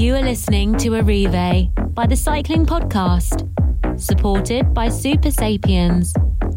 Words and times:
You 0.00 0.16
are 0.16 0.22
listening 0.22 0.78
to 0.78 0.92
Arrivée 0.92 1.68
by 1.94 2.06
the 2.06 2.16
Cycling 2.16 2.64
Podcast, 2.64 3.46
supported 4.00 4.72
by 4.72 4.88
Supersapiens, 4.88 6.14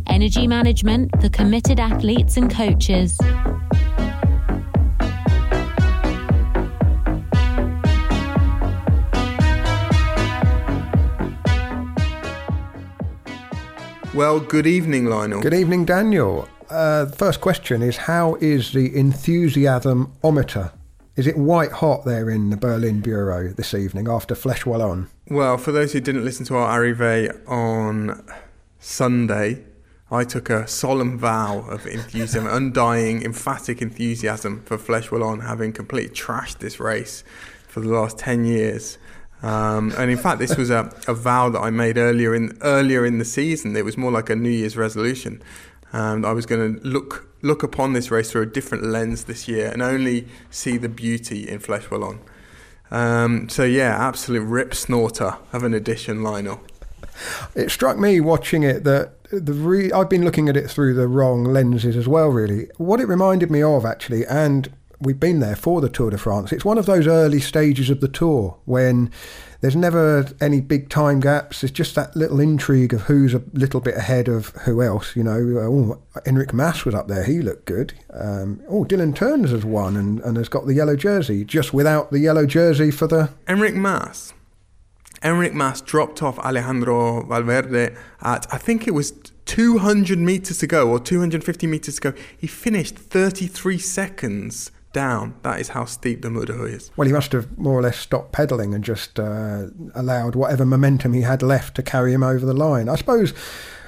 energy 0.07 0.47
management 0.47 1.11
for 1.19 1.27
committed 1.27 1.77
athletes 1.77 2.37
and 2.37 2.49
coaches. 2.49 3.17
Well, 14.13 14.39
good 14.39 14.65
evening, 14.65 15.07
Lionel. 15.07 15.41
Good 15.41 15.53
evening, 15.53 15.83
Daniel. 15.83 16.47
Uh, 16.69 17.07
first 17.07 17.41
question 17.41 17.81
is 17.81 17.97
How 17.97 18.35
is 18.35 18.71
the 18.71 18.95
enthusiasmometer? 18.95 20.71
Is 21.15 21.27
it 21.27 21.37
white 21.37 21.73
hot 21.73 22.05
there 22.05 22.27
in 22.27 22.49
the 22.49 22.57
Berlin 22.57 22.99
Bureau 22.99 23.49
this 23.49 23.75
evening 23.75 24.07
after 24.09 24.33
Flèche 24.33 24.65
Wallonne? 24.65 25.09
Well, 25.29 25.59
for 25.59 25.71
those 25.71 25.93
who 25.93 25.99
didn't 25.99 26.25
listen 26.25 26.43
to 26.47 26.55
our 26.55 26.81
arrivée 26.81 27.29
on 27.47 28.25
Sunday, 28.79 29.63
I 30.09 30.23
took 30.23 30.49
a 30.49 30.67
solemn 30.67 31.19
vow 31.19 31.59
of 31.69 31.85
enthusiasm, 31.85 32.47
undying, 32.49 33.23
emphatic 33.23 33.79
enthusiasm 33.79 34.63
for 34.63 34.79
Flèche 34.79 35.11
Wallonne, 35.11 35.41
having 35.41 35.71
completely 35.71 36.15
trashed 36.15 36.57
this 36.57 36.79
race 36.79 37.23
for 37.67 37.81
the 37.81 37.89
last 37.89 38.17
10 38.17 38.45
years. 38.45 38.97
Um, 39.43 39.93
and 39.99 40.09
in 40.09 40.17
fact, 40.17 40.39
this 40.39 40.57
was 40.57 40.71
a, 40.71 40.91
a 41.07 41.13
vow 41.13 41.49
that 41.49 41.59
I 41.59 41.69
made 41.69 41.97
earlier 41.97 42.33
in 42.33 42.57
earlier 42.61 43.05
in 43.05 43.19
the 43.19 43.25
season. 43.25 43.75
It 43.75 43.85
was 43.85 43.97
more 43.97 44.11
like 44.11 44.31
a 44.31 44.35
New 44.35 44.49
Year's 44.49 44.75
resolution. 44.75 45.43
Um, 45.93 46.25
I 46.25 46.33
was 46.33 46.45
going 46.45 46.75
to 46.75 46.87
look 46.87 47.29
look 47.41 47.61
upon 47.61 47.93
this 47.93 48.09
race 48.09 48.31
through 48.31 48.41
a 48.41 48.45
different 48.47 48.85
lens 48.85 49.25
this 49.25 49.47
year 49.47 49.67
and 49.67 49.81
only 49.81 50.27
see 50.49 50.77
the 50.77 50.89
beauty 50.89 51.47
in 51.47 51.59
Flèche 51.59 51.89
Wallonne. 51.89 52.19
Um, 52.89 53.49
so 53.49 53.63
yeah, 53.63 53.97
absolute 53.99 54.43
rip 54.43 54.73
snorter 54.73 55.37
of 55.51 55.63
an 55.63 55.73
edition, 55.73 56.23
Lionel. 56.23 56.61
It 57.53 57.69
struck 57.69 57.97
me 57.97 58.19
watching 58.19 58.63
it 58.63 58.83
that 58.85 59.13
the 59.31 59.53
re- 59.53 59.91
I've 59.91 60.09
been 60.09 60.23
looking 60.23 60.47
at 60.47 60.57
it 60.57 60.69
through 60.69 60.93
the 60.93 61.07
wrong 61.07 61.43
lenses 61.43 61.95
as 61.95 62.07
well. 62.07 62.29
Really, 62.29 62.69
what 62.77 62.99
it 62.99 63.07
reminded 63.07 63.51
me 63.51 63.61
of 63.61 63.85
actually, 63.85 64.25
and 64.25 64.71
we've 64.99 65.19
been 65.19 65.39
there 65.39 65.55
for 65.55 65.81
the 65.81 65.89
Tour 65.89 66.11
de 66.11 66.17
France. 66.17 66.51
It's 66.51 66.65
one 66.65 66.77
of 66.77 66.85
those 66.85 67.07
early 67.07 67.39
stages 67.39 67.89
of 67.89 67.99
the 67.99 68.07
tour 68.07 68.57
when 68.65 69.11
there's 69.63 69.77
never 69.77 70.25
any 70.41 70.59
big 70.59 70.89
time 70.89 71.21
gaps. 71.21 71.63
It's 71.63 71.71
just 71.71 71.95
that 71.95 72.17
little 72.17 72.41
intrigue 72.41 72.93
of 72.93 73.03
who's 73.03 73.33
a 73.33 73.41
little 73.53 73.79
bit 73.79 73.95
ahead 73.95 74.27
of 74.27 74.49
who 74.65 74.81
else. 74.81 75.15
You 75.15 75.23
know, 75.23 75.37
oh, 75.37 76.19
Enric 76.25 76.51
Mas 76.51 76.83
was 76.83 76.93
up 76.93 77.07
there. 77.07 77.23
He 77.23 77.41
looked 77.41 77.63
good. 77.63 77.93
Um, 78.09 78.61
oh, 78.67 78.83
Dylan 78.83 79.15
Teuns 79.15 79.51
has 79.51 79.63
won 79.63 79.95
and, 79.95 80.19
and 80.19 80.35
has 80.35 80.49
got 80.49 80.65
the 80.65 80.73
yellow 80.73 80.97
jersey, 80.97 81.45
just 81.45 81.73
without 81.73 82.11
the 82.11 82.19
yellow 82.19 82.45
jersey 82.45 82.91
for 82.91 83.07
the. 83.07 83.29
Enric 83.47 83.73
Mas. 83.73 84.33
Enric 85.21 85.53
Mas 85.53 85.79
dropped 85.79 86.21
off 86.21 86.37
Alejandro 86.39 87.25
Valverde 87.25 87.95
at, 88.21 88.45
I 88.53 88.57
think 88.57 88.85
it 88.85 88.91
was 88.91 89.13
200 89.45 90.19
metres 90.19 90.57
to 90.57 90.67
go 90.67 90.89
or 90.89 90.99
250 90.99 91.67
metres 91.67 91.95
to 91.95 92.11
go. 92.11 92.19
He 92.37 92.47
finished 92.47 92.97
33 92.97 93.77
seconds 93.77 94.71
down. 94.93 95.35
That 95.41 95.59
is 95.59 95.69
how 95.69 95.85
steep 95.85 96.21
the 96.21 96.29
Mur 96.29 96.45
de 96.45 96.53
Huy 96.53 96.71
is. 96.71 96.91
Well, 96.95 97.07
he 97.07 97.13
must 97.13 97.31
have 97.33 97.57
more 97.57 97.77
or 97.77 97.81
less 97.81 97.97
stopped 97.97 98.31
pedalling 98.31 98.73
and 98.73 98.83
just 98.83 99.19
uh, 99.19 99.67
allowed 99.93 100.35
whatever 100.35 100.65
momentum 100.65 101.13
he 101.13 101.21
had 101.21 101.41
left 101.41 101.75
to 101.75 101.83
carry 101.83 102.13
him 102.13 102.23
over 102.23 102.45
the 102.45 102.53
line. 102.53 102.87
I 102.87 102.95
suppose 102.95 103.33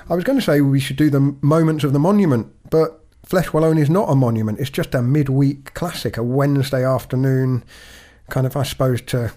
I 0.10 0.16
was 0.16 0.24
going 0.24 0.38
to 0.38 0.46
say 0.46 0.62
we 0.62 0.80
should 0.80 0.98
do 0.98 1.10
the 1.10 1.36
moments 1.42 1.84
of 1.84 1.94
the 1.94 2.00
monument, 2.00 2.48
but 2.70 3.02
Flèche 3.26 3.54
Wallonne 3.54 3.80
is 3.80 3.90
not 3.90 4.10
a 4.10 4.16
monument. 4.16 4.60
It's 4.60 4.70
just 4.70 4.94
a 4.94 5.02
midweek 5.02 5.74
classic, 5.74 6.18
a 6.18 6.24
Wednesday 6.24 6.86
afternoon, 6.86 7.64
kind 8.30 8.46
of, 8.46 8.56
I 8.56 8.64
suppose, 8.64 9.02
to 9.04 9.32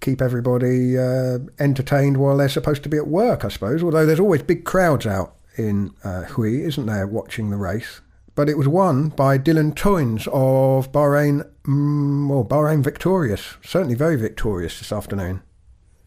keep 0.00 0.22
everybody 0.22 0.98
uh, 0.98 1.40
entertained 1.58 2.16
while 2.16 2.38
they're 2.38 2.48
supposed 2.48 2.82
to 2.84 2.88
be 2.88 2.96
at 2.96 3.06
work, 3.06 3.44
I 3.44 3.48
suppose. 3.48 3.82
Although 3.82 4.06
there's 4.06 4.20
always 4.20 4.42
big 4.42 4.64
crowds 4.64 5.06
out 5.06 5.34
in 5.56 5.94
uh, 6.02 6.24
Huy, 6.24 6.62
isn't 6.62 6.86
there, 6.86 7.06
watching 7.06 7.50
the 7.50 7.56
race? 7.56 8.00
But 8.34 8.48
it 8.48 8.58
was 8.58 8.68
won 8.68 9.08
by 9.10 9.38
Dylan 9.38 9.74
Teuns 9.74 10.26
of 10.28 10.92
Bahrain. 10.92 11.48
Mm, 11.64 12.28
well, 12.28 12.44
Bahrain 12.44 12.82
victorious, 12.82 13.56
certainly 13.62 13.94
very 13.94 14.16
victorious 14.16 14.78
this 14.78 14.92
afternoon. 14.92 15.42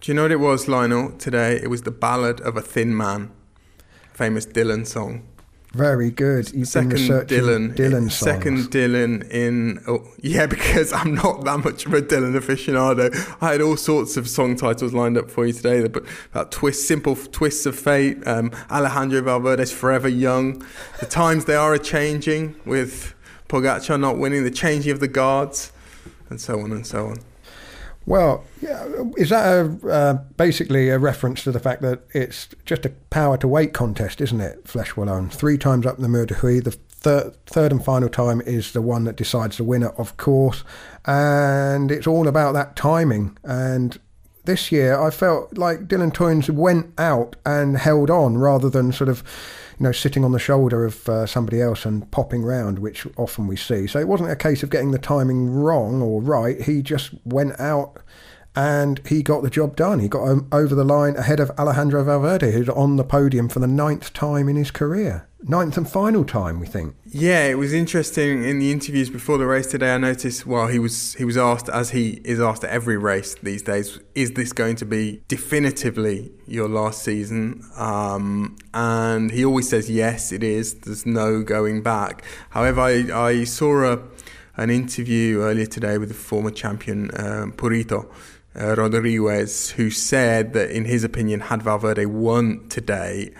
Do 0.02 0.12
you 0.12 0.16
know 0.16 0.24
what 0.24 0.32
it 0.32 0.40
was, 0.40 0.68
Lionel? 0.68 1.12
Today 1.18 1.60
it 1.62 1.70
was 1.70 1.84
the 1.84 1.92
ballad 1.92 2.40
of 2.42 2.56
a 2.56 2.62
thin 2.62 2.96
man, 2.96 3.32
famous 4.14 4.46
Dylan 4.46 4.86
song. 4.86 5.28
Very 5.78 6.10
good. 6.10 6.52
You've 6.54 6.68
second 6.68 6.98
Dylan, 6.98 7.76
Dylan 7.76 8.10
songs. 8.12 8.18
second 8.18 8.58
Dylan 8.72 9.30
in 9.30 9.80
oh, 9.88 10.08
yeah, 10.20 10.48
because 10.56 10.92
I'm 10.92 11.14
not 11.14 11.44
that 11.46 11.60
much 11.64 11.86
of 11.86 11.94
a 11.94 12.02
Dylan 12.02 12.36
aficionado. 12.36 13.14
I 13.42 13.52
had 13.52 13.62
all 13.62 13.78
sorts 13.78 14.18
of 14.18 14.28
song 14.28 14.56
titles 14.56 14.96
lined 14.96 15.20
up 15.20 15.30
for 15.30 15.46
you 15.46 15.54
today, 15.54 15.88
but 15.88 16.04
about 16.32 16.52
twist, 16.52 16.88
simple 16.88 17.16
twists 17.16 17.68
of 17.68 17.78
fate, 17.78 18.26
um, 18.26 18.52
Alejandro 18.72 19.22
Valverde's 19.22 19.72
Forever 19.72 20.10
Young. 20.10 20.66
The 21.00 21.06
times 21.06 21.46
they 21.46 21.56
are 21.56 21.76
a 21.76 21.80
changing 21.80 22.56
with 22.66 23.14
Pogacar 23.48 24.00
not 24.00 24.18
winning, 24.18 24.44
the 24.44 24.52
changing 24.52 24.92
of 24.92 25.00
the 25.00 25.08
guards, 25.08 25.72
and 26.32 26.42
so 26.42 26.60
on 26.60 26.72
and 26.72 26.88
so 26.88 27.06
on. 27.06 27.18
Well, 28.08 28.46
yeah, 28.62 28.88
is 29.18 29.32
that 29.32 29.46
a, 29.46 29.88
uh, 29.90 30.14
basically 30.38 30.88
a 30.90 30.98
reference 30.98 31.44
to 31.44 31.52
the 31.52 31.60
fact 31.60 31.82
that 31.82 32.04
it's 32.14 32.48
just 32.66 32.86
a 32.86 32.90
power 33.10 33.38
to 33.38 33.50
weight 33.50 33.74
contest, 33.74 34.22
isn't 34.22 34.40
it? 34.40 34.64
Flèche 34.64 34.94
Wallonne, 34.96 35.30
three 35.30 35.58
times 35.58 35.86
up 35.86 35.98
in 35.98 36.04
the 36.04 36.08
Mur 36.08 36.26
de 36.26 36.36
Huy. 36.36 36.62
The 36.62 36.72
third, 36.72 37.36
third 37.46 37.74
and 37.74 37.84
final 37.84 38.08
time 38.08 38.40
is 38.40 38.72
the 38.72 38.82
one 38.82 39.04
that 39.04 39.18
decides 39.18 39.58
the 39.58 39.66
winner, 39.66 39.90
of 39.90 40.16
course, 40.16 40.64
and 41.06 41.92
it's 41.92 42.08
all 42.08 42.30
about 42.30 42.54
that 42.54 42.78
timing. 42.78 43.38
And 43.44 44.00
this 44.48 44.72
year, 44.72 45.00
I 45.00 45.12
felt 45.12 45.56
like 45.56 45.88
Dylan 45.88 46.12
Teuns 46.12 46.50
went 46.50 46.92
out 46.98 47.36
and 47.46 47.78
held 47.78 48.10
on 48.10 48.40
rather 48.40 48.70
than 48.70 48.92
sort 48.92 49.10
of 49.10 49.24
you 49.80 49.84
know, 49.84 49.92
sitting 49.92 50.26
on 50.26 50.32
the 50.32 50.40
shoulder 50.40 50.86
of 50.86 51.08
uh, 51.08 51.28
somebody 51.28 51.62
else 51.62 51.86
and 51.86 52.10
popping 52.10 52.42
round, 52.42 52.80
which 52.80 53.06
often 53.16 53.46
we 53.46 53.56
see. 53.56 53.86
So 53.86 54.00
it 54.00 54.08
wasn't 54.08 54.32
a 54.32 54.36
case 54.36 54.64
of 54.64 54.72
getting 54.72 54.90
the 54.90 54.98
timing 54.98 55.52
wrong 55.52 56.02
or 56.02 56.20
right. 56.20 56.60
He 56.60 56.82
just 56.82 57.12
went 57.26 57.60
out 57.60 58.02
and 58.58 59.00
he 59.08 59.22
got 59.22 59.44
the 59.44 59.52
job 59.52 59.76
done. 59.76 60.00
He 60.00 60.08
got 60.08 60.28
um, 60.28 60.48
over 60.52 60.74
the 60.74 60.84
line 60.84 61.16
ahead 61.16 61.40
of 61.40 61.52
Alejandro 61.60 62.04
Valverde, 62.04 62.52
who's 62.52 62.68
on 62.70 62.96
the 62.96 63.04
podium 63.04 63.50
for 63.50 63.60
the 63.60 63.68
ninth 63.68 64.14
time 64.14 64.50
in 64.50 64.56
his 64.56 64.72
career. 64.72 65.28
Ninth 65.44 65.78
and 65.78 65.88
final 65.88 66.26
time, 66.26 66.60
we 66.60 66.66
think. 66.66 66.96
Yeah, 67.06 67.46
it 67.46 67.60
was 67.60 67.72
interesting 67.72 68.44
in 68.44 68.58
the 68.58 68.72
interviews 68.72 69.12
before 69.12 69.38
the 69.38 69.46
race 69.46 69.68
today. 69.68 69.94
I 69.94 70.00
noticed, 70.00 70.48
well, 70.48 70.66
he 70.66 70.80
was 70.80 71.14
he 71.14 71.24
was 71.24 71.38
asked, 71.38 71.70
as 71.70 71.92
he 71.92 72.20
is 72.26 72.40
asked 72.40 72.64
at 72.64 72.72
every 72.72 72.98
race 72.98 73.36
these 73.36 73.62
days, 73.62 74.00
is 74.16 74.32
this 74.32 74.54
going 74.54 74.76
to 74.78 74.86
be 74.86 75.22
definitively 75.28 76.32
your 76.48 76.68
last 76.68 77.04
season? 77.04 77.64
Um, 77.76 78.58
and 78.74 79.30
he 79.30 79.46
always 79.46 79.70
says 79.70 79.88
yes, 79.88 80.32
it 80.32 80.42
is. 80.42 80.74
There's 80.74 81.06
no 81.06 81.44
going 81.44 81.84
back. 81.84 82.24
However, 82.50 82.82
I, 82.82 83.28
I 83.28 83.44
saw 83.44 83.94
a, 83.94 84.00
an 84.56 84.72
interview 84.72 85.42
earlier 85.42 85.68
today 85.68 86.00
with 86.00 86.10
the 86.10 86.16
former 86.16 86.50
champion 86.50 87.12
um, 87.14 87.52
Purito 87.52 88.12
uh, 88.60 88.76
Rodriguez, 88.76 89.72
who 89.72 89.90
said 89.90 90.54
that 90.54 90.72
in 90.72 90.86
his 90.86 91.04
opinion, 91.04 91.42
had 91.42 91.62
Valverde 91.62 92.06
won 92.06 92.68
today, 92.70 93.34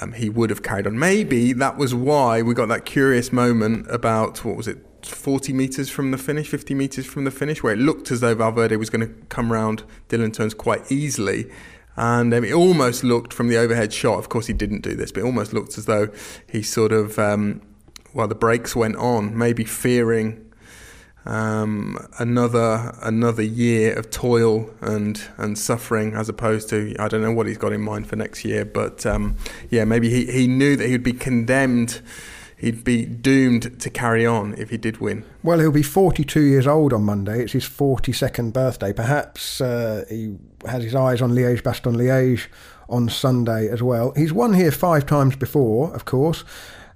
um, 0.00 0.12
he 0.12 0.28
would 0.28 0.50
have 0.50 0.62
carried 0.62 0.86
on. 0.86 0.98
Maybe 0.98 1.52
that 1.52 1.76
was 1.76 1.94
why 1.94 2.42
we 2.42 2.54
got 2.54 2.68
that 2.68 2.84
curious 2.84 3.32
moment 3.32 3.86
about 3.90 4.44
what 4.44 4.56
was 4.56 4.68
it, 4.68 4.78
40 5.04 5.52
metres 5.52 5.90
from 5.90 6.12
the 6.12 6.18
finish, 6.18 6.48
50 6.48 6.74
metres 6.74 7.04
from 7.04 7.24
the 7.24 7.30
finish, 7.30 7.62
where 7.62 7.74
it 7.74 7.78
looked 7.78 8.10
as 8.10 8.20
though 8.20 8.34
Valverde 8.34 8.76
was 8.76 8.88
going 8.88 9.06
to 9.06 9.14
come 9.26 9.52
round 9.52 9.82
Dylan 10.08 10.34
Teuns 10.34 10.56
quite 10.56 10.90
easily. 10.90 11.50
And 11.96 12.32
um, 12.32 12.44
it 12.44 12.52
almost 12.52 13.04
looked 13.04 13.34
from 13.34 13.48
the 13.48 13.58
overhead 13.58 13.92
shot, 13.92 14.18
of 14.18 14.30
course, 14.30 14.46
he 14.46 14.54
didn't 14.54 14.80
do 14.80 14.94
this, 14.94 15.12
but 15.12 15.20
it 15.20 15.26
almost 15.26 15.52
looked 15.52 15.76
as 15.76 15.84
though 15.84 16.08
he 16.48 16.62
sort 16.62 16.92
of, 16.92 17.18
um, 17.18 17.60
well, 18.14 18.28
the 18.28 18.34
brakes 18.34 18.74
went 18.74 18.96
on, 18.96 19.36
maybe 19.36 19.64
fearing 19.64 20.51
um, 21.24 21.96
another 22.18 22.94
another 23.02 23.42
year 23.42 23.94
of 23.94 24.10
toil 24.10 24.70
and 24.80 25.22
and 25.36 25.58
suffering 25.58 26.14
as 26.14 26.28
opposed 26.28 26.68
to 26.70 26.94
I 26.98 27.08
don't 27.08 27.22
know 27.22 27.32
what 27.32 27.46
he's 27.46 27.58
got 27.58 27.72
in 27.72 27.80
mind 27.80 28.08
for 28.08 28.16
next 28.16 28.44
year 28.44 28.64
but 28.64 29.06
um, 29.06 29.36
yeah 29.70 29.84
maybe 29.84 30.10
he, 30.10 30.26
he 30.26 30.46
knew 30.46 30.76
that 30.76 30.88
he'd 30.88 31.02
be 31.02 31.12
condemned. 31.12 32.00
He'd 32.56 32.84
be 32.84 33.04
doomed 33.04 33.80
to 33.80 33.90
carry 33.90 34.24
on 34.24 34.54
if 34.54 34.70
he 34.70 34.76
did 34.76 34.98
win. 34.98 35.24
Well 35.42 35.58
he'll 35.58 35.72
be 35.72 35.82
42 35.82 36.40
years 36.42 36.64
old 36.64 36.92
on 36.92 37.02
Monday. 37.02 37.42
It's 37.42 37.52
his 37.52 37.64
42nd 37.64 38.52
birthday. 38.52 38.92
Perhaps 38.92 39.60
uh, 39.60 40.04
he 40.08 40.36
has 40.64 40.84
his 40.84 40.94
eyes 40.94 41.20
on 41.20 41.32
Liège 41.32 41.62
Bastogne 41.62 41.96
Liège 41.96 42.46
on 42.88 43.08
Sunday 43.08 43.68
as 43.68 43.82
well. 43.82 44.12
He's 44.16 44.32
won 44.32 44.54
here 44.54 44.70
five 44.70 45.06
times 45.06 45.34
before 45.34 45.92
of 45.92 46.04
course 46.04 46.44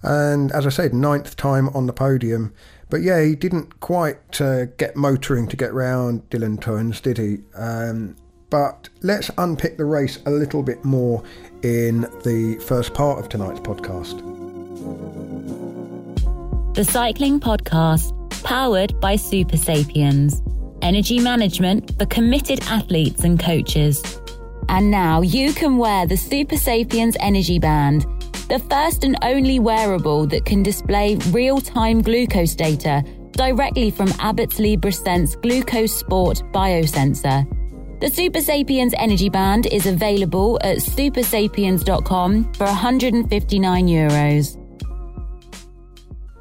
and 0.03 0.53
as 0.53 0.67
I 0.67 0.71
said 0.71 0.95
ninth 0.95 1.37
time 1.37 1.69
on 1.71 1.87
the 1.87 1.93
podium 1.93 2.53
but 2.89 3.03
yeah, 3.03 3.23
he 3.25 3.35
didn't 3.35 3.81
quite 3.81 4.41
uh, 4.41 4.67
get 4.77 4.97
motoring 4.97 5.49
to 5.49 5.57
get 5.57 5.75
round 5.75 6.29
Dylan 6.31 6.59
Teuns, 6.61 7.03
did 7.03 7.19
he? 7.19 7.39
Um, 7.57 8.17
but 8.49 8.89
let's 9.03 9.31
unpick 9.39 9.77
the 9.77 9.85
race 9.85 10.21
a 10.25 10.31
little 10.31 10.63
bit 10.63 10.85
more 10.85 11.23
in 11.63 12.03
the 12.23 12.63
first 12.65 12.95
part 12.95 13.19
of 13.19 13.29
tonight's 13.29 13.61
podcast. 13.61 14.23
The 16.75 16.85
Cycling 16.85 17.41
Podcast, 17.41 18.13
powered 18.45 18.99
by 19.01 19.17
Supersapiens. 19.17 20.43
energy 20.83 21.19
management 21.19 21.99
for 21.99 22.07
committed 22.07 22.61
athletes 22.69 23.25
and 23.25 23.41
coaches. 23.41 24.21
And 24.69 24.91
now 24.91 25.23
you 25.23 25.53
can 25.53 25.79
wear 25.79 26.07
the 26.07 26.17
Supersapiens 26.17 27.17
Energy 27.19 27.59
Band, 27.59 28.07
the 28.49 28.59
first 28.71 29.05
and 29.05 29.17
only 29.23 29.59
wearable 29.59 30.27
that 30.27 30.45
can 30.45 30.63
display 30.63 31.17
real 31.31 31.61
time 31.61 32.01
glucose 32.01 32.55
data 32.55 33.03
directly 33.33 33.91
from 33.91 34.13
Abbott's 34.19 34.59
LibreSense 34.59 35.41
Glucose 35.43 35.95
Sport 35.95 36.43
biosensor. 36.53 37.45
The 38.01 38.07
Supersapiens 38.07 38.93
Energy 38.99 39.29
Band 39.29 39.67
is 39.67 39.87
available 39.87 40.59
at 40.63 40.79
supersapiens.com 40.79 42.53
for 42.55 42.65
159 42.65 43.87
euros. 43.87 44.63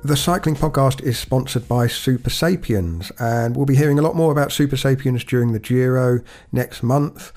The 0.03 0.15
Cycling 0.15 0.55
Podcast 0.55 1.01
is 1.01 1.17
sponsored 1.17 1.67
by 1.67 1.87
Supersapiens, 1.87 3.11
and 3.19 3.55
we'll 3.55 3.65
be 3.65 3.75
hearing 3.75 3.97
a 3.97 4.03
lot 4.03 4.15
more 4.15 4.31
about 4.31 4.49
Supersapiens 4.49 5.25
during 5.25 5.53
the 5.53 5.59
Giro 5.59 6.19
next 6.51 6.83
month. 6.83 7.31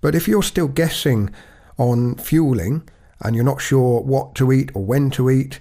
But 0.00 0.14
if 0.14 0.28
you're 0.28 0.42
still 0.42 0.68
guessing 0.68 1.30
on 1.78 2.16
fueling 2.16 2.86
and 3.20 3.34
you're 3.34 3.44
not 3.44 3.60
sure 3.60 4.00
what 4.00 4.34
to 4.36 4.52
eat 4.52 4.70
or 4.74 4.84
when 4.84 5.10
to 5.10 5.30
eat, 5.30 5.60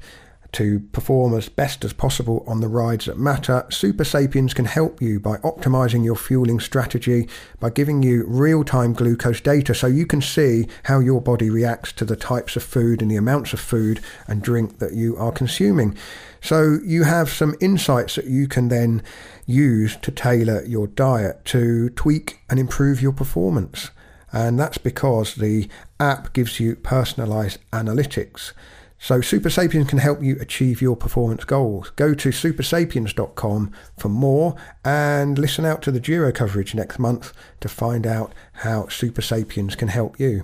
to 0.51 0.79
perform 0.91 1.35
as 1.35 1.47
best 1.47 1.85
as 1.85 1.93
possible 1.93 2.43
on 2.47 2.59
the 2.59 2.67
rides 2.67 3.05
that 3.05 3.17
matter, 3.17 3.65
Supersapiens 3.69 4.55
can 4.55 4.65
help 4.65 5.01
you 5.01 5.19
by 5.19 5.37
optimizing 5.37 6.03
your 6.03 6.15
fueling 6.15 6.59
strategy 6.59 7.27
by 7.59 7.69
giving 7.69 8.01
you 8.01 8.25
real 8.27 8.63
time 8.63 8.93
glucose 8.93 9.41
data 9.41 9.75
so 9.75 9.87
you 9.87 10.05
can 10.05 10.21
see 10.21 10.67
how 10.83 10.99
your 10.99 11.21
body 11.21 11.49
reacts 11.49 11.91
to 11.93 12.05
the 12.05 12.15
types 12.15 12.55
of 12.55 12.63
food 12.63 13.01
and 13.01 13.11
the 13.11 13.15
amounts 13.15 13.53
of 13.53 13.59
food 13.59 14.01
and 14.27 14.41
drink 14.41 14.79
that 14.79 14.93
you 14.93 15.15
are 15.17 15.31
consuming. 15.31 15.95
So 16.41 16.79
you 16.83 17.03
have 17.03 17.29
some 17.29 17.55
insights 17.59 18.15
that 18.15 18.25
you 18.25 18.47
can 18.47 18.69
then 18.69 19.03
use 19.45 19.97
to 19.97 20.11
tailor 20.11 20.63
your 20.65 20.87
diet 20.87 21.45
to 21.45 21.89
tweak 21.91 22.39
and 22.49 22.59
improve 22.59 23.01
your 23.01 23.11
performance. 23.11 23.91
And 24.31 24.59
that's 24.59 24.77
because 24.77 25.35
the 25.35 25.67
app 25.99 26.33
gives 26.33 26.59
you 26.59 26.75
personalized 26.75 27.59
analytics. 27.71 28.51
So 29.01 29.21
Supersapiens 29.21 29.87
can 29.87 29.99
help 29.99 30.21
you 30.21 30.37
achieve 30.41 30.81
your 30.81 30.97
performance 30.97 31.45
goals. 31.45 31.91
Go 31.91 32.13
to 32.13 32.29
supersapiens.com 32.29 33.71
for 33.97 34.09
more 34.09 34.55
and 34.83 35.39
listen 35.39 35.65
out 35.65 35.81
to 35.83 35.91
the 35.91 36.01
Giro 36.01 36.33
coverage 36.33 36.75
next 36.75 36.99
month 36.99 37.31
to 37.61 37.69
find 37.69 38.05
out 38.05 38.33
how 38.53 38.83
Supersapiens 38.83 39.77
can 39.77 39.87
help 39.87 40.19
you. 40.19 40.43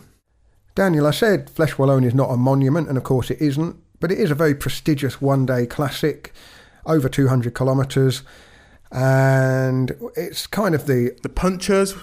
Daniel, 0.73 1.05
I 1.05 1.11
said 1.11 1.47
Flèche 1.47 1.75
Wallonne 1.75 2.05
is 2.05 2.15
not 2.15 2.31
a 2.31 2.37
monument, 2.37 2.87
and 2.87 2.97
of 2.97 3.03
course 3.03 3.29
it 3.29 3.41
isn't, 3.41 3.75
but 3.99 4.11
it 4.11 4.19
is 4.19 4.31
a 4.31 4.35
very 4.35 4.55
prestigious 4.55 5.21
one 5.21 5.45
day 5.45 5.65
classic, 5.65 6.33
over 6.85 7.09
200 7.09 7.53
kilometres, 7.53 8.23
and 8.91 9.95
it's 10.15 10.47
kind 10.47 10.75
of 10.75 10.85
the. 10.85 11.17
The 11.23 11.29
punchers 11.29 11.95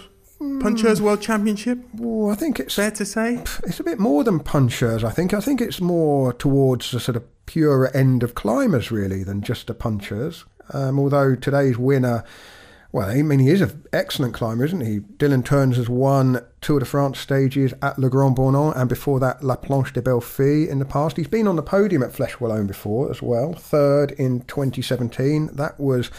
Punchers 0.60 1.00
World 1.00 1.20
Championship? 1.20 1.78
Well, 1.94 2.30
I 2.32 2.34
think 2.34 2.60
it's 2.60 2.74
fair 2.74 2.90
to 2.92 3.04
say. 3.04 3.42
It's 3.64 3.80
a 3.80 3.84
bit 3.84 3.98
more 3.98 4.24
than 4.24 4.40
punchers. 4.40 5.04
I 5.04 5.10
think. 5.10 5.34
I 5.34 5.40
think 5.40 5.60
it's 5.60 5.80
more 5.80 6.32
towards 6.32 6.90
the 6.90 7.00
sort 7.00 7.16
of 7.16 7.24
purer 7.46 7.94
end 7.94 8.22
of 8.22 8.34
climbers, 8.34 8.90
really, 8.90 9.24
than 9.24 9.42
just 9.42 9.66
the 9.66 9.74
punchers. 9.74 10.44
Um, 10.72 10.98
although 10.98 11.34
today's 11.34 11.76
winner, 11.76 12.24
well, 12.92 13.08
I 13.08 13.22
mean, 13.22 13.38
he 13.38 13.48
is 13.48 13.62
an 13.62 13.84
excellent 13.92 14.34
climber, 14.34 14.66
isn't 14.66 14.84
he? 14.84 15.00
Dylan 15.00 15.42
Teuns 15.42 15.76
has 15.76 15.88
won 15.88 16.44
Tour 16.60 16.80
de 16.80 16.84
France 16.84 17.18
stages 17.18 17.72
at 17.80 17.98
Le 17.98 18.10
Grand 18.10 18.36
Bornand 18.36 18.76
and 18.76 18.86
before 18.86 19.18
that 19.20 19.42
La 19.42 19.56
Planche 19.56 19.94
des 19.94 20.02
Belles 20.02 20.20
Filles 20.20 20.68
in 20.68 20.78
the 20.78 20.84
past. 20.84 21.16
He's 21.16 21.26
been 21.26 21.48
on 21.48 21.56
the 21.56 21.62
podium 21.62 22.02
at 22.02 22.12
Wallonne 22.12 22.66
before 22.66 23.10
as 23.10 23.22
well, 23.22 23.54
third 23.54 24.12
in 24.12 24.42
2017. 24.42 25.50
That 25.54 25.80
was 25.80 26.10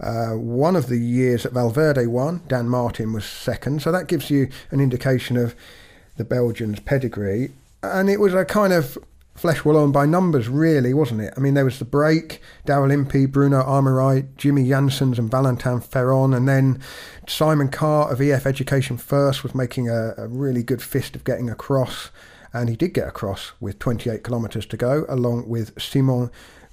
uh, 0.00 0.30
one 0.30 0.76
of 0.76 0.88
the 0.88 0.98
years 0.98 1.42
that 1.42 1.52
Valverde 1.52 2.06
won, 2.06 2.42
Dan 2.46 2.68
Martin 2.68 3.12
was 3.12 3.24
second. 3.24 3.82
So 3.82 3.90
that 3.92 4.06
gives 4.06 4.30
you 4.30 4.48
an 4.70 4.80
indication 4.80 5.36
of 5.36 5.54
the 6.16 6.24
Belgians' 6.24 6.80
pedigree. 6.80 7.50
And 7.82 8.08
it 8.08 8.20
was 8.20 8.34
a 8.34 8.44
kind 8.44 8.72
of 8.72 8.98
flesh 9.34 9.58
Flèche 9.58 9.62
Wallonne 9.62 9.92
by 9.92 10.04
numbers, 10.04 10.48
really, 10.48 10.92
wasn't 10.92 11.20
it? 11.20 11.32
I 11.36 11.40
mean, 11.40 11.54
there 11.54 11.64
was 11.64 11.78
the 11.78 11.84
break, 11.84 12.40
Daryl 12.66 12.92
Impey, 12.92 13.26
Bruno 13.26 13.62
Armirail, 13.62 14.26
Jimmy 14.36 14.68
Janssens, 14.68 15.18
and 15.18 15.30
Valentin 15.30 15.80
Ferron. 15.80 16.34
And 16.34 16.48
then 16.48 16.80
Simon 17.28 17.68
Carr 17.68 18.10
of 18.10 18.20
EF 18.20 18.46
Education 18.46 18.96
First 18.96 19.44
was 19.44 19.54
making 19.54 19.88
a, 19.88 20.14
a 20.16 20.26
really 20.26 20.64
good 20.64 20.82
fist 20.82 21.14
of 21.14 21.24
getting 21.24 21.48
across. 21.48 22.10
And 22.52 22.68
he 22.68 22.76
did 22.76 22.94
get 22.94 23.06
across 23.06 23.52
with 23.60 23.78
28 23.78 24.24
kilometres 24.24 24.66
to 24.66 24.76
go, 24.76 25.06
along 25.08 25.48
with 25.48 25.80
Simon 25.80 26.30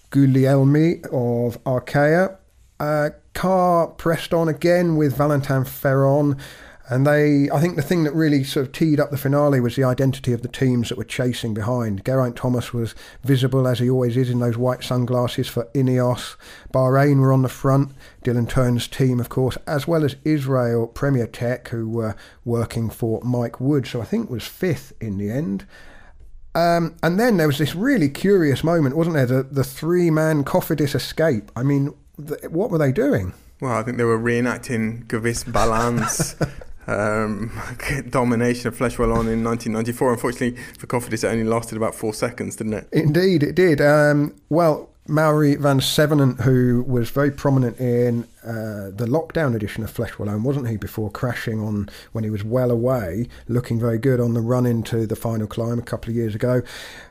Guglielmi 0.10 1.04
of 1.06 1.64
Arkea 1.66 2.38
uh, 2.80 3.10
Carr 3.34 3.88
pressed 3.88 4.34
on 4.34 4.48
again 4.48 4.96
with 4.96 5.16
Valentin 5.18 5.66
Ferron. 5.66 6.38
And 6.88 7.08
they, 7.08 7.50
I 7.50 7.60
think 7.60 7.78
the 7.78 7.82
thing 7.82 8.04
that 8.04 8.14
really 8.14 8.44
sort 8.44 8.68
of 8.68 8.72
teed 8.72 9.00
up 9.00 9.10
the 9.10 9.18
finale 9.18 9.60
was 9.60 9.76
the 9.76 9.84
identity 9.84 10.34
of 10.34 10.44
the 10.44 10.48
teams 10.48 10.90
that 10.90 11.00
were 11.00 11.04
chasing 11.04 11.56
behind. 11.56 12.06
Geraint 12.06 12.36
Thomas 12.36 12.74
was 12.74 12.94
visible 13.24 13.68
as 13.68 13.80
he 13.80 13.90
always 13.90 14.16
is 14.16 14.30
in 14.30 14.40
those 14.40 14.56
white 14.56 14.84
sunglasses 14.84 15.48
for 15.48 15.66
Ineos. 15.74 16.36
Bahrain 16.72 17.20
were 17.20 17.34
on 17.34 17.42
the 17.42 17.50
front. 17.50 17.92
Dylan 18.24 18.48
Teuns' 18.48 18.88
team, 18.88 19.20
of 19.20 19.30
course, 19.30 19.58
as 19.66 19.88
well 19.88 20.04
as 20.04 20.16
Israel 20.24 20.86
Premier 20.86 21.26
Tech, 21.26 21.70
who 21.70 21.90
were 21.90 22.16
working 22.44 22.92
for 22.92 23.20
Mike 23.24 23.60
Woods. 23.60 23.90
So 23.90 24.02
I 24.02 24.06
think 24.06 24.30
was 24.30 24.46
fifth 24.46 24.94
in 25.02 25.18
the 25.18 25.32
end. 25.32 25.66
Um, 26.54 26.96
and 27.02 27.20
then 27.20 27.38
there 27.38 27.48
was 27.48 27.58
this 27.58 27.74
really 27.74 28.10
curious 28.10 28.64
moment, 28.64 28.96
wasn't 28.96 29.16
there? 29.16 29.26
The, 29.26 29.44
the 29.44 29.64
three 29.64 30.12
man 30.12 30.44
Cofidis 30.44 30.94
escape. 30.94 31.52
I 31.56 31.64
mean, 31.64 31.96
what 32.50 32.72
were 32.72 32.78
they 32.78 32.92
doing? 32.92 33.34
Well, 33.62 33.74
I 33.74 33.84
think 33.84 33.98
they 33.98 34.04
were 34.04 34.20
reenacting 34.20 35.08
Gewiss 35.08 35.44
Ballan's 35.44 36.36
um, 36.88 37.52
domination 38.10 38.68
of 38.68 38.78
Flèche 38.78 38.98
Wallonne 38.98 39.32
in 39.32 39.44
1994. 39.44 40.14
Unfortunately 40.14 40.62
for 40.78 40.88
Cofidis, 40.88 41.24
it 41.24 41.28
only 41.28 41.44
lasted 41.44 41.78
about 41.78 41.96
four 41.96 42.14
seconds, 42.14 42.56
didn't 42.56 42.74
it? 42.74 42.88
Indeed, 42.92 43.44
it 43.44 43.56
did. 43.56 43.82
Um, 43.82 44.36
well, 44.50 44.90
Mauri 45.08 45.56
Vansevenant, 45.56 46.42
who 46.42 46.84
was 46.88 47.12
very 47.12 47.30
prominent 47.30 47.80
in 47.80 48.24
uh, 48.44 48.90
the 48.90 49.06
lockdown 49.08 49.56
edition 49.56 49.84
of 49.84 49.94
Flèche 49.94 50.18
Wallonne, 50.18 50.42
wasn't 50.42 50.68
he, 50.68 50.78
before 50.78 51.12
crashing 51.12 51.60
on 51.60 51.90
when 52.12 52.24
he 52.24 52.32
was 52.32 52.44
well 52.44 52.72
away, 52.72 53.28
looking 53.48 53.80
very 53.80 54.00
good 54.00 54.20
on 54.20 54.34
the 54.34 54.42
run 54.42 54.66
into 54.66 55.06
the 55.06 55.16
final 55.16 55.46
climb 55.46 55.78
a 55.78 55.84
couple 55.84 56.10
of 56.10 56.16
years 56.16 56.34
ago. 56.34 56.64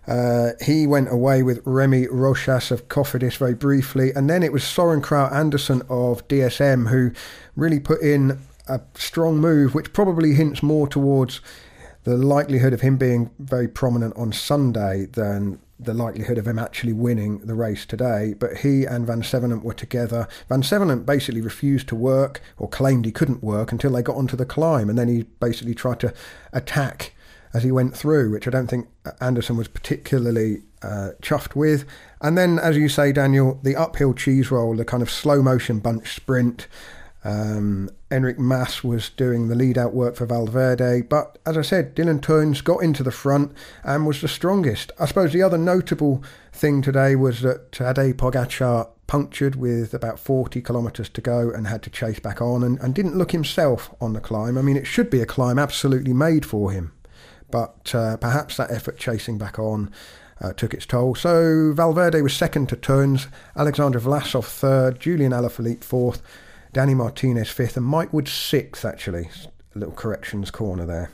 Uh, 0.09 0.51
he 0.61 0.89
went 0.89 1.13
away 1.13 1.45
with 1.45 1.61
Remy 1.65 2.09
Rochas 2.09 2.73
of 2.73 2.89
Cofidis 2.89 3.37
very 3.37 3.55
briefly, 3.55 4.11
and 4.11 4.29
then 4.29 4.43
it 4.43 4.53
was 4.53 4.65
Soren 4.65 5.01
Kragh 5.01 5.33
Andersen 5.33 5.83
of 5.89 6.27
DSM 6.27 6.89
who 6.89 7.13
really 7.55 7.79
put 7.79 8.01
in 8.03 8.41
a 8.67 8.81
strong 8.95 9.39
move, 9.39 9.73
which 9.73 9.93
probably 9.93 10.35
hints 10.35 10.65
more 10.65 10.89
towards 10.89 11.41
the 12.03 12.17
likelihood 12.17 12.73
of 12.73 12.81
him 12.81 12.97
being 12.97 13.31
very 13.39 13.69
prominent 13.69 14.17
on 14.17 14.33
Sunday 14.33 15.07
than 15.07 15.61
the 15.79 15.95
likelihood 15.95 16.39
of 16.39 16.47
him 16.47 16.59
actually 16.59 16.93
winning 16.93 17.39
the 17.39 17.55
race 17.55 17.85
today. 17.85 18.35
But 18.39 18.59
he 18.59 18.85
and 18.85 19.07
Vansevenant 19.07 19.65
were 19.65 19.75
together. 19.75 20.29
Vansevenant 20.49 21.05
basically 21.07 21.41
refused 21.41 21.89
to 21.89 21.97
work 21.97 22.41
or 22.59 22.69
claimed 22.69 23.05
he 23.05 23.13
couldn't 23.13 23.43
work 23.43 23.73
until 23.73 23.93
they 23.93 24.03
got 24.03 24.17
onto 24.17 24.37
the 24.37 24.47
climb, 24.47 24.89
and 24.89 24.99
then 24.99 25.09
he 25.09 25.25
basically 25.41 25.75
tried 25.75 26.01
to 26.01 26.15
attack 26.53 27.15
as 27.53 27.63
he 27.63 27.71
went 27.71 27.97
through, 27.97 28.33
which 28.33 28.49
I 28.49 28.51
don't 28.51 28.67
think 28.67 28.89
Andersen 29.21 29.57
was 29.57 29.69
particularly 29.69 30.63
uh, 30.83 31.11
chuffed 31.23 31.55
with. 31.55 31.85
And 32.21 32.37
then, 32.37 32.59
as 32.59 32.77
you 32.77 32.89
say, 32.89 33.13
Daniel, 33.13 33.61
the 33.63 33.77
uphill 33.77 34.13
cheese 34.13 34.51
roll, 34.51 34.77
the 34.77 34.85
kind 34.85 35.03
of 35.03 35.11
slow 35.11 35.41
motion 35.41 35.79
bunch 35.79 36.15
sprint. 36.17 36.67
Um, 37.25 37.89
Enric 38.11 38.39
Mas 38.39 38.85
was 38.85 39.09
doing 39.09 39.49
the 39.49 39.55
lead 39.55 39.79
out 39.79 39.95
work 39.95 40.15
for 40.15 40.27
Valverde, 40.27 41.03
but 41.03 41.39
as 41.47 41.57
I 41.57 41.63
said, 41.63 41.97
Dylan 41.97 42.21
Teuns 42.21 42.63
got 42.63 42.83
into 42.83 43.03
the 43.03 43.11
front 43.11 43.53
and 43.83 44.07
was 44.07 44.21
the 44.21 44.29
strongest. 44.29 44.93
I 45.01 45.07
suppose 45.07 45.33
the 45.33 45.43
other 45.43 45.57
notable 45.57 46.23
thing 46.53 46.83
today 46.83 47.17
was 47.17 47.41
that 47.41 47.73
Tadej 47.73 48.15
Pogacar 48.15 48.89
punctured 49.07 49.57
with 49.57 49.95
about 49.95 50.19
40 50.19 50.61
kilometres 50.61 51.09
to 51.11 51.21
go 51.21 51.51
and 51.51 51.67
had 51.67 51.83
to 51.83 51.91
chase 51.91 52.21
back 52.21 52.41
on 52.41 52.63
and, 52.63 52.79
and 52.81 52.95
didn't 52.95 53.17
look 53.17 53.33
himself 53.33 53.95
on 54.01 54.13
the 54.13 54.21
climb. 54.21 54.59
I 54.59 54.63
mean, 54.63 54.77
it 54.77 54.87
should 54.87 55.11
be 55.11 55.21
a 55.21 55.27
climb 55.27 55.59
absolutely 55.59 56.13
made 56.13 56.45
for 56.45 56.71
him, 56.71 56.93
but 57.51 57.95
uh, 57.95 58.19
perhaps 58.19 58.57
that 58.59 58.71
effort 58.71 58.99
chasing 58.99 59.39
back 59.39 59.59
on 59.59 59.91
uh, 60.41 60.53
took 60.53 60.75
its 60.75 60.87
toll. 60.87 61.15
So 61.15 61.73
Valverde 61.75 62.21
was 62.21 62.35
second 62.35 62.69
to 62.69 62.77
Teuns, 62.77 63.29
Alexander 63.57 64.01
Vlasov 64.01 64.45
third, 64.45 65.01
Julian 65.01 65.33
Alaphilippe 65.33 65.85
fourth, 65.85 66.23
Danny 66.75 66.93
Martinez 66.93 67.51
fifth, 67.51 67.77
and 67.77 67.87
Mike 67.87 68.13
Woods 68.13 68.33
sixth, 68.33 68.85
actually. 68.85 69.31
A 69.77 69.79
little 69.79 69.95
corrections 69.95 70.51
corner 70.51 70.85
there. 70.85 71.09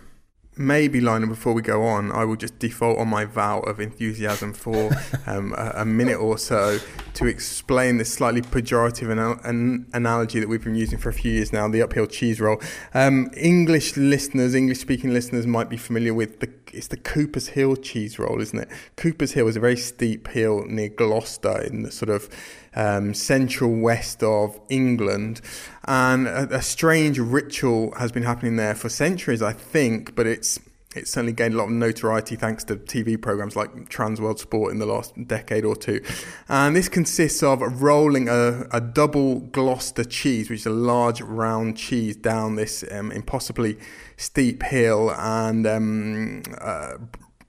Maybe, 0.57 1.02
Lionel, 1.02 1.29
before 1.29 1.52
we 1.52 1.61
go 1.61 1.85
on, 1.85 2.11
I 2.11 2.25
will 2.25 2.37
just 2.37 2.59
default 2.59 2.99
on 2.99 3.09
my 3.09 3.26
vow 3.26 3.61
of 3.61 3.79
enthusiasm 3.79 4.55
for 4.55 4.90
um, 5.26 5.55
a, 5.59 5.73
a, 5.76 5.85
minute 5.85 6.17
or 6.17 6.38
so 6.38 6.79
to 7.12 7.26
explain 7.26 7.99
this 7.99 8.11
slightly 8.11 8.40
pejorative 8.40 9.12
anal- 9.12 9.38
an 9.45 9.87
analogy 9.93 10.40
that 10.40 10.49
we've 10.49 10.64
been 10.64 10.75
using 10.75 10.99
for 10.99 11.11
a 11.11 11.12
few 11.12 11.31
years 11.31 11.52
now 11.52 11.69
the 11.69 11.83
uphill 11.83 12.07
cheese 12.07 12.40
roll. 12.40 12.61
Um, 12.95 13.31
English 13.37 13.99
listeners, 13.99 14.55
English 14.55 14.81
speaking 14.81 15.12
listeners, 15.12 15.47
might 15.47 15.69
be 15.69 15.76
familiar 15.76 16.14
with 16.14 16.40
the 16.40 16.47
it's 16.72 16.88
the 16.88 16.96
Cooper's 16.96 17.48
Hill 17.48 17.76
cheese 17.76 18.18
roll, 18.18 18.40
isn't 18.40 18.58
it? 18.58 18.68
Cooper's 18.96 19.32
Hill 19.32 19.48
is 19.48 19.56
a 19.56 19.60
very 19.60 19.76
steep 19.76 20.28
hill 20.28 20.64
near 20.66 20.88
Gloucester 20.88 21.60
in 21.62 21.82
the 21.82 21.90
sort 21.90 22.10
of 22.10 22.28
um, 22.74 23.14
central 23.14 23.74
west 23.80 24.22
of 24.22 24.58
England. 24.68 25.40
And 25.84 26.26
a, 26.26 26.56
a 26.56 26.62
strange 26.62 27.18
ritual 27.18 27.94
has 27.96 28.12
been 28.12 28.22
happening 28.22 28.56
there 28.56 28.74
for 28.74 28.88
centuries, 28.88 29.42
I 29.42 29.52
think, 29.52 30.14
but 30.14 30.26
it's 30.26 30.60
it's 30.96 31.12
certainly 31.12 31.32
gained 31.32 31.54
a 31.54 31.56
lot 31.56 31.66
of 31.66 31.70
notoriety 31.70 32.34
thanks 32.34 32.64
to 32.64 32.74
TV 32.74 33.20
programs 33.20 33.54
like 33.54 33.88
Trans 33.88 34.20
World 34.20 34.40
Sport 34.40 34.72
in 34.72 34.80
the 34.80 34.86
last 34.86 35.14
decade 35.28 35.64
or 35.64 35.76
two. 35.76 36.02
And 36.48 36.74
this 36.74 36.88
consists 36.88 37.44
of 37.44 37.80
rolling 37.80 38.28
a, 38.28 38.66
a 38.72 38.80
double 38.80 39.38
Gloucester 39.38 40.02
cheese, 40.02 40.50
which 40.50 40.60
is 40.60 40.66
a 40.66 40.70
large 40.70 41.20
round 41.20 41.76
cheese, 41.76 42.16
down 42.16 42.56
this 42.56 42.82
um, 42.90 43.12
impossibly 43.12 43.78
steep 44.20 44.62
hill, 44.62 45.10
and 45.16 45.66
um, 45.66 46.42
uh, 46.60 46.98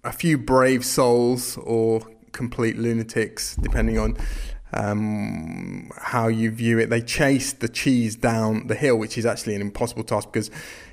a 0.05 0.11
few 0.13 0.37
brave 0.37 0.85
souls 0.85 1.57
or 1.57 2.01
complete 2.31 2.77
lunatics, 2.77 3.57
depending 3.57 3.99
on 3.99 4.17
um, 4.71 5.91
how 5.97 6.29
you 6.29 6.49
view 6.49 6.79
it. 6.79 6.89
They 6.89 7.01
chase 7.01 7.51
the 7.51 7.67
cheese 7.67 8.15
down 8.15 8.67
the 8.67 8.75
hill, 8.75 8.97
which 8.97 9.17
is 9.17 9.25
actually 9.25 9.55
an 9.55 9.61
impossible 9.61 10.05
task 10.05 10.31
because 10.31 10.49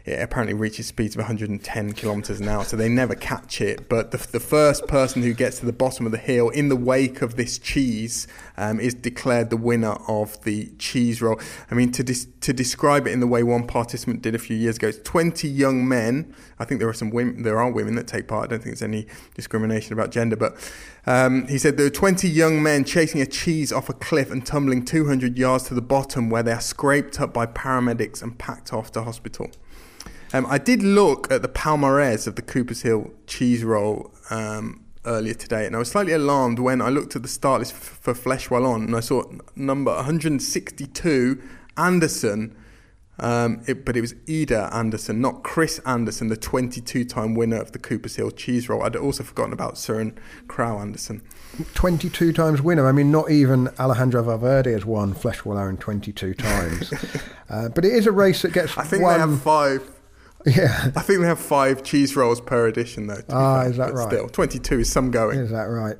it 0.08 0.22
apparently 0.22 0.54
reaches 0.54 0.86
speeds 0.86 1.14
of 1.14 1.20
110 1.20 1.92
kilometers 1.92 2.40
an 2.40 2.48
hour, 2.48 2.64
so 2.64 2.76
they 2.76 2.88
never 2.88 3.14
catch 3.14 3.60
it. 3.60 3.88
But 3.88 4.10
the, 4.10 4.18
the 4.18 4.40
first 4.40 4.86
person 4.86 5.22
who 5.22 5.34
gets 5.34 5.58
to 5.60 5.66
the 5.66 5.72
bottom 5.72 6.06
of 6.06 6.12
the 6.12 6.18
hill 6.18 6.48
in 6.48 6.70
the 6.70 6.76
wake 6.76 7.20
of 7.20 7.36
this 7.36 7.58
cheese 7.58 8.26
um, 8.56 8.80
is 8.80 8.94
declared 8.94 9.50
the 9.50 9.56
winner 9.56 9.96
of 10.08 10.42
the 10.44 10.70
cheese 10.78 11.20
roll. 11.20 11.38
I 11.70 11.74
mean, 11.74 11.92
to 11.92 12.02
dis- 12.02 12.26
to 12.40 12.52
describe 12.52 13.06
it 13.06 13.10
in 13.10 13.20
the 13.20 13.26
way 13.26 13.42
one 13.42 13.66
participant 13.66 14.22
did 14.22 14.34
a 14.34 14.38
few 14.38 14.56
years 14.56 14.76
ago, 14.76 14.88
it's 14.88 14.98
20 15.00 15.46
young 15.46 15.86
men. 15.86 16.34
I 16.58 16.64
think 16.64 16.80
there 16.80 16.88
are 16.88 16.94
some 16.94 17.10
women, 17.10 17.42
there 17.42 17.60
are 17.60 17.70
women 17.70 17.94
that 17.96 18.06
take 18.06 18.28
part. 18.28 18.44
I 18.44 18.46
don't 18.48 18.62
think 18.62 18.78
there's 18.78 18.82
any 18.82 19.06
discrimination 19.34 19.92
about 19.92 20.10
gender, 20.10 20.36
but 20.36 20.56
um, 21.06 21.46
he 21.48 21.58
said 21.58 21.76
there 21.76 21.86
are 21.86 21.90
20 21.90 22.28
young 22.28 22.62
men 22.62 22.84
chasing 22.84 23.20
a 23.20 23.26
cheese 23.26 23.72
off 23.72 23.88
a 23.88 23.94
cliff 23.94 24.30
and 24.30 24.44
tumbling 24.44 24.84
200 24.84 25.36
yards 25.36 25.64
to 25.64 25.74
the 25.74 25.82
bottom, 25.82 26.30
where 26.30 26.42
they 26.42 26.52
are 26.52 26.60
scraped 26.60 27.20
up 27.20 27.34
by 27.34 27.46
paramedics 27.46 28.22
and 28.22 28.38
packed 28.38 28.72
off 28.72 28.90
to 28.92 29.02
hospital. 29.02 29.50
Um, 30.32 30.46
I 30.46 30.58
did 30.58 30.82
look 30.82 31.30
at 31.30 31.42
the 31.42 31.48
palmarès 31.48 32.26
of 32.26 32.36
the 32.36 32.42
Coopers 32.42 32.82
Hill 32.82 33.10
cheese 33.26 33.64
roll 33.64 34.12
um, 34.30 34.84
earlier 35.06 35.34
today, 35.34 35.64
and 35.66 35.74
I 35.74 35.78
was 35.78 35.90
slightly 35.90 36.12
alarmed 36.12 36.58
when 36.58 36.82
I 36.82 36.90
looked 36.90 37.16
at 37.16 37.22
the 37.22 37.28
start 37.28 37.60
list 37.60 37.72
for, 37.72 38.14
for 38.14 38.28
Flèche 38.30 38.48
Wallonne 38.48 38.84
and 38.84 38.94
I 38.96 39.00
saw 39.00 39.24
number 39.56 39.94
162 39.94 41.42
Anderson. 41.76 42.54
Um, 43.20 43.62
it, 43.66 43.84
but 43.84 43.96
it 43.96 44.00
was 44.00 44.14
Ida 44.28 44.70
Anderson, 44.72 45.20
not 45.20 45.42
Chris 45.42 45.80
Anderson, 45.80 46.28
the 46.28 46.36
22 46.36 47.04
time 47.04 47.34
winner 47.34 47.60
of 47.60 47.72
the 47.72 47.78
Coopers 47.80 48.14
Hill 48.14 48.30
cheese 48.30 48.68
roll. 48.68 48.84
I'd 48.84 48.94
also 48.94 49.24
forgotten 49.24 49.52
about 49.52 49.74
Søren 49.74 50.16
Kragh 50.46 50.80
Andersen. 50.80 51.22
22 51.74 52.32
times 52.32 52.62
winner. 52.62 52.86
I 52.86 52.92
mean, 52.92 53.10
not 53.10 53.32
even 53.32 53.70
Alejandro 53.80 54.22
Valverde 54.22 54.70
has 54.70 54.84
won 54.84 55.14
Flèche 55.14 55.42
Wallonne 55.42 55.80
22 55.80 56.34
times. 56.34 56.92
uh, 57.50 57.68
but 57.70 57.84
it 57.84 57.92
is 57.92 58.06
a 58.06 58.12
race 58.12 58.42
that 58.42 58.52
gets 58.52 58.78
I 58.78 58.84
think 58.84 59.02
they 59.02 59.18
have 59.18 59.42
five. 59.42 59.97
Yeah. 60.46 60.90
I 60.96 61.02
think 61.02 61.20
they 61.20 61.26
have 61.26 61.40
five 61.40 61.82
cheese 61.82 62.16
rolls 62.16 62.40
per 62.40 62.66
edition, 62.66 63.06
though. 63.06 63.22
Ah, 63.30 63.62
fair, 63.62 63.70
is 63.70 63.76
that 63.76 63.94
right? 63.94 64.08
Still, 64.08 64.28
22 64.28 64.80
is 64.80 64.90
some 64.90 65.10
going. 65.10 65.38
Is 65.38 65.50
that 65.50 65.64
right? 65.64 65.96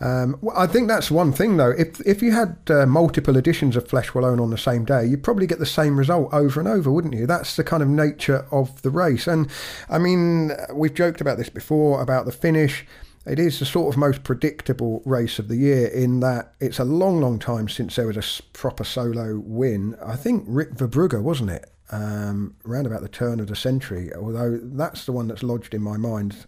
Um, 0.00 0.38
well, 0.40 0.56
I 0.56 0.66
think 0.66 0.88
that's 0.88 1.10
one 1.10 1.32
thing, 1.32 1.58
though. 1.58 1.70
If 1.70 2.00
if 2.06 2.22
you 2.22 2.32
had 2.32 2.56
uh, 2.70 2.86
multiple 2.86 3.36
editions 3.36 3.76
of 3.76 3.86
Flèche 3.86 4.14
Wallonne 4.14 4.40
on 4.40 4.50
the 4.50 4.58
same 4.58 4.84
day, 4.84 5.04
you'd 5.04 5.22
probably 5.22 5.46
get 5.46 5.58
the 5.58 5.66
same 5.66 5.98
result 5.98 6.32
over 6.32 6.58
and 6.58 6.68
over, 6.68 6.90
wouldn't 6.90 7.14
you? 7.14 7.26
That's 7.26 7.56
the 7.56 7.64
kind 7.64 7.82
of 7.82 7.88
nature 7.88 8.46
of 8.50 8.80
the 8.80 8.90
race. 8.90 9.26
And 9.26 9.50
I 9.90 9.98
mean, 9.98 10.52
we've 10.72 10.94
joked 10.94 11.20
about 11.20 11.36
this 11.36 11.50
before 11.50 12.00
about 12.00 12.24
the 12.24 12.32
finish. 12.32 12.86
It 13.26 13.38
is 13.38 13.58
the 13.58 13.66
sort 13.66 13.92
of 13.92 13.98
most 13.98 14.24
predictable 14.24 15.02
race 15.04 15.38
of 15.38 15.48
the 15.48 15.56
year 15.56 15.88
in 15.88 16.20
that 16.20 16.54
it's 16.58 16.78
a 16.78 16.84
long, 16.84 17.20
long 17.20 17.38
time 17.38 17.68
since 17.68 17.96
there 17.96 18.06
was 18.06 18.16
a 18.16 18.42
proper 18.54 18.82
solo 18.82 19.38
win. 19.38 19.94
I 20.02 20.16
think 20.16 20.44
Rik 20.46 20.70
Verbrugghe, 20.70 21.20
wasn't 21.20 21.50
it? 21.50 21.70
Um, 21.92 22.54
around 22.64 22.86
about 22.86 23.02
the 23.02 23.08
turn 23.08 23.40
of 23.40 23.48
the 23.48 23.56
century, 23.56 24.14
although 24.14 24.60
that's 24.62 25.06
the 25.06 25.12
one 25.12 25.26
that's 25.26 25.42
lodged 25.42 25.74
in 25.74 25.82
my 25.82 25.96
mind. 25.96 26.46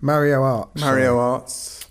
Mario 0.00 0.40
Aerts. 0.42 0.80
Mario 0.80 1.16
Aerts, 1.16 1.86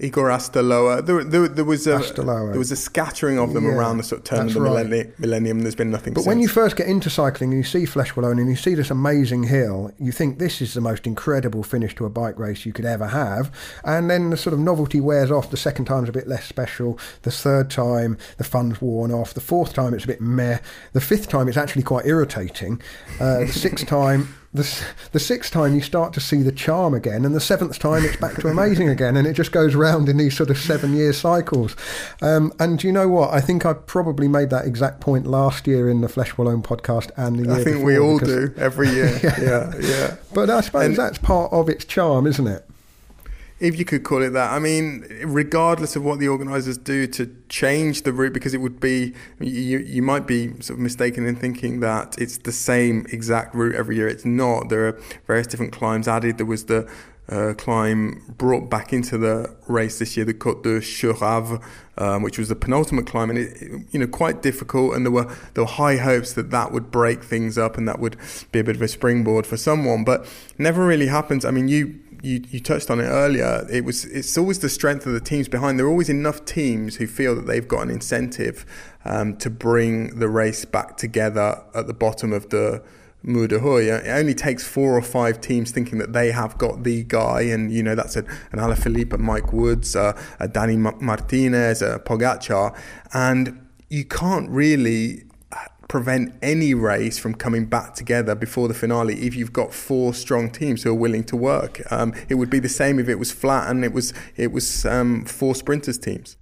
Igor 0.00 0.28
Astarloa. 0.28 1.04
There, 1.04 1.24
there, 1.24 1.48
there 1.48 1.64
was 1.64 1.86
a 1.86 1.96
Astarloa. 1.98 2.50
there 2.50 2.58
was 2.58 2.70
a 2.70 2.76
scattering 2.76 3.38
of 3.38 3.52
them 3.52 3.64
Yeah, 3.64 3.72
around 3.72 3.96
the 3.96 4.04
sort 4.04 4.20
of 4.20 4.24
turn 4.24 4.46
of 4.46 4.54
the 4.54 4.60
right. 4.60 4.84
millennium, 4.86 5.12
millennium. 5.18 5.60
There's 5.60 5.74
been 5.74 5.90
nothing. 5.90 6.14
But 6.14 6.20
since. 6.20 6.28
when 6.28 6.38
you 6.40 6.46
first 6.48 6.76
get 6.76 6.86
into 6.86 7.10
cycling 7.10 7.50
and 7.52 7.58
you 7.58 7.64
see 7.64 7.84
Flèche 7.84 8.12
Wallonne 8.14 8.38
and 8.38 8.48
you 8.48 8.54
see 8.56 8.74
this 8.74 8.90
amazing 8.90 9.44
hill, 9.44 9.90
you 9.98 10.12
think 10.12 10.38
this 10.38 10.60
is 10.62 10.74
the 10.74 10.80
most 10.80 11.06
incredible 11.06 11.62
finish 11.62 11.94
to 11.96 12.04
a 12.04 12.10
bike 12.10 12.38
race 12.38 12.64
you 12.64 12.72
could 12.72 12.84
ever 12.84 13.08
have. 13.08 13.52
And 13.84 14.08
then 14.08 14.30
the 14.30 14.36
sort 14.36 14.54
of 14.54 14.60
novelty 14.60 15.00
wears 15.00 15.30
off. 15.30 15.50
The 15.50 15.56
second 15.56 15.86
time's 15.86 16.08
a 16.08 16.12
bit 16.12 16.28
less 16.28 16.44
special. 16.46 16.98
The 17.22 17.32
third 17.32 17.68
time, 17.70 18.16
the 18.36 18.44
fun's 18.44 18.80
worn 18.80 19.10
off. 19.10 19.34
The 19.34 19.40
fourth 19.40 19.72
time, 19.74 19.94
it's 19.94 20.04
a 20.04 20.08
bit 20.08 20.20
meh. 20.20 20.58
The 20.92 21.00
fifth 21.00 21.28
time, 21.28 21.48
it's 21.48 21.56
actually 21.56 21.82
quite 21.82 22.06
irritating. 22.06 22.80
Uh, 23.20 23.40
the 23.40 23.48
sixth 23.52 23.86
time, 23.88 24.34
the, 24.52 24.84
the 25.12 25.20
sixth 25.20 25.52
time 25.52 25.74
you 25.74 25.80
start 25.82 26.12
to 26.14 26.20
see 26.20 26.42
the 26.42 26.52
charm 26.52 26.94
again, 26.94 27.24
and 27.24 27.34
the 27.34 27.40
seventh 27.40 27.78
time 27.78 28.04
it's 28.04 28.16
back 28.16 28.34
to 28.36 28.48
amazing 28.48 28.88
again, 28.88 29.16
and 29.16 29.26
it 29.26 29.34
just 29.34 29.52
goes 29.52 29.74
round 29.74 30.08
in 30.08 30.16
these 30.16 30.36
sort 30.36 30.48
of 30.50 30.58
seven 30.58 30.94
year 30.96 31.12
cycles. 31.12 31.76
Um, 32.22 32.52
and 32.58 32.82
you 32.82 32.90
know 32.90 33.08
what? 33.08 33.32
I 33.32 33.40
think 33.40 33.66
I 33.66 33.74
probably 33.74 34.26
made 34.28 34.50
that 34.50 34.64
exact 34.66 35.00
point 35.00 35.26
last 35.26 35.66
year 35.66 35.90
in 35.90 36.00
the 36.00 36.08
Flèche 36.08 36.36
Wallonne 36.36 36.62
podcast 36.62 37.10
and 37.16 37.38
the 37.38 37.44
year 37.44 37.52
I 37.52 37.56
think 37.64 37.76
before, 37.76 37.84
we 37.86 37.98
all 37.98 38.18
do 38.18 38.54
every 38.56 38.88
year. 38.88 39.18
yeah, 39.22 39.72
yeah. 39.80 40.16
But 40.32 40.48
I 40.50 40.60
suppose 40.62 40.84
And- 40.86 40.96
that's 40.96 41.18
part 41.18 41.52
of 41.52 41.68
its 41.68 41.84
charm, 41.84 42.26
isn't 42.26 42.46
it? 42.46 42.64
If 43.60 43.76
you 43.76 43.84
could 43.84 44.04
call 44.04 44.22
it 44.22 44.30
that. 44.30 44.52
I 44.52 44.60
mean, 44.60 45.04
regardless 45.24 45.96
of 45.96 46.04
what 46.04 46.20
the 46.20 46.28
organisers 46.28 46.78
do 46.78 47.08
to 47.08 47.34
change 47.48 48.02
the 48.02 48.12
route, 48.12 48.32
because 48.32 48.54
it 48.54 48.58
would 48.58 48.78
be 48.78 49.14
you 49.40 49.78
you 49.78 50.00
might 50.00 50.28
be 50.28 50.50
sort 50.60 50.70
of 50.70 50.78
mistaken 50.78 51.26
in 51.26 51.34
thinking 51.34 51.80
that 51.80 52.16
it's 52.18 52.38
the 52.38 52.52
same 52.52 53.04
exact 53.10 53.56
route 53.56 53.74
every 53.74 53.96
year. 53.96 54.06
It's 54.06 54.24
not. 54.24 54.68
There 54.68 54.86
are 54.86 55.00
various 55.26 55.48
different 55.48 55.72
climbs 55.72 56.06
added. 56.06 56.38
There 56.38 56.46
was 56.46 56.66
the 56.66 56.88
uh, 57.28 57.52
climb 57.58 58.22
brought 58.38 58.70
back 58.70 58.92
into 58.92 59.18
the 59.18 59.54
race 59.66 59.98
this 59.98 60.16
year, 60.16 60.24
the 60.24 60.32
Côte 60.32 60.62
de 60.62 60.80
Cherave, 60.80 61.62
um, 61.98 62.22
which 62.22 62.38
was 62.38 62.48
the 62.48 62.56
penultimate 62.56 63.06
climb, 63.06 63.28
and 63.28 63.38
it, 63.38 63.60
it, 63.60 63.82
you 63.90 63.98
know 63.98 64.06
quite 64.06 64.40
difficult. 64.40 64.94
And 64.94 65.04
there 65.04 65.12
were 65.12 65.24
there 65.54 65.64
were 65.64 65.70
high 65.70 65.96
hopes 65.96 66.32
that 66.34 66.50
that 66.50 66.72
would 66.72 66.90
break 66.90 67.22
things 67.22 67.58
up 67.58 67.76
and 67.76 67.88
that 67.88 67.98
would 67.98 68.16
be 68.52 68.60
a 68.60 68.64
bit 68.64 68.76
of 68.76 68.82
a 68.82 68.88
springboard 68.88 69.46
for 69.46 69.56
someone, 69.56 70.04
but 70.04 70.26
never 70.58 70.86
really 70.86 71.08
happens. 71.08 71.44
I 71.44 71.50
mean, 71.50 71.68
you 71.68 72.00
you, 72.22 72.42
you 72.50 72.60
touched 72.60 72.90
on 72.90 73.00
it 73.00 73.04
earlier. 73.04 73.66
It 73.70 73.84
was 73.84 74.04
it's 74.04 74.36
always 74.36 74.58
the 74.58 74.68
strength 74.68 75.06
of 75.06 75.12
the 75.12 75.20
teams 75.20 75.48
behind. 75.48 75.78
There 75.78 75.86
are 75.86 75.90
always 75.90 76.08
enough 76.08 76.44
teams 76.44 76.96
who 76.96 77.06
feel 77.06 77.34
that 77.34 77.46
they've 77.46 77.66
got 77.66 77.82
an 77.82 77.90
incentive 77.90 78.66
um, 79.04 79.36
to 79.38 79.50
bring 79.50 80.18
the 80.18 80.28
race 80.28 80.64
back 80.64 80.96
together 80.96 81.62
at 81.74 81.86
the 81.86 81.94
bottom 81.94 82.32
of 82.32 82.50
the 82.50 82.82
de 83.24 84.06
It 84.06 84.08
only 84.08 84.34
takes 84.34 84.64
four 84.66 84.96
or 84.96 85.02
five 85.02 85.40
teams 85.40 85.70
thinking 85.70 85.98
that 85.98 86.12
they 86.12 86.30
have 86.30 86.56
got 86.56 86.84
the 86.84 87.02
guy, 87.04 87.42
and 87.42 87.72
you 87.72 87.82
know 87.82 87.94
that's 87.94 88.16
a, 88.16 88.20
an 88.52 88.58
Alaphilippe, 88.58 89.12
a 89.12 89.18
Mike 89.18 89.52
Woods, 89.52 89.96
uh, 89.96 90.18
a 90.38 90.48
Danny 90.48 90.76
Ma- 90.76 90.94
Martinez, 91.00 91.82
a 91.82 91.98
Pogacar, 91.98 92.78
and 93.12 93.66
you 93.90 94.04
can't 94.04 94.48
really 94.50 95.24
prevent 95.88 96.34
any 96.42 96.74
race 96.74 97.18
from 97.18 97.34
coming 97.34 97.64
back 97.64 97.94
together 97.94 98.34
before 98.34 98.68
the 98.68 98.74
finale 98.74 99.14
if 99.26 99.34
you've 99.34 99.52
got 99.52 99.72
four 99.72 100.12
strong 100.12 100.50
teams 100.50 100.82
who 100.82 100.90
are 100.90 100.94
willing 100.94 101.24
to 101.24 101.36
work. 101.36 101.80
Um, 101.90 102.14
it 102.28 102.34
would 102.34 102.50
be 102.50 102.60
the 102.60 102.68
same 102.68 102.98
if 102.98 103.08
it 103.08 103.16
was 103.16 103.32
flat 103.32 103.70
and 103.70 103.84
it 103.84 103.92
was 103.92 104.12
it 104.36 104.52
was 104.52 104.84
um, 104.84 105.24
four 105.24 105.54
sprinters 105.54 105.98
teams. 105.98 106.36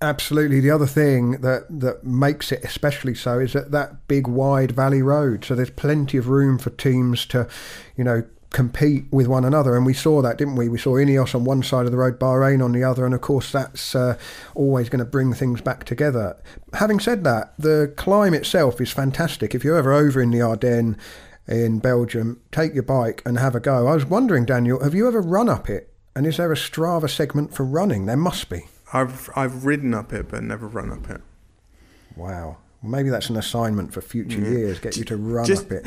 Absolutely. 0.00 0.60
The 0.60 0.70
other 0.70 0.86
thing 0.86 1.40
that, 1.40 1.64
that 1.70 2.04
makes 2.04 2.52
it 2.52 2.62
especially 2.62 3.14
so 3.14 3.38
is 3.38 3.54
that 3.54 3.70
that 3.70 4.06
big 4.08 4.26
wide 4.26 4.72
valley 4.72 5.00
road. 5.00 5.44
So 5.44 5.54
there's 5.54 5.70
plenty 5.70 6.18
of 6.18 6.28
room 6.28 6.58
for 6.58 6.70
teams 6.70 7.24
to, 7.26 7.48
you 7.96 8.04
know, 8.04 8.22
compete 8.56 9.04
with 9.10 9.26
one 9.26 9.44
another. 9.44 9.76
And 9.76 9.84
we 9.84 9.92
saw 9.92 10.22
that, 10.22 10.38
didn't 10.38 10.56
we? 10.56 10.70
We 10.70 10.78
saw 10.78 10.92
Ineos 10.94 11.34
on 11.34 11.44
one 11.44 11.62
side 11.62 11.84
of 11.84 11.92
the 11.92 11.98
road, 11.98 12.18
Bahrain 12.18 12.64
on 12.64 12.72
the 12.72 12.82
other. 12.82 13.04
And 13.04 13.14
of 13.14 13.20
course, 13.20 13.52
that's 13.52 13.94
uh, 13.94 14.16
always 14.54 14.88
going 14.88 15.00
to 15.00 15.04
bring 15.04 15.34
things 15.34 15.60
back 15.60 15.84
together. 15.84 16.38
Having 16.72 17.00
said 17.00 17.22
that, 17.24 17.52
the 17.58 17.92
climb 17.98 18.32
itself 18.32 18.80
is 18.80 18.90
fantastic. 18.90 19.54
If 19.54 19.62
you're 19.62 19.76
ever 19.76 19.92
over 19.92 20.22
in 20.22 20.30
the 20.30 20.40
Ardennes 20.40 20.96
in 21.46 21.80
Belgium, 21.80 22.40
take 22.50 22.72
your 22.72 22.82
bike 22.82 23.22
and 23.26 23.38
have 23.38 23.54
a 23.54 23.60
go. 23.60 23.88
I 23.88 23.94
was 23.94 24.06
wondering, 24.06 24.46
Daniel, 24.46 24.82
have 24.82 24.94
you 24.94 25.06
ever 25.06 25.20
run 25.20 25.50
up 25.50 25.68
it? 25.68 25.92
And 26.14 26.26
is 26.26 26.38
there 26.38 26.50
a 26.50 26.56
Strava 26.56 27.10
segment 27.10 27.52
for 27.52 27.62
running? 27.62 28.06
There 28.06 28.16
must 28.16 28.48
be. 28.48 28.68
I've 28.90 29.28
I've 29.36 29.66
ridden 29.66 29.92
up 29.92 30.14
it 30.14 30.30
but 30.30 30.42
never 30.42 30.66
run 30.66 30.90
up 30.90 31.10
it. 31.10 31.20
Wow. 32.16 32.56
Maybe 32.82 33.10
that's 33.10 33.28
an 33.28 33.36
assignment 33.36 33.92
for 33.92 34.00
future 34.00 34.40
years. 34.40 34.78
Get 34.78 34.96
you 34.96 35.04
to 35.04 35.16
run 35.18 35.44
Just- 35.44 35.66
up 35.66 35.72
it. 35.72 35.86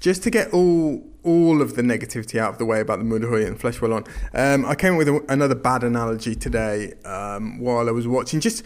Just 0.00 0.22
to 0.24 0.30
get 0.30 0.52
all 0.52 1.02
all 1.22 1.60
of 1.60 1.74
the 1.74 1.82
negativity 1.82 2.38
out 2.38 2.52
of 2.52 2.58
the 2.58 2.64
way 2.64 2.80
about 2.80 2.98
the 2.98 3.04
Mur 3.04 3.18
de 3.18 3.26
Huy 3.26 3.44
and 3.44 3.58
Flèche 3.58 3.80
Wallonne, 3.80 4.06
um, 4.32 4.64
I 4.64 4.76
came 4.76 4.92
up 4.92 4.98
with 4.98 5.08
a, 5.08 5.24
another 5.28 5.56
bad 5.56 5.82
analogy 5.82 6.36
today 6.36 6.92
um, 7.04 7.58
while 7.58 7.88
I 7.88 7.92
was 7.92 8.06
watching. 8.06 8.38
Just 8.40 8.62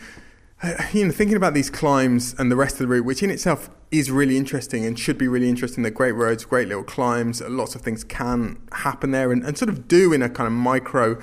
you 0.93 1.07
know, 1.07 1.11
thinking 1.11 1.37
about 1.37 1.55
these 1.55 1.71
climbs 1.71 2.35
and 2.39 2.51
the 2.51 2.57
rest 2.57 2.75
of 2.75 2.81
the 2.81 2.87
route, 2.89 3.05
which 3.05 3.23
in 3.23 3.31
itself 3.31 3.71
is 3.91 4.11
really 4.11 4.37
interesting 4.37 4.85
and 4.85 4.99
should 4.99 5.17
be 5.17 5.27
really 5.27 5.49
interesting. 5.49 5.83
They're 5.83 5.91
great 5.91 6.13
roads, 6.13 6.45
great 6.45 6.69
little 6.69 6.85
climbs. 6.85 7.41
Lots 7.41 7.75
of 7.75 7.81
things 7.81 8.05
can 8.05 8.61
happen 8.73 9.11
there 9.11 9.33
and, 9.33 9.43
and 9.43 9.57
sort 9.57 9.71
of 9.71 9.89
do 9.89 10.13
in 10.13 10.23
a 10.23 10.29
kind 10.29 10.47
of 10.47 10.53
micro 10.53 11.19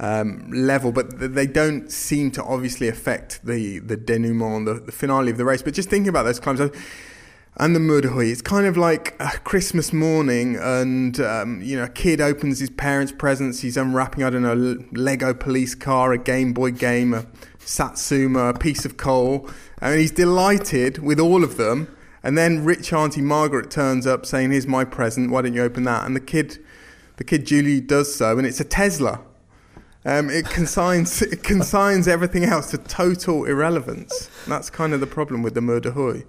um, 0.00 0.50
level, 0.50 0.90
but 0.92 1.34
they 1.34 1.46
don't 1.46 1.90
seem 1.92 2.30
to 2.32 2.42
obviously 2.42 2.88
affect 2.88 3.44
the 3.44 3.78
the 3.78 3.96
denouement, 3.96 4.64
the, 4.64 4.74
the 4.74 4.92
finale 4.92 5.30
of 5.30 5.36
the 5.36 5.44
race. 5.44 5.62
But 5.62 5.74
just 5.74 5.88
thinking 5.88 6.08
about 6.08 6.24
those 6.24 6.40
climbs. 6.40 6.60
And 7.60 7.76
the 7.76 7.80
Mur 7.80 8.00
de 8.00 8.08
Huy. 8.08 8.32
It's 8.32 8.40
kind 8.40 8.66
of 8.66 8.78
like 8.78 9.14
a 9.20 9.38
Christmas 9.44 9.92
morning, 9.92 10.56
and 10.56 11.20
um, 11.20 11.60
you 11.60 11.76
know, 11.76 11.82
a 11.82 11.88
kid 11.90 12.18
opens 12.18 12.58
his 12.58 12.70
parents' 12.70 13.12
presents. 13.12 13.60
He's 13.60 13.76
unwrapping, 13.76 14.24
I 14.24 14.30
don't 14.30 14.40
know, 14.40 14.82
Lego 14.92 15.34
police 15.34 15.74
car, 15.74 16.14
a 16.14 16.16
Game 16.16 16.54
Boy 16.54 16.70
game, 16.70 17.12
a 17.12 17.26
Satsuma, 17.58 18.46
a 18.46 18.58
piece 18.58 18.86
of 18.86 18.96
coal, 18.96 19.46
and 19.78 20.00
he's 20.00 20.10
delighted 20.10 21.02
with 21.02 21.20
all 21.20 21.44
of 21.44 21.58
them. 21.58 21.94
And 22.22 22.38
then 22.38 22.64
rich 22.64 22.94
Auntie 22.94 23.20
Margaret 23.20 23.70
turns 23.70 24.06
up 24.06 24.24
saying, 24.24 24.52
"Here's 24.52 24.66
my 24.66 24.86
present. 24.86 25.30
Why 25.30 25.42
don't 25.42 25.52
you 25.52 25.62
open 25.62 25.82
that?" 25.82 26.06
And 26.06 26.16
the 26.16 26.20
kid, 26.20 26.60
the 27.18 27.24
kid 27.24 27.44
Julie 27.44 27.82
does 27.82 28.14
so, 28.14 28.38
and 28.38 28.46
it's 28.46 28.60
a 28.60 28.64
Tesla. 28.64 29.20
Um, 30.06 30.30
it 30.30 30.46
consigns 30.46 31.20
it 31.34 31.42
consigns 31.42 32.08
everything 32.08 32.44
else 32.44 32.70
to 32.70 32.78
total 32.78 33.44
irrelevance. 33.44 34.30
That's 34.46 34.70
kind 34.70 34.94
of 34.94 35.00
the 35.00 35.06
problem 35.06 35.42
with 35.42 35.52
the 35.52 35.60
Mur 35.60 35.80
de 35.80 35.90
Huy. 35.90 36.24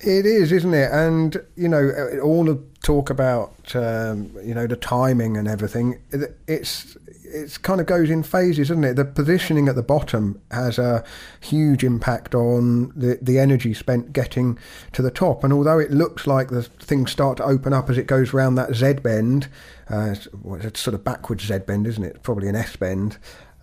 It 0.00 0.26
is, 0.26 0.52
isn't 0.52 0.74
it? 0.74 0.90
And 0.92 1.36
you 1.56 1.68
know, 1.68 2.20
all 2.22 2.44
the 2.44 2.62
talk 2.82 3.10
about 3.10 3.74
um, 3.74 4.30
you 4.44 4.54
know 4.54 4.66
the 4.66 4.76
timing 4.76 5.36
and 5.36 5.48
everything. 5.48 6.00
It's 6.46 6.96
it 7.30 7.58
kind 7.62 7.80
of 7.80 7.86
goes 7.86 8.10
in 8.10 8.22
phases, 8.22 8.68
doesn't 8.68 8.84
it? 8.84 8.94
The 8.94 9.04
positioning 9.04 9.68
at 9.68 9.74
the 9.74 9.82
bottom 9.82 10.40
has 10.50 10.78
a 10.78 11.04
huge 11.40 11.84
impact 11.84 12.34
on 12.34 12.92
the, 12.96 13.18
the 13.20 13.38
energy 13.38 13.74
spent 13.74 14.12
getting 14.12 14.58
to 14.92 15.02
the 15.02 15.10
top. 15.10 15.44
And 15.44 15.52
although 15.52 15.78
it 15.78 15.90
looks 15.90 16.26
like 16.26 16.48
the 16.48 16.62
things 16.62 17.10
start 17.10 17.36
to 17.38 17.44
open 17.44 17.72
up 17.72 17.90
as 17.90 17.98
it 17.98 18.06
goes 18.06 18.32
round 18.32 18.56
that 18.58 18.74
Z 18.74 18.94
bend, 18.94 19.48
uh, 19.90 20.14
it's 20.60 20.80
sort 20.80 20.94
of 20.94 21.04
backwards 21.04 21.44
Z 21.44 21.58
bend, 21.66 21.86
isn't 21.86 22.04
it? 22.04 22.22
Probably 22.22 22.48
an 22.48 22.56
S 22.56 22.76
bend. 22.76 23.18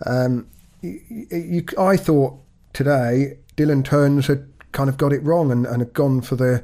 Um, 0.05 0.47
you, 0.81 1.01
you, 1.09 1.65
I 1.79 1.97
thought 1.97 2.39
today 2.73 3.39
Dylan 3.57 3.83
Teuns 3.83 4.27
had 4.27 4.47
kind 4.75 4.89
of 4.89 4.97
got 4.97 5.11
it 5.11 5.23
wrong 5.23 5.51
and, 5.51 5.65
and 5.65 5.81
had 5.81 5.93
gone 5.93 6.21
for 6.21 6.35
the 6.35 6.61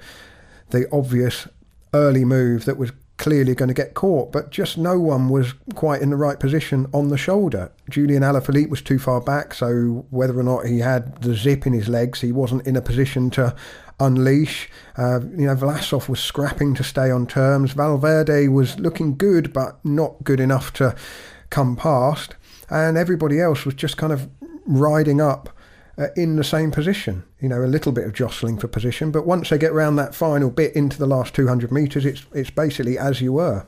the 0.70 0.88
obvious 0.92 1.48
early 1.94 2.24
move 2.24 2.66
that 2.66 2.78
was 2.78 2.92
clearly 3.18 3.54
going 3.54 3.68
to 3.68 3.74
get 3.74 3.94
caught, 3.94 4.32
but 4.32 4.50
just 4.50 4.80
no 4.80 5.00
one 5.00 5.30
was 5.30 5.54
quite 5.76 6.02
in 6.02 6.10
the 6.10 6.16
right 6.16 6.40
position 6.40 6.88
on 6.92 7.10
the 7.10 7.18
shoulder. 7.18 7.72
Julian 7.88 8.24
Alaphilippe 8.24 8.70
was 8.70 8.82
too 8.82 8.98
far 8.98 9.22
back, 9.22 9.54
so 9.54 10.06
whether 10.10 10.38
or 10.40 10.44
not 10.44 10.66
he 10.66 10.80
had 10.80 11.22
the 11.22 11.36
zip 11.36 11.68
in 11.68 11.74
his 11.74 11.88
legs, 11.88 12.22
he 12.22 12.32
wasn't 12.32 12.66
in 12.66 12.76
a 12.76 12.82
position 12.82 13.30
to 13.30 13.56
unleash. 14.00 14.70
Uh, 14.98 15.20
you 15.38 15.46
know, 15.46 15.56
Vlasov 15.56 16.10
was 16.10 16.20
scrapping 16.20 16.74
to 16.74 16.84
stay 16.84 17.12
on 17.12 17.28
terms. 17.28 17.74
Valverde 17.74 18.48
was 18.48 18.80
looking 18.80 19.16
good, 19.16 19.54
but 19.54 19.84
not 19.86 20.24
good 20.24 20.40
enough 20.40 20.74
to 20.74 20.96
come 21.52 21.76
past. 21.76 22.36
And 22.72 22.98
everybody 22.98 23.40
else 23.40 23.66
was 23.66 23.76
just 23.76 23.98
kind 23.98 24.14
of 24.14 24.30
riding 24.66 25.22
up 25.22 25.56
uh, 26.02 26.08
in 26.16 26.36
the 26.36 26.44
same 26.44 26.72
position. 26.72 27.24
You 27.40 27.50
know, 27.50 27.64
a 27.64 27.68
little 27.68 27.92
bit 27.92 28.06
of 28.06 28.14
jostling 28.14 28.58
for 28.58 28.68
position, 28.68 29.12
but 29.12 29.26
once 29.26 29.50
they 29.50 29.58
get 29.58 29.74
round 29.74 30.00
that 30.00 30.16
final 30.16 30.50
bit 30.50 30.76
into 30.76 30.98
the 30.98 31.06
last 31.06 31.36
200 31.36 31.72
metres, 31.72 32.06
it's 32.06 32.26
it's 32.34 32.50
basically 32.50 32.98
as 32.98 33.22
you 33.22 33.34
were. 33.34 33.66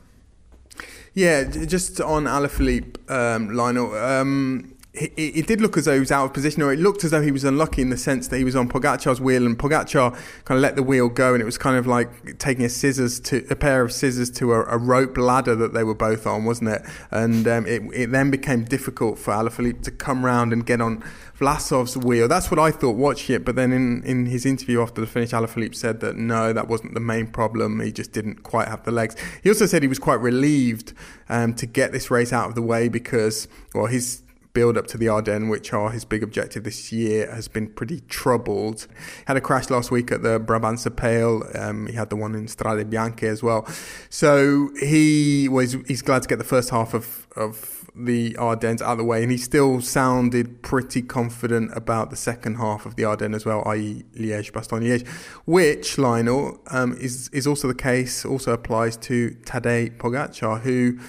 Yeah, 1.14 1.44
just 1.44 2.02
on 2.02 2.24
Alaphilippe, 2.24 3.10
um, 3.12 3.54
Lionel. 3.54 3.96
Um, 3.96 4.73
it, 4.94 5.12
it, 5.18 5.48
did 5.48 5.60
look 5.60 5.76
as 5.76 5.86
though 5.86 5.96
he 5.96 6.00
was 6.00 6.12
out 6.12 6.26
of 6.26 6.34
position, 6.34 6.62
or 6.62 6.72
it 6.72 6.78
looked 6.78 7.04
as 7.04 7.10
though 7.10 7.22
he 7.22 7.32
was 7.32 7.44
unlucky 7.44 7.82
in 7.82 7.90
the 7.90 7.98
sense 7.98 8.28
that 8.28 8.38
he 8.38 8.44
was 8.44 8.56
on 8.56 8.70
Pogacar's 8.70 9.20
wheel, 9.20 9.44
and 9.48 9.58
Pogacar 9.58 10.14
kind 10.46 10.58
of 10.58 10.62
let 10.62 10.76
the 10.76 10.84
wheel 10.84 11.10
go, 11.10 11.34
and 11.34 11.42
it 11.42 11.46
was 11.46 11.58
kind 11.58 11.78
of 11.78 11.88
like 11.88 12.38
taking 12.38 12.64
a 12.64 12.70
scissors 12.70 13.20
to 13.22 13.44
a 13.50 13.56
pair 13.56 13.82
of 13.82 13.92
scissors 13.92 14.30
to 14.30 14.54
a, 14.54 14.64
a 14.66 14.78
rope 14.78 15.18
ladder 15.18 15.56
that 15.56 15.74
they 15.74 15.84
were 15.84 15.96
both 15.96 16.28
on, 16.28 16.46
wasn't 16.46 16.70
it? 16.70 16.84
And 17.10 17.48
um, 17.48 17.66
it, 17.66 17.82
it 17.92 18.12
then 18.12 18.30
became 18.30 18.66
difficult 18.66 19.18
for 19.18 19.34
Alaphilippe 19.34 19.82
to 19.82 19.92
come 19.92 20.24
round 20.24 20.54
and 20.54 20.64
get 20.64 20.80
on 20.80 21.04
Vlasov's 21.40 21.98
wheel. 21.98 22.28
That's 22.28 22.52
what 22.52 22.60
I 22.60 22.70
thought 22.70 22.96
watching 22.96 23.36
it, 23.36 23.44
but 23.44 23.56
then 23.56 23.72
in, 23.72 24.04
in 24.04 24.28
his 24.28 24.46
interview 24.46 24.80
after 24.80 25.02
the 25.02 25.08
finish, 25.08 25.32
Alaphilippe 25.32 25.74
said 25.74 26.02
that 26.02 26.18
no, 26.18 26.54
that 26.54 26.68
wasn't 26.68 26.94
the 26.94 27.00
main 27.00 27.28
problem. 27.28 27.80
He 27.80 27.92
just 27.92 28.12
didn't 28.12 28.44
quite 28.44 28.68
have 28.68 28.84
the 28.84 28.92
legs. 28.92 29.16
He 29.42 29.50
also 29.50 29.66
said 29.66 29.82
he 29.82 29.88
was 29.88 29.98
quite 29.98 30.20
relieved 30.20 30.94
um, 31.30 31.56
to 31.56 31.66
get 31.66 31.92
this 31.92 32.12
race 32.12 32.32
out 32.32 32.50
of 32.50 32.54
the 32.54 32.62
way 32.62 32.90
because, 32.90 33.48
well, 33.74 33.88
his 33.88 34.23
build 34.54 34.78
up 34.78 34.88
to 34.88 34.98
the 34.98 35.08
Ardennes, 35.10 35.50
which 35.50 35.74
are 35.74 35.90
his 35.90 36.06
big 36.06 36.24
objective 36.24 36.64
this 36.64 36.92
year, 36.92 37.30
has 37.32 37.48
been 37.48 37.68
pretty 37.68 38.02
troubled. 38.02 38.88
He 38.92 39.24
Had 39.28 39.38
a 39.38 39.42
crash 39.42 39.70
last 39.70 39.92
week 39.92 40.12
at 40.12 40.22
the 40.22 40.40
Brabantse 40.40 40.88
Pijl. 40.90 41.60
Um, 41.60 41.88
he 41.88 41.94
had 41.94 42.10
the 42.10 42.16
one 42.16 42.36
in 42.36 42.46
Strade 42.46 42.90
Bianche 42.90 43.24
as 43.24 43.42
well. 43.42 43.68
So 44.10 44.70
he 44.80 45.50
was 45.50 45.74
he's 45.88 46.02
glad 46.02 46.22
to 46.22 46.28
get 46.28 46.38
the 46.38 46.44
first 46.44 46.70
half 46.70 46.94
of 46.94 47.28
of 47.36 47.84
the 47.96 48.36
Ardennes 48.38 48.82
out 48.82 48.94
of 48.94 48.98
the 49.00 49.04
way, 49.04 49.24
and 49.24 49.32
he 49.32 49.38
still 49.38 49.82
sounded 49.82 50.62
pretty 50.62 51.02
confident 51.02 51.72
about 51.76 52.10
the 52.10 52.16
second 52.16 52.56
half 52.56 52.86
of 52.86 52.96
the 52.96 53.04
Ardennes 53.04 53.36
as 53.36 53.46
well, 53.46 53.64
i.e., 53.68 54.04
Liège, 54.16 54.52
Bastogne, 54.52 54.84
Liège, 54.84 55.08
which 55.46 55.98
Lionel 55.98 56.60
um, 56.68 56.94
is 56.94 57.30
is 57.30 57.48
also 57.48 57.68
the 57.68 57.76
case. 57.76 58.26
Also 58.26 58.52
applies 58.52 58.98
to 58.98 59.32
Tadej 59.46 59.98
Pogacar, 59.98 60.62
who 60.62 61.00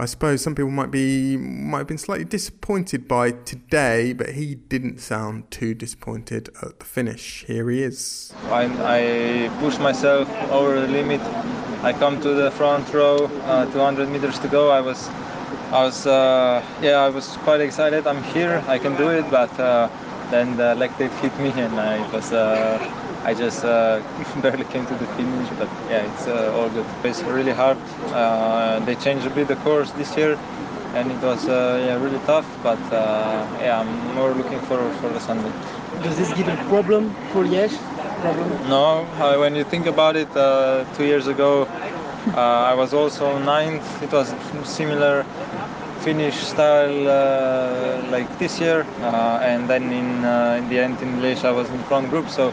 I 0.00 0.06
suppose 0.06 0.42
some 0.42 0.54
people 0.54 0.70
might 0.70 0.92
be 0.92 1.36
might 1.36 1.78
have 1.78 1.88
been 1.88 1.98
slightly 1.98 2.24
disappointed 2.24 3.08
by 3.08 3.32
today, 3.32 4.12
but 4.12 4.30
he 4.30 4.54
didn't 4.54 5.00
sound 5.00 5.50
too 5.50 5.74
disappointed 5.74 6.50
at 6.62 6.78
the 6.78 6.84
finish. 6.84 7.44
Here 7.48 7.68
he 7.68 7.82
is. 7.82 8.32
I, 8.44 8.66
I 8.96 9.58
pushed 9.58 9.80
myself 9.80 10.28
over 10.52 10.80
the 10.80 10.86
limit. 10.86 11.20
I 11.82 11.92
come 11.92 12.20
to 12.20 12.28
the 12.28 12.52
front 12.52 12.94
row, 12.94 13.24
uh, 13.42 13.66
200 13.72 14.08
meters 14.08 14.38
to 14.38 14.46
go. 14.46 14.70
I 14.70 14.80
was, 14.80 15.08
I 15.72 15.82
was, 15.82 16.06
uh, 16.06 16.64
yeah, 16.80 16.98
I 16.98 17.08
was 17.08 17.36
quite 17.38 17.60
excited. 17.60 18.06
I'm 18.06 18.22
here. 18.22 18.62
I 18.68 18.78
can 18.78 18.96
do 18.96 19.08
it, 19.08 19.28
but 19.32 19.50
uh, 19.58 19.88
then 20.30 20.56
the 20.56 20.76
lactate 20.76 21.10
hit 21.18 21.36
me, 21.40 21.50
and 21.60 21.74
I 21.74 22.08
was 22.12 22.32
uh, 22.32 22.78
I 23.24 23.34
just 23.34 23.64
uh, 23.64 24.00
barely 24.42 24.64
came 24.64 24.86
to 24.86 24.94
the 24.94 25.06
finish, 25.16 25.48
but 25.58 25.68
yeah, 25.88 26.02
it's 26.02 26.26
uh, 26.26 26.54
all 26.56 26.68
good. 26.70 26.86
It's 27.04 27.22
really 27.22 27.52
hard. 27.52 27.78
Uh, 28.12 28.80
they 28.80 28.94
changed 28.96 29.26
a 29.26 29.30
bit 29.30 29.48
the 29.48 29.56
course 29.56 29.90
this 29.92 30.16
year, 30.16 30.38
and 30.94 31.10
it 31.10 31.20
was 31.22 31.48
uh, 31.48 31.82
yeah 31.86 32.02
really 32.02 32.20
tough. 32.26 32.46
But 32.62 32.80
uh, 32.92 33.46
yeah, 33.60 33.80
I'm 33.80 34.14
more 34.14 34.32
looking 34.34 34.60
forward 34.60 34.94
for 34.96 35.08
the 35.08 35.20
Sunday. 35.20 35.52
Does 36.02 36.16
this 36.16 36.32
give 36.32 36.48
a 36.48 36.56
problem 36.68 37.14
for 37.32 37.44
Liège? 37.44 37.76
Problem? 38.20 38.48
No, 38.68 39.04
when 39.40 39.54
you 39.54 39.64
think 39.64 39.86
about 39.86 40.16
it, 40.16 40.30
uh, 40.36 40.84
two 40.96 41.04
years 41.04 41.26
ago, 41.26 41.66
I 42.34 42.74
was 42.74 42.94
also 42.94 43.38
ninth. 43.38 43.86
It 44.02 44.12
was 44.12 44.34
similar 44.64 45.24
finish 46.00 46.36
style 46.36 47.08
uh, 47.08 48.10
like 48.10 48.28
this 48.38 48.60
year, 48.60 48.86
uh, 49.02 49.40
and 49.42 49.68
then 49.68 49.92
in 49.92 50.24
uh, 50.24 50.58
in 50.58 50.68
the 50.68 50.78
end 50.78 51.00
in 51.02 51.20
Liège 51.20 51.44
I 51.44 51.50
was 51.52 51.68
in 51.70 51.82
front 51.84 52.10
group, 52.10 52.28
so 52.28 52.52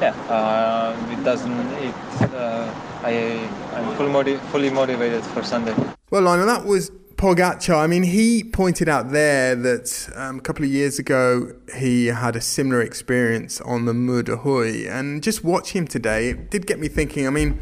yeah, 0.00 0.14
uh, 0.28 1.12
it 1.12 1.22
doesn't. 1.24 1.52
It, 1.52 1.94
uh, 2.34 2.72
I 3.02 3.48
I'm 3.74 3.96
fully, 3.96 4.10
motiv- 4.10 4.40
fully 4.50 4.70
motivated 4.70 5.24
for 5.24 5.42
Sunday. 5.42 5.74
Well, 6.10 6.22
Lionel, 6.22 6.46
that 6.46 6.64
was 6.64 6.90
Pogacar. 7.16 7.76
I 7.76 7.86
mean, 7.86 8.02
he 8.02 8.44
pointed 8.44 8.88
out 8.88 9.10
there 9.10 9.54
that 9.54 10.10
um, 10.14 10.38
a 10.38 10.40
couple 10.40 10.64
of 10.64 10.70
years 10.70 10.98
ago 10.98 11.52
he 11.76 12.06
had 12.06 12.36
a 12.36 12.40
similar 12.40 12.80
experience 12.82 13.60
on 13.60 13.84
the 13.84 13.94
Mur 13.94 14.22
de 14.22 14.36
Huy, 14.36 14.86
and 14.86 15.22
just 15.22 15.44
watching 15.44 15.82
him 15.82 15.86
today, 15.88 16.30
it 16.30 16.50
did 16.50 16.66
get 16.66 16.78
me 16.78 16.88
thinking. 16.88 17.26
I 17.26 17.30
mean, 17.30 17.60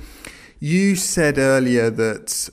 you 0.60 0.96
said 0.96 1.38
earlier 1.38 1.90
that 1.90 2.48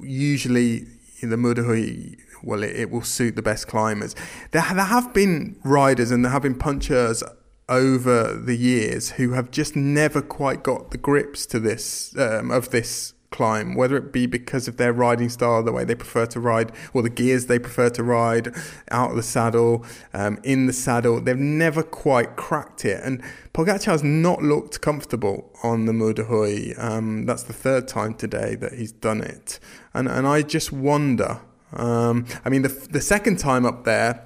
usually 0.00 0.86
in 1.20 1.30
the 1.30 1.36
Mur 1.36 1.54
de 1.54 1.62
Huy 1.62 2.16
well, 2.42 2.62
it, 2.62 2.76
it, 2.76 2.90
will 2.90 3.02
suit 3.02 3.34
the 3.34 3.42
best 3.42 3.66
climbers. 3.66 4.14
There, 4.52 4.62
there 4.62 4.84
have 4.84 5.12
been 5.12 5.56
riders 5.64 6.10
and 6.10 6.24
there 6.24 6.32
have 6.32 6.42
been 6.42 6.54
punchers 6.54 7.22
over 7.68 8.34
the 8.34 8.56
years 8.56 9.12
who 9.12 9.32
have 9.32 9.50
just 9.50 9.74
never 9.74 10.22
quite 10.22 10.62
got 10.62 10.90
the 10.90 10.98
grips 10.98 11.46
to 11.46 11.58
this 11.58 12.16
um, 12.16 12.50
of 12.50 12.70
this 12.70 13.14
climb, 13.30 13.74
whether 13.74 13.96
it 13.96 14.12
be 14.12 14.26
because 14.26 14.68
of 14.68 14.76
their 14.76 14.92
riding 14.92 15.28
style, 15.28 15.62
the 15.62 15.72
way 15.72 15.84
they 15.84 15.94
prefer 15.94 16.26
to 16.26 16.40
ride, 16.40 16.72
or 16.94 17.02
the 17.02 17.10
gears 17.10 17.46
they 17.46 17.58
prefer 17.58 17.90
to 17.90 18.02
ride 18.02 18.54
out 18.90 19.10
of 19.10 19.16
the 19.16 19.22
saddle, 19.22 19.84
um, 20.14 20.38
in 20.42 20.66
the 20.66 20.72
saddle. 20.72 21.20
They've 21.20 21.36
never 21.36 21.82
quite 21.82 22.36
cracked 22.36 22.84
it. 22.84 23.00
And 23.04 23.22
Pogacar 23.52 23.84
has 23.86 24.02
not 24.02 24.42
looked 24.42 24.80
comfortable 24.80 25.50
on 25.62 25.86
the 25.86 25.92
Mur 25.92 26.12
de 26.12 26.24
Huy. 26.24 26.74
Um, 26.76 27.26
that's 27.26 27.42
the 27.42 27.52
third 27.52 27.88
time 27.88 28.14
today 28.14 28.54
that 28.54 28.72
he's 28.72 28.92
done 28.92 29.20
it. 29.20 29.60
And, 29.92 30.08
and 30.08 30.26
I 30.26 30.42
just 30.42 30.72
wonder. 30.72 31.40
Um, 31.72 32.26
I 32.44 32.48
mean, 32.48 32.62
the, 32.62 32.68
the 32.68 33.00
second 33.00 33.38
time 33.38 33.66
up 33.66 33.84
there, 33.84 34.22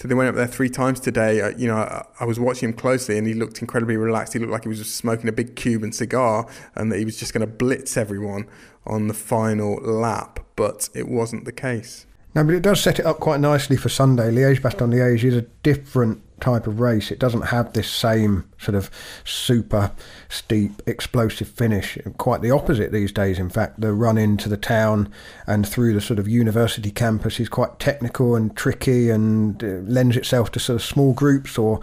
so 0.00 0.08
they 0.08 0.14
went 0.14 0.30
up 0.30 0.34
there 0.34 0.46
three 0.46 0.70
times 0.70 0.98
today. 0.98 1.42
Uh, 1.42 1.50
you 1.58 1.68
know, 1.68 1.76
I, 1.76 2.06
I, 2.20 2.24
was 2.24 2.40
watching 2.40 2.70
him 2.70 2.74
closely, 2.74 3.18
and 3.18 3.26
he 3.26 3.34
looked 3.34 3.60
incredibly 3.60 3.98
relaxed. 3.98 4.32
He 4.32 4.38
looked 4.38 4.50
like 4.50 4.62
he 4.62 4.68
was 4.70 4.78
just 4.78 4.96
smoking 4.96 5.28
a 5.28 5.32
big 5.32 5.56
Cuban 5.56 5.92
cigar, 5.92 6.46
and 6.74 6.90
that 6.90 6.98
he 6.98 7.04
was 7.04 7.18
just 7.18 7.34
going 7.34 7.42
to 7.42 7.46
blitz 7.46 7.98
everyone 7.98 8.46
on 8.86 9.08
the 9.08 9.14
final 9.14 9.74
lap. 9.82 10.40
But 10.56 10.88
it 10.94 11.06
wasn't 11.06 11.44
the 11.44 11.52
case. 11.52 12.06
No, 12.34 12.44
but 12.44 12.54
it 12.54 12.62
does 12.62 12.80
set 12.80 12.98
it 12.98 13.04
up 13.04 13.20
quite 13.20 13.40
nicely 13.40 13.76
for 13.76 13.90
Sunday. 13.90 14.30
Liège 14.30 14.62
Bastogne 14.62 14.94
Liège 14.94 15.24
is 15.24 15.36
a 15.36 15.42
different 15.62 16.22
type 16.40 16.66
of 16.66 16.80
race. 16.80 17.10
It 17.10 17.18
doesn't 17.18 17.42
have 17.42 17.72
this 17.72 17.90
same 17.90 18.48
sort 18.58 18.74
of 18.74 18.90
super 19.24 19.92
steep, 20.28 20.82
explosive 20.86 21.48
finish. 21.48 21.98
Quite 22.18 22.42
the 22.42 22.50
opposite 22.50 22.92
these 22.92 23.12
days, 23.12 23.38
in 23.38 23.48
fact. 23.48 23.80
The 23.80 23.92
run 23.92 24.18
into 24.18 24.48
the 24.48 24.56
town 24.56 25.12
and 25.46 25.66
through 25.68 25.94
the 25.94 26.00
sort 26.00 26.18
of 26.18 26.28
university 26.28 26.90
campus 26.90 27.40
is 27.40 27.48
quite 27.48 27.78
technical 27.78 28.34
and 28.34 28.56
tricky 28.56 29.10
and 29.10 29.62
uh, 29.62 29.66
lends 29.84 30.16
itself 30.16 30.50
to 30.52 30.60
sort 30.60 30.76
of 30.76 30.82
small 30.82 31.12
groups 31.12 31.58
or 31.58 31.80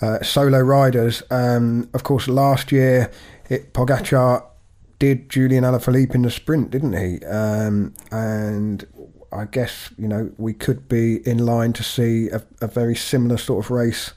uh, 0.00 0.22
solo 0.22 0.60
riders. 0.60 1.22
Um, 1.30 1.88
of 1.94 2.02
course, 2.02 2.28
last 2.28 2.72
year, 2.72 3.10
it, 3.48 3.72
Pogacar 3.72 4.44
did 4.98 5.28
Julian 5.28 5.64
Alaphilippe 5.64 6.14
in 6.14 6.22
the 6.22 6.30
sprint, 6.30 6.70
didn't 6.70 6.94
he? 6.94 7.24
Um, 7.24 7.94
and 8.10 8.86
I 9.32 9.44
guess 9.44 9.90
you 9.98 10.08
know 10.08 10.32
we 10.38 10.54
could 10.54 10.88
be 10.88 11.26
in 11.28 11.44
line 11.44 11.72
to 11.74 11.82
see 11.82 12.28
a, 12.28 12.42
a, 12.60 12.66
very 12.66 12.96
similar 12.96 13.36
sort 13.36 13.64
of 13.64 13.70
race 13.70 14.12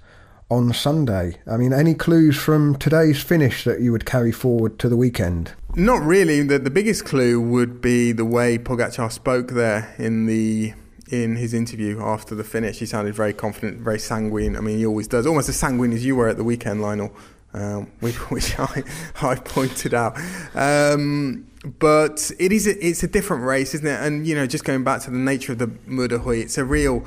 on 0.49 0.73
Sunday. 0.73 1.37
I 1.49 1.57
mean, 1.57 1.73
any 1.73 1.93
clues 1.93 2.37
from 2.37 2.75
today's 2.75 3.21
finish 3.21 3.63
that 3.63 3.79
you 3.79 3.91
would 3.91 4.05
carry 4.05 4.31
forward 4.31 4.79
to 4.79 4.89
the 4.89 4.97
weekend? 4.97 5.53
Not 5.75 6.01
really. 6.01 6.43
The, 6.43 6.59
the 6.59 6.69
biggest 6.69 7.05
clue 7.05 7.39
would 7.39 7.81
be 7.81 8.11
the 8.11 8.25
way 8.25 8.57
Pogacar 8.57 9.11
spoke 9.11 9.51
there 9.51 9.95
in 9.97 10.25
the 10.25 10.73
in 11.11 11.35
his 11.35 11.53
interview 11.53 12.01
after 12.01 12.35
the 12.35 12.43
finish. 12.43 12.79
He 12.79 12.85
sounded 12.85 13.13
very 13.13 13.33
confident, 13.33 13.81
very 13.81 13.99
sanguine. 13.99 14.55
I 14.55 14.61
mean, 14.61 14.77
he 14.77 14.85
always 14.85 15.07
does, 15.07 15.25
almost 15.27 15.49
as 15.49 15.57
sanguine 15.57 15.93
as 15.93 16.05
you 16.05 16.15
were 16.15 16.29
at 16.29 16.37
the 16.37 16.43
weekend, 16.43 16.81
Lionel, 16.81 17.13
um, 17.53 17.91
which, 17.99 18.15
which 18.31 18.57
I, 18.57 18.83
I 19.21 19.35
pointed 19.35 19.93
out. 19.93 20.17
Um, 20.55 21.50
but 21.63 22.31
it 22.39 22.51
is 22.51 22.67
a, 22.67 22.85
it's 22.85 23.03
a 23.03 23.07
different 23.07 23.43
race, 23.43 23.75
isn't 23.75 23.87
it? 23.87 23.99
And 23.99 24.25
you 24.25 24.35
know, 24.35 24.47
just 24.47 24.63
going 24.63 24.83
back 24.83 25.01
to 25.01 25.11
the 25.11 25.17
nature 25.17 25.51
of 25.51 25.59
the 25.59 25.71
Mur 25.85 26.07
it's 26.33 26.57
a 26.57 26.65
real, 26.65 27.05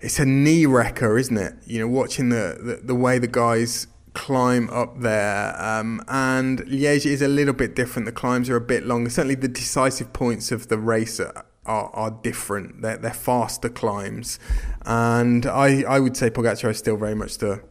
it's 0.00 0.18
a 0.18 0.26
knee 0.26 0.66
wrecker, 0.66 1.16
isn't 1.16 1.36
it? 1.36 1.54
You 1.66 1.80
know, 1.80 1.88
watching 1.88 2.30
the 2.30 2.58
the, 2.60 2.86
the 2.86 2.94
way 2.94 3.18
the 3.18 3.28
guys 3.28 3.86
climb 4.14 4.68
up 4.70 5.00
there. 5.00 5.54
Um, 5.62 6.02
and 6.08 6.60
Liège 6.66 7.06
is 7.06 7.22
a 7.22 7.28
little 7.28 7.54
bit 7.54 7.74
different. 7.74 8.06
The 8.06 8.12
climbs 8.12 8.50
are 8.50 8.56
a 8.56 8.60
bit 8.60 8.84
longer. 8.84 9.10
Certainly, 9.10 9.36
the 9.36 9.48
decisive 9.48 10.12
points 10.12 10.52
of 10.52 10.68
the 10.68 10.78
race 10.78 11.20
are, 11.20 11.44
are, 11.64 11.90
are 11.94 12.10
different. 12.10 12.82
They're, 12.82 12.98
they're 12.98 13.12
faster 13.12 13.68
climbs, 13.68 14.40
and 14.84 15.46
I 15.46 15.82
I 15.82 16.00
would 16.00 16.16
say 16.16 16.30
Pogacar 16.30 16.70
is 16.70 16.78
still 16.78 16.96
very 16.96 17.14
much 17.14 17.38
the 17.38 17.62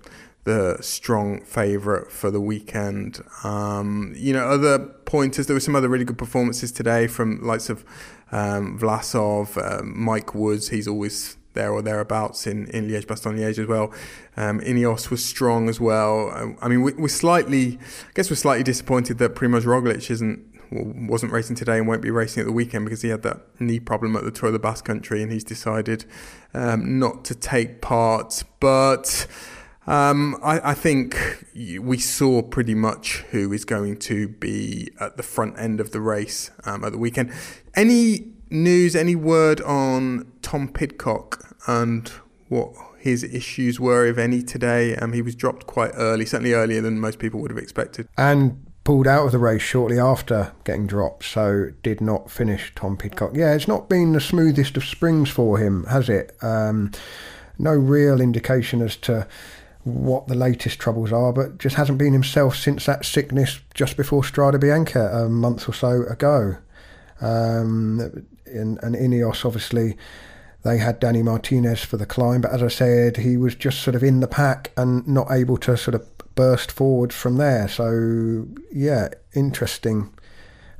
the 0.43 0.77
strong 0.81 1.41
favourite 1.41 2.11
for 2.11 2.31
the 2.31 2.41
weekend. 2.41 3.21
Um, 3.43 4.13
you 4.15 4.33
know, 4.33 4.47
other 4.47 4.79
pointers. 4.79 5.47
There 5.47 5.53
were 5.53 5.59
some 5.59 5.75
other 5.75 5.89
really 5.89 6.05
good 6.05 6.17
performances 6.17 6.71
today 6.71 7.07
from 7.07 7.41
likes 7.43 7.69
of 7.69 7.85
um, 8.31 8.79
Vlasov, 8.79 9.57
uh, 9.57 9.83
Mike 9.83 10.33
Woods. 10.33 10.69
He's 10.69 10.87
always 10.87 11.37
there 11.53 11.71
or 11.71 11.81
thereabouts 11.81 12.47
in, 12.47 12.67
in 12.67 12.87
Liège, 12.87 13.05
Bastogne 13.05 13.37
Liège 13.37 13.59
as 13.59 13.67
well. 13.67 13.93
Um, 14.37 14.61
Ineos 14.61 15.09
was 15.09 15.23
strong 15.23 15.69
as 15.69 15.79
well. 15.79 16.55
I 16.61 16.67
mean, 16.67 16.81
we, 16.81 16.93
are 16.93 17.07
slightly, 17.07 17.77
I 17.77 18.11
guess 18.13 18.29
we're 18.29 18.37
slightly 18.37 18.63
disappointed 18.63 19.17
that 19.17 19.35
Primoz 19.35 19.63
Roglic 19.63 20.09
isn't 20.09 20.47
wasn't 20.73 21.33
racing 21.33 21.53
today 21.57 21.79
and 21.79 21.85
won't 21.85 22.01
be 22.01 22.11
racing 22.11 22.39
at 22.39 22.45
the 22.45 22.51
weekend 22.53 22.85
because 22.85 23.01
he 23.01 23.09
had 23.09 23.23
that 23.23 23.41
knee 23.59 23.77
problem 23.77 24.15
at 24.15 24.23
the 24.23 24.31
Tour 24.31 24.47
of 24.47 24.53
the 24.53 24.59
Basque 24.59 24.85
Country 24.85 25.21
and 25.21 25.29
he's 25.29 25.43
decided 25.43 26.05
um, 26.53 26.97
not 26.97 27.25
to 27.25 27.35
take 27.35 27.81
part. 27.81 28.41
But 28.61 29.27
um, 29.87 30.37
I, 30.43 30.71
I, 30.71 30.73
think 30.75 31.45
we 31.55 31.97
saw 31.97 32.43
pretty 32.43 32.75
much 32.75 33.23
who 33.31 33.51
is 33.51 33.65
going 33.65 33.97
to 33.99 34.27
be 34.27 34.91
at 34.99 35.17
the 35.17 35.23
front 35.23 35.57
end 35.57 35.79
of 35.79 35.91
the 35.91 35.99
race 35.99 36.51
um, 36.65 36.83
at 36.83 36.91
the 36.91 36.99
weekend. 36.99 37.33
Any 37.73 38.31
news, 38.51 38.95
any 38.95 39.15
word 39.15 39.59
on 39.61 40.31
Tom 40.43 40.67
Pidcock 40.67 41.55
and 41.67 42.09
what 42.47 42.73
his 42.99 43.23
issues 43.23 43.79
were, 43.79 44.05
if 44.05 44.19
any, 44.19 44.43
today? 44.43 44.95
Um, 44.97 45.13
he 45.13 45.23
was 45.23 45.33
dropped 45.33 45.65
quite 45.65 45.91
early, 45.95 46.25
certainly 46.25 46.53
earlier 46.53 46.81
than 46.81 46.99
most 46.99 47.17
people 47.17 47.39
would 47.39 47.49
have 47.49 47.57
expected. 47.57 48.07
And 48.17 48.63
pulled 48.83 49.07
out 49.07 49.25
of 49.25 49.31
the 49.31 49.39
race 49.39 49.61
shortly 49.61 49.99
after 49.99 50.53
getting 50.63 50.85
dropped, 50.85 51.23
so 51.23 51.71
did 51.81 52.01
not 52.01 52.29
finish 52.29 52.71
Tom 52.75 52.97
Pidcock. 52.97 53.31
Yeah, 53.33 53.53
it's 53.53 53.67
not 53.67 53.89
been 53.89 54.13
the 54.13 54.21
smoothest 54.21 54.77
of 54.77 54.83
springs 54.83 55.29
for 55.29 55.57
him, 55.57 55.85
has 55.85 56.09
it? 56.09 56.35
Um, 56.41 56.91
no 57.57 57.73
real 57.73 58.19
indication 58.19 58.81
as 58.81 58.95
to 58.97 59.27
what 59.83 60.27
the 60.27 60.35
latest 60.35 60.79
troubles 60.79 61.11
are, 61.11 61.33
but 61.33 61.57
just 61.57 61.75
hasn't 61.75 61.97
been 61.97 62.13
himself 62.13 62.55
since 62.55 62.85
that 62.85 63.05
sickness 63.05 63.59
just 63.73 63.97
before 63.97 64.21
Strade 64.21 64.59
Bianche 64.59 64.95
a 64.95 65.27
month 65.27 65.67
or 65.67 65.73
so 65.73 66.03
ago. 66.03 66.57
Um, 67.19 68.25
and, 68.45 68.81
and 68.83 68.95
Ineos, 68.95 69.45
obviously, 69.45 69.97
they 70.63 70.77
had 70.77 70.99
Danny 70.99 71.23
Martinez 71.23 71.83
for 71.83 71.97
the 71.97 72.05
climb, 72.05 72.41
but 72.41 72.51
as 72.51 72.61
I 72.61 72.67
said, 72.67 73.17
he 73.17 73.37
was 73.37 73.55
just 73.55 73.81
sort 73.81 73.95
of 73.95 74.03
in 74.03 74.19
the 74.19 74.27
pack 74.27 74.71
and 74.77 75.07
not 75.07 75.31
able 75.31 75.57
to 75.57 75.75
sort 75.75 75.95
of 75.95 76.07
burst 76.35 76.71
forward 76.71 77.11
from 77.11 77.37
there. 77.37 77.67
So, 77.67 78.47
yeah, 78.71 79.09
interesting. 79.33 80.13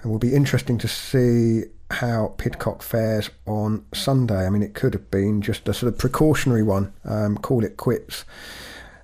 And 0.01 0.11
will 0.11 0.19
be 0.19 0.35
interesting 0.35 0.77
to 0.79 0.87
see 0.87 1.63
how 1.89 2.35
Pidcock 2.37 2.83
fares 2.83 3.29
on 3.45 3.85
Sunday. 3.93 4.45
I 4.45 4.49
mean, 4.49 4.63
it 4.63 4.73
could 4.73 4.93
have 4.93 5.09
been 5.09 5.41
just 5.41 5.67
a 5.67 5.73
sort 5.73 5.91
of 5.91 5.99
precautionary 5.99 6.63
one, 6.63 6.93
um, 7.03 7.37
call 7.37 7.63
it 7.63 7.77
quits 7.77 8.25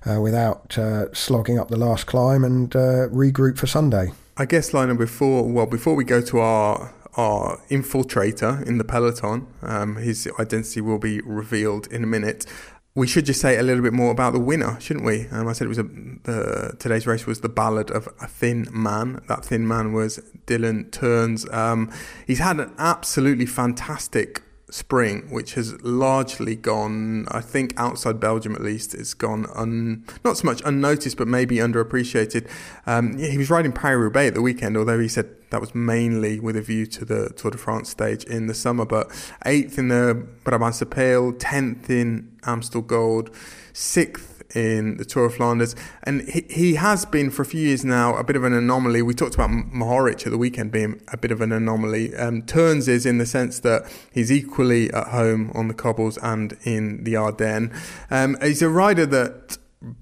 uh, 0.06 0.20
without 0.20 0.76
uh, 0.78 1.12
slogging 1.12 1.58
up 1.58 1.68
the 1.68 1.76
last 1.76 2.06
climb 2.06 2.44
and 2.44 2.74
uh, 2.74 3.08
regroup 3.08 3.58
for 3.58 3.66
Sunday. 3.66 4.12
I 4.36 4.44
guess, 4.44 4.72
Lionel, 4.72 4.96
before 4.96 5.42
well, 5.44 5.66
before 5.66 5.94
we 5.94 6.04
go 6.04 6.20
to 6.20 6.38
our 6.38 6.94
our 7.16 7.60
infiltrator 7.68 8.64
in 8.64 8.78
the 8.78 8.84
peloton, 8.84 9.48
um, 9.62 9.96
his 9.96 10.28
identity 10.38 10.80
will 10.80 10.98
be 10.98 11.20
revealed 11.22 11.88
in 11.88 12.04
a 12.04 12.06
minute. 12.06 12.46
We 12.94 13.06
should 13.06 13.26
just 13.26 13.40
say 13.40 13.58
a 13.58 13.62
little 13.62 13.82
bit 13.82 13.92
more 13.92 14.10
about 14.10 14.32
the 14.32 14.40
winner, 14.40 14.80
shouldn't 14.80 15.04
we? 15.04 15.26
Um, 15.28 15.46
I 15.48 15.52
said 15.52 15.66
it 15.66 15.68
was 15.68 15.78
a, 15.78 15.82
the 15.84 16.76
today's 16.78 17.06
race 17.06 17.26
was 17.26 17.40
the 17.40 17.48
ballad 17.48 17.90
of 17.90 18.08
a 18.20 18.26
thin 18.26 18.68
man. 18.72 19.20
That 19.28 19.44
thin 19.44 19.66
man 19.66 19.92
was 19.92 20.18
Dylan 20.46 20.90
Teuns. 20.90 21.52
Um, 21.52 21.92
he's 22.26 22.38
had 22.38 22.58
an 22.60 22.72
absolutely 22.78 23.46
fantastic 23.46 24.42
spring, 24.70 25.30
which 25.30 25.54
has 25.54 25.80
largely 25.82 26.54
gone, 26.54 27.26
I 27.30 27.40
think, 27.40 27.72
outside 27.76 28.20
Belgium 28.20 28.54
at 28.54 28.60
least, 28.60 28.94
it's 28.94 29.14
gone 29.14 29.46
un, 29.54 30.04
not 30.24 30.36
so 30.36 30.44
much 30.44 30.62
unnoticed, 30.64 31.16
but 31.16 31.28
maybe 31.28 31.56
underappreciated. 31.56 32.48
Um, 32.86 33.18
he 33.18 33.38
was 33.38 33.50
riding 33.50 33.72
Paris 33.72 34.02
Roubaix 34.02 34.28
at 34.28 34.34
the 34.34 34.42
weekend, 34.42 34.76
although 34.76 34.98
he 34.98 35.08
said 35.08 35.28
that 35.50 35.60
was 35.60 35.74
mainly 35.74 36.38
with 36.38 36.56
a 36.56 36.62
view 36.62 36.86
to 36.86 37.04
the 37.04 37.30
Tour 37.30 37.52
de 37.52 37.58
France 37.58 37.88
stage 37.88 38.24
in 38.24 38.46
the 38.46 38.54
summer. 38.54 38.84
But 38.84 39.10
eighth 39.46 39.78
in 39.78 39.88
the 39.88 40.26
Brabantse 40.44 40.84
Pijl, 40.84 41.34
tenth 41.38 41.88
in 41.88 42.36
Amstel 42.44 42.82
Gold, 42.82 43.34
sixth 43.72 44.37
in 44.54 44.96
the 44.96 45.04
Tour 45.04 45.26
of 45.26 45.34
Flanders, 45.34 45.76
and 46.02 46.22
he, 46.28 46.44
he 46.48 46.74
has 46.74 47.04
been 47.04 47.30
for 47.30 47.42
a 47.42 47.44
few 47.44 47.60
years 47.60 47.84
now 47.84 48.16
a 48.16 48.24
bit 48.24 48.36
of 48.36 48.44
an 48.44 48.52
anomaly. 48.52 49.02
We 49.02 49.14
talked 49.14 49.34
about 49.34 49.50
Mohoric 49.50 50.26
at 50.26 50.30
the 50.30 50.38
weekend 50.38 50.72
being 50.72 51.00
a 51.08 51.16
bit 51.16 51.30
of 51.30 51.40
an 51.40 51.52
anomaly. 51.52 52.14
Um, 52.16 52.42
Teuns 52.42 52.88
is 52.88 53.06
in 53.06 53.18
the 53.18 53.26
sense 53.26 53.60
that 53.60 53.82
he's 54.12 54.32
equally 54.32 54.92
at 54.92 55.08
home 55.08 55.50
on 55.54 55.68
the 55.68 55.74
cobbles 55.74 56.18
and 56.18 56.56
in 56.64 57.04
the 57.04 57.16
Ardennes. 57.16 57.72
Um, 58.10 58.36
he's 58.42 58.62
a 58.62 58.68
rider 58.68 59.06
that 59.06 59.58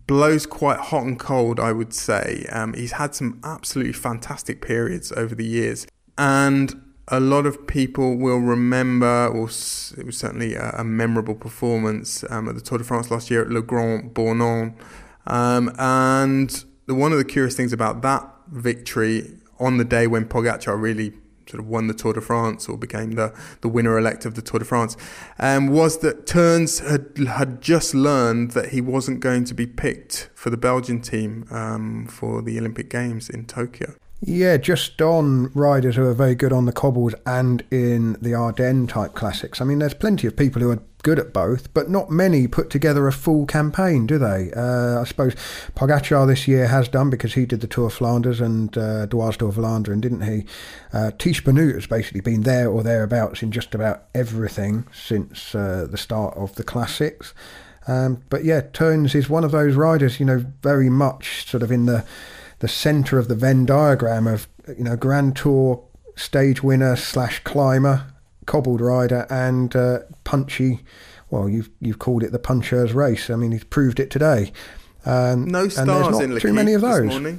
blows 0.07 0.47
quite 0.47 0.79
hot 0.79 1.05
and 1.05 1.19
cold, 1.19 1.61
I 1.61 1.73
would 1.73 1.93
say. 1.93 2.47
Um, 2.51 2.73
he's 2.75 2.93
had 2.93 3.15
some 3.15 3.41
absolutely 3.45 3.93
fantastic 3.93 4.63
periods 4.63 5.13
over 5.13 5.35
the 5.35 5.45
years, 5.45 5.87
and 6.17 6.83
a 7.09 7.21
lot 7.21 7.47
of 7.47 7.67
people 7.67 8.17
will 8.17 8.39
remember, 8.39 9.29
or 9.29 9.45
it 9.45 10.07
was 10.07 10.17
certainly 10.19 10.55
a, 10.55 10.71
a 10.79 10.85
memorable 10.85 11.35
performance 11.35 12.25
um, 12.31 12.49
at 12.49 12.57
the 12.57 12.61
Tour 12.61 12.79
de 12.79 12.85
France 12.85 13.11
last 13.11 13.31
year 13.31 13.43
at 13.43 13.51
Le 13.51 13.63
Grand 13.63 14.13
Bornand. 14.13 14.75
Um, 15.27 15.73
and 15.79 16.65
the, 16.87 16.95
one 16.95 17.13
of 17.13 17.19
the 17.19 17.25
curious 17.25 17.57
things 17.57 17.73
about 17.73 18.03
that 18.03 18.29
victory 18.49 19.39
on 19.59 19.77
the 19.79 19.85
day 19.85 20.07
when 20.07 20.27
Pogacar 20.27 20.81
really 20.81 21.13
sort 21.49 21.61
of 21.61 21.69
won 21.69 21.87
the 21.87 21.95
Tour 21.95 22.13
de 22.13 22.21
France 22.21 22.69
or 22.69 22.77
became 22.77 23.13
the, 23.13 23.33
the 23.61 23.69
winner 23.69 23.97
elect 23.97 24.25
of 24.25 24.35
the 24.35 24.43
Tour 24.43 24.59
de 24.59 24.65
France 24.65 24.97
um, 25.39 25.69
was 25.69 25.99
that 25.99 26.27
Teuns 26.27 26.85
had, 26.89 27.27
had 27.29 27.61
just 27.61 27.95
learned 27.95 28.51
that 28.53 28.71
he 28.71 28.81
wasn't 28.81 29.21
going 29.21 29.45
to 29.45 29.55
be 29.55 29.67
picked 29.67 30.29
for 30.35 30.51
the 30.51 30.57
Belgian 30.57 31.01
team 31.01 31.47
um, 31.51 32.07
for 32.07 32.43
the 32.43 32.59
Olympic 32.59 32.91
Games 32.91 33.31
in 33.31 33.47
Tokyo. 33.47 33.95
Yeah, 34.29 34.57
just 34.57 35.01
on 35.01 35.53
riders 35.55 35.95
who 35.95 36.05
are 36.05 36.13
very 36.13 36.35
good 36.35 36.53
on 36.53 36.65
the 36.65 36.73
cobbles 36.73 37.15
and 37.25 37.63
in 37.71 38.15
the 38.15 38.35
Ardennes 38.35 38.89
type 38.89 39.15
classics. 39.15 39.61
I 39.61 39.65
mean, 39.65 39.79
there's 39.79 39.95
plenty 39.95 40.27
of 40.27 40.37
people 40.37 40.61
who 40.61 40.73
are 40.73 40.83
good 41.05 41.21
at 41.21 41.33
both, 41.33 41.73
but 41.73 41.89
not 41.89 42.11
many 42.11 42.49
put 42.49 42.69
together 42.69 43.07
a 43.07 43.13
full 43.13 43.47
campaign, 43.47 44.05
do 44.05 44.19
they? 44.19 44.51
Uh, 44.57 45.01
I 45.01 45.05
suppose 45.05 45.37
Pogacar 45.77 46.27
this 46.27 46.49
year 46.49 46.67
has 46.67 46.89
done 46.89 47.09
because 47.09 47.35
he 47.35 47.47
did 47.47 47.61
the 47.61 47.69
Tour 47.69 47.87
of 47.87 47.93
Flanders 47.93 48.41
and 48.41 48.77
uh, 48.77 49.07
Dwars 49.07 49.39
door 49.39 49.53
Vlaanderen, 49.53 50.01
didn't 50.01 50.23
he? 50.23 50.45
Uh, 50.93 51.13
Tiesj 51.17 51.45
Benoot 51.45 51.77
has 51.77 51.87
basically 51.87 52.21
been 52.21 52.43
there 52.43 52.69
or 52.69 52.83
thereabouts 52.83 53.45
in 53.45 53.53
just 53.53 53.77
about 53.77 54.07
everything 54.13 54.89
since 54.93 55.55
uh, 55.55 55.87
the 55.89 55.97
start 55.97 56.37
of 56.37 56.57
the 56.57 56.65
classics. 56.65 57.33
Um, 57.87 58.25
but 58.29 58.45
yeah, 58.45 58.63
Teuns 58.63 59.15
is 59.15 59.29
one 59.29 59.45
of 59.45 59.53
those 59.53 59.77
riders, 59.77 60.19
you 60.19 60.27
know, 60.27 60.45
very 60.63 60.91
much 60.91 61.49
sort 61.49 61.63
of 61.63 61.71
in 61.71 61.87
the 61.87 62.05
the 62.59 62.69
centre 62.69 63.19
of 63.19 63.29
the 63.29 63.35
Venn 63.35 63.67
diagram 63.67 64.27
of 64.27 64.49
you 64.77 64.85
know 64.85 64.97
Grand 64.97 65.37
Tour 65.37 65.83
stage 66.15 66.63
winner 66.63 66.97
slash 66.97 67.41
climber, 67.45 68.07
cobbled 68.47 68.81
rider, 68.81 69.27
and 69.31 69.75
uh, 69.77 70.01
punchy 70.25 70.81
well, 71.31 71.49
you've 71.49 71.71
you've 71.81 71.99
called 71.99 72.23
it 72.23 72.33
the 72.33 72.39
puncher's 72.39 72.93
race. 72.93 73.31
I 73.31 73.37
mean, 73.37 73.53
he's 73.53 73.65
proved 73.65 73.99
it 74.01 74.11
today. 74.11 74.53
Um, 75.05 75.47
no 75.47 75.69
stars 75.69 75.79
and 75.79 75.89
there's 75.89 76.11
not 76.11 76.23
in 76.23 76.41
too 76.41 76.53
many 76.53 76.73
of 76.73 76.81
those. 76.81 77.39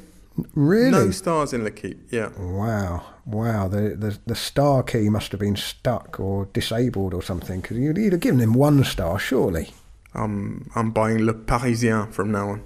Really? 0.54 0.92
No 0.92 1.12
stars 1.12 1.52
in 1.52 1.64
L'Equipe, 1.64 2.00
yeah. 2.12 2.30
Wow, 2.38 3.04
wow. 3.26 3.68
The, 3.68 3.96
the, 3.98 4.20
the 4.28 4.36
star 4.36 4.84
key 4.84 5.10
must 5.10 5.32
have 5.32 5.40
been 5.40 5.56
stuck 5.56 6.20
or 6.20 6.46
disabled 6.54 7.16
or 7.16 7.24
something 7.24 7.60
because 7.60 7.78
you'd 7.78 7.98
either 7.98 8.18
given 8.18 8.40
him 8.40 8.54
one 8.54 8.84
star, 8.84 9.18
surely. 9.18 9.72
Um, 10.14 10.70
I'm 10.76 10.92
buying 10.92 11.26
Le 11.26 11.34
Parisien 11.34 12.14
from 12.14 12.32
now 12.32 12.50
on. 12.50 12.64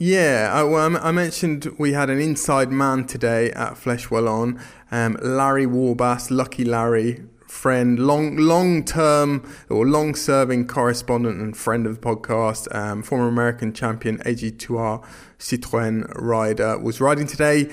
Yeah, 0.00 0.50
I, 0.50 0.62
well, 0.62 0.96
I 0.96 1.12
mentioned 1.12 1.74
we 1.78 1.92
had 1.92 2.08
an 2.08 2.18
inside 2.18 2.72
man 2.72 3.04
today 3.04 3.50
at 3.50 3.74
Flèche 3.74 4.08
Wallonne. 4.08 4.58
Um, 4.90 5.18
Larry 5.20 5.66
Warbasse, 5.66 6.30
Lucky 6.30 6.64
Larry, 6.64 7.22
friend, 7.46 7.98
long 7.98 8.38
long 8.38 8.82
term 8.82 9.46
or 9.68 9.86
long 9.86 10.14
serving 10.14 10.68
correspondent 10.68 11.38
and 11.38 11.54
friend 11.54 11.86
of 11.86 12.00
the 12.00 12.00
podcast, 12.00 12.74
um, 12.74 13.02
former 13.02 13.28
American 13.28 13.74
champion 13.74 14.16
AG2R 14.20 15.04
Citroën 15.38 16.10
rider, 16.14 16.78
was 16.78 17.02
riding 17.02 17.26
today 17.26 17.70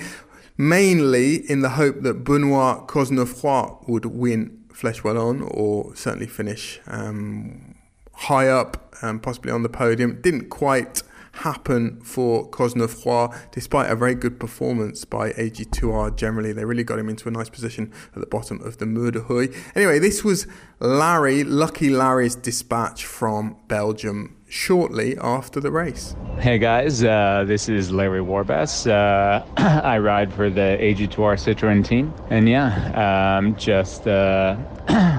mainly 0.58 1.36
in 1.50 1.62
the 1.62 1.70
hope 1.70 2.02
that 2.02 2.24
Benoit 2.24 2.86
Cosnefroy 2.88 3.88
would 3.88 4.04
win 4.04 4.64
Flèche 4.68 5.00
Wallonne 5.00 5.48
or 5.50 5.96
certainly 5.96 6.26
finish 6.26 6.78
um, 6.88 7.74
high 8.12 8.48
up, 8.48 8.94
um, 9.00 9.18
possibly 9.18 9.50
on 9.50 9.62
the 9.62 9.70
podium. 9.70 10.20
Didn't 10.20 10.50
quite 10.50 11.02
happen 11.38 12.00
for 12.02 12.48
Cosnefroy, 12.50 13.34
despite 13.52 13.90
a 13.90 13.96
very 13.96 14.14
good 14.14 14.38
performance 14.40 15.04
by 15.04 15.30
AG2R 15.32 16.16
generally. 16.16 16.52
They 16.52 16.64
really 16.64 16.84
got 16.84 16.98
him 16.98 17.08
into 17.08 17.28
a 17.28 17.30
nice 17.30 17.48
position 17.48 17.92
at 18.14 18.20
the 18.20 18.26
bottom 18.26 18.60
of 18.62 18.78
the 18.78 18.86
Mur 18.86 19.10
de 19.10 19.20
Huy. 19.20 19.54
Anyway, 19.74 19.98
this 19.98 20.24
was 20.24 20.46
Larry, 20.80 21.44
Lucky 21.44 21.90
Larry's 21.90 22.34
dispatch 22.34 23.04
from 23.04 23.56
Belgium 23.68 24.36
shortly 24.48 25.16
after 25.18 25.60
the 25.60 25.70
race. 25.70 26.16
Hey 26.38 26.58
guys, 26.58 27.04
uh, 27.04 27.44
this 27.46 27.68
is 27.68 27.90
Larry 27.90 28.20
Warbasse. 28.20 28.86
Uh, 28.90 29.44
I 29.56 29.98
ride 29.98 30.32
for 30.32 30.48
the 30.50 30.78
AG2R 30.80 31.36
Citroën 31.36 31.84
team. 31.84 32.14
And 32.30 32.48
yeah, 32.48 33.38
um, 33.38 33.56
just 33.56 34.06
a 34.06 34.58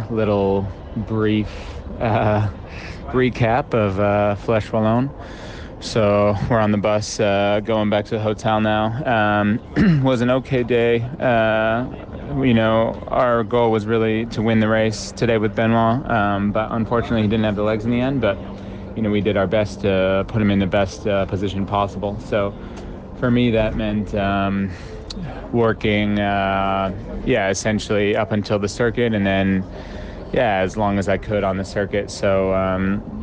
little 0.12 0.68
brief 1.08 1.50
uh, 2.00 2.50
recap 3.08 3.74
of 3.74 4.00
uh, 4.00 4.36
Wallonne. 4.46 5.10
So 5.82 6.36
we're 6.50 6.60
on 6.60 6.72
the 6.72 6.78
bus 6.78 7.20
uh, 7.20 7.62
going 7.64 7.90
back 7.90 8.06
to 8.06 8.12
the 8.12 8.20
hotel 8.20 8.60
now. 8.60 9.42
Um, 9.42 9.60
was 10.04 10.22
an 10.22 10.30
okay 10.30 10.64
day. 10.64 11.02
Uh, 11.20 11.88
you 12.44 12.54
know, 12.54 13.02
our 13.08 13.44
goal 13.44 13.72
was 13.72 13.86
really 13.86 14.26
to 14.28 14.42
win 14.42 14.60
the 14.60 14.68
race 14.68 15.12
today 15.12 15.38
with 15.38 15.56
Benoit, 15.56 16.10
um, 16.10 16.52
but 16.52 16.72
unfortunately 16.72 17.22
he 17.22 17.28
didn't 17.28 17.46
have 17.46 17.56
the 17.56 17.64
legs 17.64 17.86
in 17.86 17.92
the 17.92 18.02
end. 18.02 18.22
But 18.22 18.38
you 18.96 19.02
know, 19.02 19.10
we 19.10 19.22
did 19.22 19.38
our 19.38 19.48
best 19.48 19.82
to 19.82 20.26
put 20.28 20.42
him 20.42 20.52
in 20.52 20.60
the 20.60 20.68
best 20.68 21.08
uh, 21.08 21.26
position 21.26 21.66
possible. 21.66 22.20
So 22.20 22.54
for 23.18 23.32
me, 23.32 23.50
that 23.52 23.76
meant 23.76 24.14
um, 24.16 24.72
working, 25.54 26.20
uh, 26.20 26.94
yeah, 27.26 27.50
essentially 27.50 28.16
up 28.16 28.32
until 28.32 28.60
the 28.60 28.68
circuit, 28.68 29.14
and 29.14 29.26
then 29.26 29.66
yeah, 30.34 30.58
as 30.58 30.78
long 30.78 31.00
as 31.00 31.08
I 31.08 31.18
could 31.18 31.44
on 31.44 31.58
the 31.58 31.66
circuit. 31.66 32.12
So 32.12 32.54
um, 32.54 33.19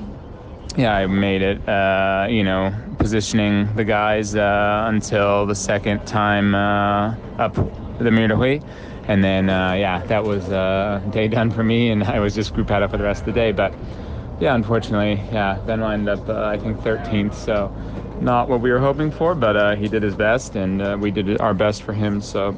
yeah, 0.77 0.95
I 0.95 1.07
made 1.07 1.43
it. 1.43 1.67
Uh, 1.69 2.27
you 2.29 2.45
know, 2.45 2.73
positioning 2.99 3.75
the 3.77 3.85
guys 3.85 4.35
uh, 4.35 4.85
until 4.89 5.47
the 5.47 5.55
second 5.55 6.07
time 6.07 6.55
uh, 6.55 7.15
up 7.39 7.55
the 7.99 8.11
de 8.11 8.61
And 9.09 9.25
then, 9.25 9.49
uh, 9.49 9.73
yeah, 9.73 10.05
that 10.07 10.25
was 10.25 10.51
uh, 10.51 11.01
day 11.11 11.29
done 11.29 11.51
for 11.51 11.65
me, 11.65 11.91
and 11.91 12.05
I 12.17 12.21
was 12.21 12.35
just 12.35 12.53
group 12.53 12.71
out 12.71 12.89
for 12.91 12.99
the 12.99 13.05
rest 13.05 13.21
of 13.21 13.27
the 13.27 13.33
day. 13.33 13.53
But 13.53 13.75
yeah, 14.39 14.55
unfortunately, 14.55 15.23
yeah, 15.33 15.59
Ben 15.67 15.83
ended 15.83 16.09
up, 16.09 16.29
uh, 16.29 16.45
I 16.45 16.59
think, 16.59 16.79
13th. 16.79 17.35
So 17.35 17.73
not 18.21 18.49
what 18.49 18.61
we 18.61 18.71
were 18.71 18.79
hoping 18.81 19.11
for, 19.11 19.35
but 19.35 19.79
he 19.79 19.89
did 19.89 20.03
his 20.03 20.15
best, 20.15 20.57
and 20.57 21.01
we 21.01 21.11
did 21.11 21.41
our 21.41 21.55
best 21.55 21.83
for 21.85 21.95
him. 21.95 22.21
So 22.21 22.55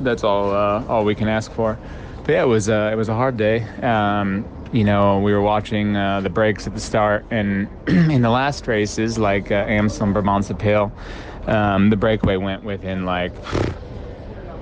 that's 0.00 0.24
all 0.24 0.50
all 0.88 1.04
we 1.04 1.14
can 1.14 1.28
ask 1.28 1.50
for. 1.52 1.78
But 2.24 2.32
yeah, 2.32 2.42
it 2.42 2.46
was 2.48 2.68
it 2.68 2.96
was 2.96 3.08
a 3.08 3.14
hard 3.14 3.36
day. 3.38 3.62
Um, 3.82 4.44
you 4.72 4.84
know, 4.84 5.20
we 5.20 5.32
were 5.32 5.42
watching 5.42 5.96
uh, 5.96 6.20
the 6.20 6.30
breaks 6.30 6.66
at 6.66 6.74
the 6.74 6.80
start, 6.80 7.24
and 7.30 7.68
in 7.86 8.22
the 8.22 8.30
last 8.30 8.66
races, 8.66 9.18
like 9.18 9.50
uh, 9.50 9.66
Amstel 9.68 10.08
Brabantse 10.08 10.90
um, 11.46 11.90
the 11.90 11.96
breakaway 11.96 12.36
went 12.36 12.64
within 12.64 13.04
like 13.04 13.32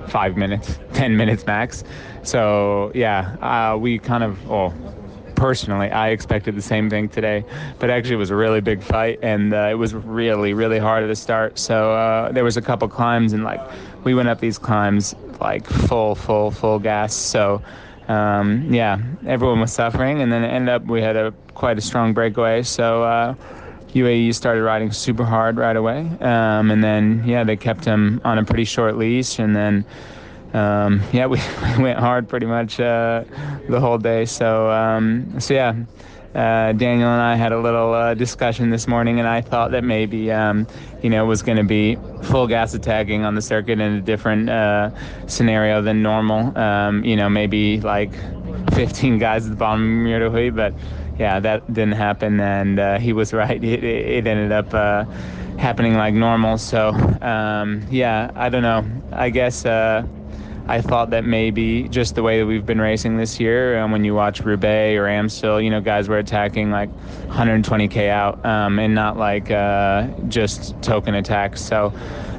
five 0.09 0.35
minutes, 0.35 0.79
10 0.93 1.15
minutes 1.15 1.45
max. 1.45 1.83
So, 2.23 2.91
yeah, 2.93 3.35
uh, 3.41 3.77
we 3.77 3.97
kind 3.99 4.23
of, 4.23 4.47
well, 4.47 4.73
personally, 5.35 5.89
I 5.89 6.09
expected 6.09 6.55
the 6.55 6.61
same 6.61 6.89
thing 6.89 7.07
today, 7.07 7.45
but 7.79 7.89
actually 7.89 8.15
it 8.15 8.17
was 8.17 8.29
a 8.29 8.35
really 8.35 8.61
big 8.61 8.83
fight, 8.83 9.19
and 9.21 9.53
uh, 9.53 9.69
it 9.71 9.75
was 9.75 9.93
really, 9.93 10.53
really 10.53 10.79
hard 10.79 11.03
at 11.03 11.07
the 11.07 11.15
start. 11.15 11.57
So, 11.57 11.93
uh, 11.93 12.31
there 12.31 12.43
was 12.43 12.57
a 12.57 12.61
couple 12.61 12.87
climbs, 12.89 13.33
and 13.33 13.43
like, 13.43 13.61
we 14.03 14.13
went 14.13 14.27
up 14.27 14.39
these 14.39 14.57
climbs 14.57 15.15
like 15.39 15.65
full, 15.65 16.15
full, 16.15 16.51
full 16.51 16.79
gas. 16.79 17.13
So, 17.15 17.61
um, 18.11 18.73
yeah, 18.73 18.99
everyone 19.25 19.59
was 19.59 19.71
suffering, 19.71 20.21
and 20.21 20.31
then 20.31 20.43
it 20.43 20.49
ended 20.49 20.69
up 20.69 20.85
we 20.85 21.01
had 21.01 21.15
a 21.15 21.31
quite 21.53 21.77
a 21.77 21.81
strong 21.81 22.13
breakaway. 22.13 22.63
So 22.63 23.03
uh, 23.03 23.35
UAE 23.93 24.35
started 24.35 24.63
riding 24.63 24.91
super 24.91 25.23
hard 25.23 25.57
right 25.57 25.75
away, 25.75 26.09
um, 26.19 26.71
and 26.71 26.83
then 26.83 27.23
yeah, 27.25 27.43
they 27.43 27.55
kept 27.55 27.85
him 27.85 28.19
on 28.25 28.37
a 28.37 28.43
pretty 28.43 28.65
short 28.65 28.97
leash, 28.97 29.39
and 29.39 29.55
then 29.55 29.85
um, 30.53 31.01
yeah, 31.13 31.25
we, 31.27 31.39
we, 31.77 31.83
went 31.83 31.99
hard 31.99 32.27
pretty 32.27 32.45
much 32.45 32.79
uh, 32.79 33.23
the 33.69 33.79
whole 33.79 33.97
day. 33.97 34.25
So 34.25 34.69
um, 34.69 35.39
so 35.39 35.53
yeah 35.53 35.75
uh, 36.35 36.71
Daniel 36.73 37.09
and 37.09 37.21
I 37.21 37.35
had 37.35 37.51
a 37.51 37.59
little 37.59 37.93
uh, 37.93 38.13
discussion 38.13 38.69
this 38.69 38.87
morning, 38.87 39.19
and 39.19 39.27
I 39.27 39.41
thought 39.41 39.71
that 39.71 39.83
maybe 39.83 40.31
um, 40.31 40.65
you 41.01 41.09
know 41.09 41.25
was 41.25 41.41
going 41.41 41.57
to 41.57 41.63
be 41.63 41.97
full 42.23 42.47
gas 42.47 42.73
attacking 42.73 43.23
on 43.25 43.35
the 43.35 43.41
circuit 43.41 43.79
in 43.79 43.93
a 43.93 44.01
different 44.01 44.49
uh, 44.49 44.91
scenario 45.27 45.81
than 45.81 46.01
normal. 46.01 46.57
Um, 46.57 47.03
you 47.03 47.15
know, 47.15 47.29
maybe 47.29 47.81
like 47.81 48.13
15 48.73 49.17
guys 49.17 49.45
at 49.45 49.51
the 49.51 49.55
bottom 49.55 50.05
of 50.07 50.33
Huy, 50.33 50.49
but 50.49 50.73
yeah, 51.17 51.39
that 51.39 51.67
didn't 51.67 51.93
happen, 51.93 52.39
and 52.39 52.79
uh, 52.79 52.99
he 52.99 53.13
was 53.13 53.33
right. 53.41 53.63
It, 53.63 53.83
it 53.83 54.27
ended 54.27 54.51
up 54.51 54.73
uh, 54.73 55.05
happening 55.57 55.95
like 55.95 56.13
normal. 56.13 56.57
So 56.57 56.89
um, 57.21 57.85
yeah, 57.89 58.31
I 58.35 58.49
don't 58.49 58.63
know. 58.63 58.85
I 59.11 59.29
guess 59.29 59.65
uh, 59.65 60.03
I 60.71 60.79
thought 60.79 61.09
that 61.09 61.25
maybe 61.25 61.89
just 61.89 62.15
the 62.15 62.23
way 62.23 62.39
that 62.39 62.45
we've 62.45 62.65
been 62.65 62.79
racing 62.79 63.17
this 63.17 63.41
year, 63.41 63.77
um, 63.77 63.91
when 63.91 64.05
you 64.05 64.15
watch 64.15 64.39
Roubaix 64.39 64.97
or 64.97 65.05
Amstel, 65.05 65.59
you 65.59 65.69
know, 65.69 65.81
guys 65.81 66.07
were 66.07 66.17
attacking 66.17 66.71
like 66.71 66.89
120k 67.27 68.07
out, 68.07 68.45
um, 68.45 68.79
and 68.79 68.95
not 68.95 69.17
like 69.17 69.51
uh, 69.51 70.07
just 70.29 70.81
token 70.81 71.13
attacks. 71.15 71.61
So, 71.61 71.87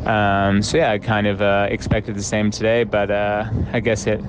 um, 0.07 0.63
so 0.63 0.79
yeah, 0.79 0.93
I 0.93 0.99
kind 0.99 1.27
of 1.27 1.43
uh, 1.43 1.67
expected 1.71 2.15
the 2.15 2.23
same 2.23 2.51
today, 2.51 2.85
but 2.85 3.11
uh, 3.11 3.51
I 3.75 3.81
guess 3.81 4.07
it 4.07 4.23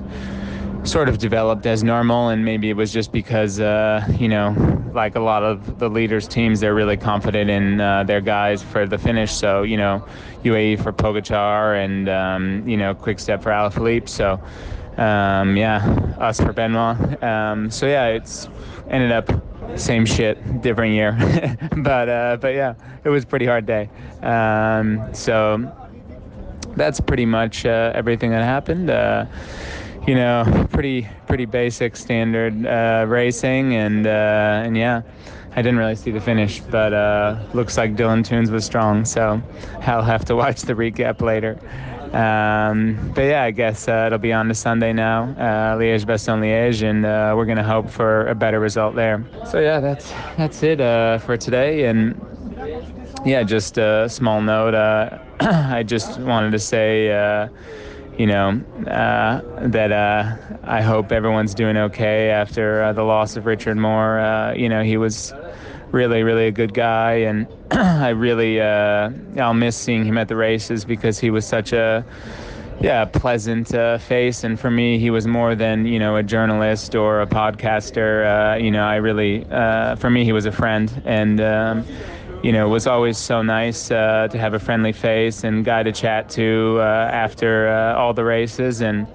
sort 0.82 1.08
of 1.08 1.16
developed 1.16 1.64
as 1.64 1.82
normal, 1.82 2.28
and 2.28 2.44
maybe 2.44 2.68
it 2.68 2.76
was 2.76 2.92
just 2.92 3.10
because 3.10 3.58
uh, 3.58 4.06
you 4.18 4.28
know, 4.28 4.83
like 4.94 5.16
a 5.16 5.20
lot 5.20 5.42
of 5.42 5.78
the 5.78 5.88
leaders' 5.88 6.28
teams, 6.28 6.60
they're 6.60 6.74
really 6.74 6.96
confident 6.96 7.50
in 7.50 7.80
uh, 7.80 8.04
their 8.04 8.20
guys 8.20 8.62
for 8.62 8.86
the 8.86 8.98
finish. 8.98 9.32
So 9.32 9.62
you 9.62 9.76
know, 9.76 10.06
UAE 10.44 10.82
for 10.82 10.92
Pogacar 10.92 11.84
and 11.84 12.08
um, 12.08 12.68
you 12.68 12.76
know, 12.76 12.94
Quick 12.94 13.18
Step 13.18 13.42
for 13.42 13.50
Alaphilippe. 13.50 14.08
So 14.08 14.40
um, 14.96 15.56
yeah, 15.56 15.84
us 16.18 16.40
for 16.40 16.52
Benoit. 16.52 17.22
Um, 17.22 17.70
so 17.70 17.86
yeah, 17.86 18.06
it's 18.06 18.48
ended 18.88 19.12
up 19.12 19.30
same 19.78 20.06
shit, 20.06 20.62
different 20.62 20.94
year. 20.94 21.16
but 21.78 22.08
uh, 22.08 22.36
but 22.40 22.54
yeah, 22.54 22.74
it 23.02 23.08
was 23.08 23.24
pretty 23.24 23.46
hard 23.46 23.66
day. 23.66 23.90
Um, 24.22 25.12
so 25.14 25.72
that's 26.76 27.00
pretty 27.00 27.26
much 27.26 27.66
uh, 27.66 27.92
everything 27.94 28.30
that 28.30 28.42
happened. 28.42 28.90
You 30.06 30.14
know, 30.14 30.66
pretty 30.70 31.08
pretty 31.26 31.46
basic 31.46 31.96
standard 31.96 32.66
uh, 32.66 33.06
racing, 33.08 33.74
and 33.74 34.06
uh, 34.06 34.62
and 34.62 34.76
yeah, 34.76 35.00
I 35.52 35.62
didn't 35.62 35.78
really 35.78 35.94
see 35.96 36.10
the 36.10 36.20
finish, 36.20 36.60
but 36.60 36.92
uh, 36.92 37.38
looks 37.54 37.78
like 37.78 37.96
Dylan 37.96 38.22
Teuns 38.22 38.50
was 38.50 38.66
strong, 38.66 39.06
so 39.06 39.40
I'll 39.80 40.02
have 40.02 40.26
to 40.26 40.36
watch 40.36 40.60
the 40.60 40.74
recap 40.74 41.22
later. 41.22 41.58
Um, 42.12 43.12
but 43.14 43.22
yeah, 43.22 43.44
I 43.44 43.50
guess 43.50 43.88
uh, 43.88 44.04
it'll 44.06 44.18
be 44.18 44.32
on 44.34 44.46
to 44.48 44.54
Sunday 44.54 44.92
now, 44.92 45.22
uh, 45.38 45.78
Liège 45.78 46.04
Bastogne 46.04 46.42
Liège, 46.42 46.82
and 46.82 47.06
uh, 47.06 47.32
we're 47.34 47.46
gonna 47.46 47.64
hope 47.64 47.88
for 47.88 48.26
a 48.26 48.34
better 48.34 48.60
result 48.60 48.94
there. 48.94 49.24
So 49.50 49.58
yeah, 49.58 49.80
that's 49.80 50.12
that's 50.36 50.62
it 50.62 50.78
for 51.22 51.38
today, 51.38 51.86
and 51.86 52.14
yeah, 53.24 53.42
just 53.42 53.78
a 53.78 54.06
small 54.10 54.42
note. 54.42 54.74
I 55.40 55.82
just 55.82 56.20
wanted 56.20 56.50
to 56.50 56.58
say 56.58 57.08
you 58.18 58.26
know, 58.26 58.60
uh, 58.86 59.40
that 59.68 59.92
uh, 59.92 60.36
I 60.62 60.82
hope 60.82 61.10
everyone's 61.10 61.54
doing 61.54 61.76
okay 61.76 62.30
after 62.30 62.82
uh, 62.82 62.92
the 62.92 63.02
loss 63.02 63.36
of 63.36 63.46
Richard 63.46 63.76
Moore. 63.76 64.20
Uh, 64.20 64.54
you 64.54 64.68
know, 64.68 64.82
he 64.82 64.96
was 64.96 65.32
really, 65.90 66.22
really 66.22 66.46
a 66.46 66.52
good 66.52 66.74
guy, 66.74 67.14
and 67.14 67.46
I 67.70 68.10
really, 68.10 68.60
uh, 68.60 69.10
I'll 69.38 69.54
miss 69.54 69.76
seeing 69.76 70.04
him 70.04 70.18
at 70.18 70.28
the 70.28 70.36
races 70.36 70.84
because 70.84 71.18
he 71.18 71.30
was 71.30 71.46
such 71.46 71.72
a, 71.72 72.04
yeah, 72.80 73.04
pleasant 73.04 73.74
uh, 73.74 73.98
face. 73.98 74.44
And 74.44 74.58
for 74.58 74.70
me, 74.70 74.98
he 74.98 75.10
was 75.10 75.26
more 75.26 75.54
than 75.54 75.86
you 75.86 75.98
know 75.98 76.16
a 76.16 76.22
journalist 76.22 76.94
or 76.94 77.20
a 77.20 77.26
podcaster. 77.26 78.60
You 78.62 78.70
know, 78.70 78.84
I 78.84 78.96
really, 78.96 79.44
for 79.98 80.10
me, 80.10 80.24
he 80.24 80.32
was 80.32 80.46
a 80.46 80.52
friend, 80.52 81.02
and 81.04 81.40
um, 81.40 81.84
you 82.44 82.52
know, 82.52 82.66
it 82.66 82.70
was 82.70 82.86
always 82.86 83.16
so 83.16 83.42
nice 83.42 83.90
uh, 83.90 84.28
to 84.30 84.38
have 84.38 84.54
a 84.54 84.58
friendly 84.58 84.92
face 84.92 85.44
and 85.44 85.64
guy 85.64 85.82
to 85.82 85.92
chat 85.92 86.28
to 86.30 86.76
uh, 86.78 87.10
after 87.10 87.68
uh, 87.68 87.94
all 87.94 88.12
the 88.12 88.24
races. 88.24 88.82
And 88.82 89.06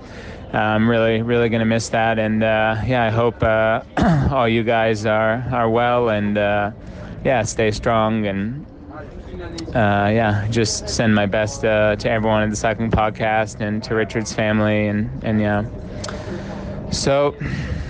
I'm 0.52 0.89
really, 0.89 1.22
really 1.22 1.48
gonna 1.50 1.65
miss 1.65 1.89
that. 1.89 2.18
And 2.18 2.42
yeah, 2.42 3.04
I 3.06 3.10
hope 3.10 3.44
all 4.34 4.48
you 4.48 4.63
guys 4.63 5.06
are 5.06 5.46
are 5.52 5.70
well 5.70 6.10
and 6.10 6.38
yeah, 7.24 7.44
stay 7.44 7.72
strong 7.72 8.26
and 8.26 8.65
uh, 9.76 10.10
yeah, 10.12 10.48
just 10.50 10.89
send 10.89 11.13
my 11.13 11.26
best 11.26 11.63
uh, 11.63 11.96
to 11.98 12.10
everyone 12.10 12.44
at 12.44 12.50
the 12.50 12.56
Cycling 12.56 12.92
Podcast 12.92 13.62
and 13.62 13.84
to 13.84 13.96
Richard's 13.96 14.34
family, 14.34 14.88
and 14.88 15.24
and 15.24 15.39
yeah. 15.39 15.65
So 16.92 17.36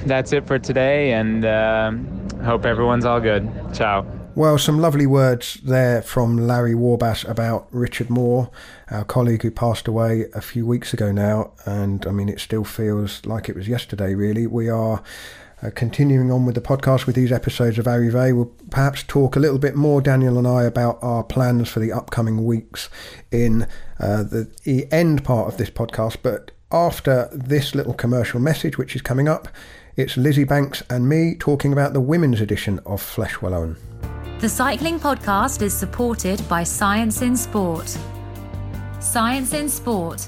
that's 0.05 0.33
it 0.33 0.45
for 0.45 0.59
today, 0.59 1.13
and 1.13 1.45
uh, 1.45 1.91
hope 2.43 2.65
everyone's 2.65 3.05
all 3.05 3.21
good. 3.21 3.49
Ciao. 3.73 4.18
Well, 4.35 4.57
some 4.57 4.79
lovely 4.79 5.05
words 5.05 5.55
there 5.63 6.01
from 6.01 6.37
Larry 6.37 6.73
Warbasse 6.73 7.27
about 7.27 7.67
Richard 7.71 8.09
Moore, 8.09 8.49
our 8.89 9.03
colleague 9.03 9.41
who 9.41 9.51
passed 9.51 9.87
away 9.87 10.25
a 10.33 10.39
few 10.39 10.65
weeks 10.65 10.93
ago 10.93 11.11
now. 11.11 11.51
And 11.65 12.05
I 12.07 12.11
mean, 12.11 12.29
it 12.29 12.39
still 12.39 12.63
feels 12.63 13.25
like 13.25 13.49
it 13.49 13.55
was 13.55 13.67
yesterday, 13.67 14.13
really. 14.15 14.47
We 14.47 14.69
are 14.69 15.03
uh, 15.61 15.71
continuing 15.75 16.31
on 16.31 16.45
with 16.45 16.55
the 16.55 16.61
podcast 16.61 17.05
with 17.05 17.15
these 17.15 17.31
episodes 17.31 17.77
of 17.77 17.85
Arrivée, 17.85 18.33
we'll 18.33 18.53
perhaps 18.69 19.03
talk 19.03 19.35
a 19.35 19.39
little 19.39 19.59
bit 19.59 19.75
more, 19.75 20.01
Daniel 20.01 20.37
and 20.37 20.47
I, 20.47 20.63
about 20.63 20.99
our 21.01 21.23
plans 21.23 21.67
for 21.67 21.81
the 21.81 21.91
upcoming 21.91 22.45
weeks 22.45 22.89
in 23.31 23.63
uh, 23.99 24.23
the, 24.23 24.49
the 24.63 24.89
end 24.91 25.25
part 25.25 25.51
of 25.51 25.57
this 25.57 25.69
podcast. 25.69 26.17
But 26.23 26.51
after 26.71 27.29
this 27.33 27.75
little 27.75 27.93
commercial 27.93 28.39
message, 28.39 28.77
which 28.77 28.95
is 28.95 29.01
coming 29.01 29.27
up, 29.27 29.49
it's 29.97 30.15
Lizzy 30.15 30.45
Banks 30.45 30.81
and 30.89 31.09
me 31.09 31.35
talking 31.37 31.73
about 31.73 31.91
the 31.91 31.99
women's 31.99 32.39
edition 32.39 32.79
of 32.85 33.01
Flèche 33.01 33.41
Wallonne. 33.41 33.75
The 34.39 34.47
Cycling 34.47 35.01
Podcast 35.01 35.61
is 35.61 35.73
supported 35.73 36.47
by 36.47 36.63
Science 36.63 37.21
in 37.21 37.35
Sport. 37.35 37.97
Science 39.01 39.51
in 39.51 39.67
Sport, 39.67 40.25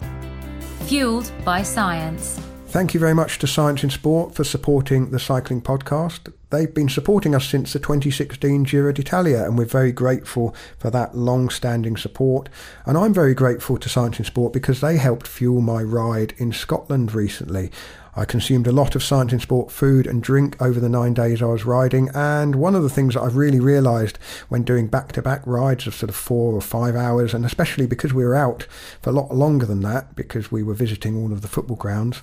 fueled 0.82 1.32
by 1.46 1.64
science. 1.64 2.38
Thank 2.68 2.94
you 2.94 3.00
very 3.00 3.14
much 3.14 3.40
to 3.40 3.48
Science 3.48 3.86
in 3.86 3.90
Sport 3.90 4.36
for 4.36 4.44
supporting 4.44 5.12
the 5.12 5.20
cycling 5.20 5.62
podcast. 5.62 6.34
They've 6.50 6.74
been 6.74 6.90
supporting 6.90 7.34
us 7.34 7.48
since 7.48 7.72
the 7.72 7.80
2016 7.80 8.64
Giro 8.64 8.92
d'Italia, 8.92 9.46
and 9.46 9.58
we're 9.58 9.64
very 9.64 9.94
grateful 9.94 10.54
for 10.78 10.90
that 10.90 11.16
long 11.16 11.48
standing 11.48 11.96
support. 11.96 12.50
And 12.86 12.98
I'm 12.98 13.14
very 13.14 13.34
grateful 13.34 13.78
to 13.78 13.88
Science 13.88 14.20
in 14.20 14.26
Sport 14.26 14.52
because 14.52 14.82
they 14.82 14.98
helped 14.98 15.26
fuel 15.26 15.62
my 15.62 15.82
ride 15.82 16.34
in 16.38 16.52
Scotland 16.52 17.14
recently. 17.16 17.72
I 18.16 18.26
consumed 18.26 18.68
a 18.68 18.74
lot 18.74 18.96
of 18.96 19.04
Science 19.04 19.32
in 19.32 19.40
Sport 19.40 19.72
food 19.72 20.06
and 20.06 20.22
drink 20.22 20.62
over 20.62 20.80
the 20.80 20.90
nine 20.90 21.14
days 21.14 21.42
I 21.42 21.46
was 21.46 21.66
riding. 21.66 22.10
And 22.14 22.56
one 22.56 22.76
of 22.76 22.84
the 22.84 22.90
things 22.90 23.14
that 23.14 23.22
I've 23.22 23.38
really 23.38 23.60
realised 23.60 24.18
when 24.50 24.64
doing 24.64 24.88
back 24.88 25.14
to 25.14 25.22
back 25.22 25.42
rides 25.46 25.88
of 25.88 25.96
sort 25.96 26.10
of 26.10 26.16
four 26.16 26.54
or 26.54 26.62
five 26.62 26.96
hours, 26.96 27.34
and 27.34 27.46
especially 27.46 27.88
because 27.88 28.14
we 28.14 28.26
were 28.26 28.36
out 28.36 28.68
for 29.02 29.12
a 29.12 29.14
lot 29.14 29.34
longer 29.34 29.66
than 29.66 29.82
that, 29.82 30.16
because 30.16 30.52
we 30.52 30.62
were 30.62 30.74
visiting 30.74 31.16
all 31.16 31.32
of 31.32 31.42
the 31.42 31.48
football 31.48 31.78
grounds, 31.78 32.22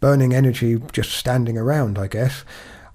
burning 0.00 0.34
energy 0.34 0.80
just 0.92 1.12
standing 1.12 1.56
around, 1.56 1.98
I 1.98 2.08
guess, 2.08 2.44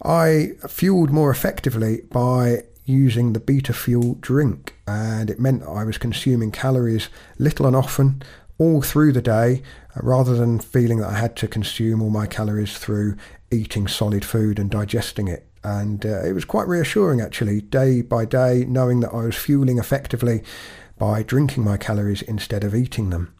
I 0.03 0.51
fueled 0.67 1.11
more 1.11 1.31
effectively 1.31 2.01
by 2.11 2.63
using 2.85 3.31
the 3.31 3.39
beta 3.39 3.71
fuel 3.71 4.15
drink. 4.19 4.75
And 4.85 5.29
it 5.29 5.39
meant 5.39 5.63
I 5.63 5.85
was 5.85 5.97
consuming 5.97 6.51
calories 6.51 7.07
little 7.39 7.65
and 7.65 7.75
often 7.75 8.21
all 8.57 8.81
through 8.81 9.13
the 9.13 9.21
day 9.21 9.63
rather 10.01 10.35
than 10.35 10.59
feeling 10.59 10.99
that 10.99 11.09
I 11.09 11.17
had 11.17 11.35
to 11.37 11.47
consume 11.47 12.01
all 12.01 12.09
my 12.09 12.25
calories 12.25 12.77
through 12.77 13.15
eating 13.51 13.87
solid 13.87 14.25
food 14.25 14.59
and 14.59 14.69
digesting 14.69 15.27
it. 15.27 15.47
And 15.63 16.05
uh, 16.05 16.23
it 16.23 16.33
was 16.33 16.45
quite 16.45 16.67
reassuring 16.67 17.21
actually, 17.21 17.61
day 17.61 18.01
by 18.01 18.25
day, 18.25 18.65
knowing 18.67 18.99
that 19.01 19.13
I 19.13 19.25
was 19.25 19.35
fueling 19.35 19.77
effectively 19.77 20.43
by 20.97 21.23
drinking 21.23 21.63
my 21.63 21.77
calories 21.77 22.21
instead 22.21 22.63
of 22.63 22.75
eating 22.75 23.09
them. 23.09 23.33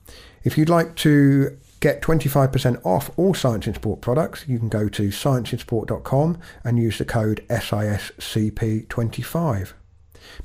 If 0.43 0.57
you'd 0.57 0.69
like 0.69 0.95
to 0.97 1.57
get 1.79 2.01
25% 2.01 2.85
off 2.85 3.09
all 3.17 3.33
Science 3.33 3.67
in 3.67 3.73
Sport 3.73 4.01
products, 4.01 4.45
you 4.47 4.59
can 4.59 4.69
go 4.69 4.87
to 4.89 5.09
scienceinsport.com 5.09 6.37
and 6.63 6.79
use 6.79 6.97
the 6.97 7.05
code 7.05 7.45
SISCP25. 7.49 9.73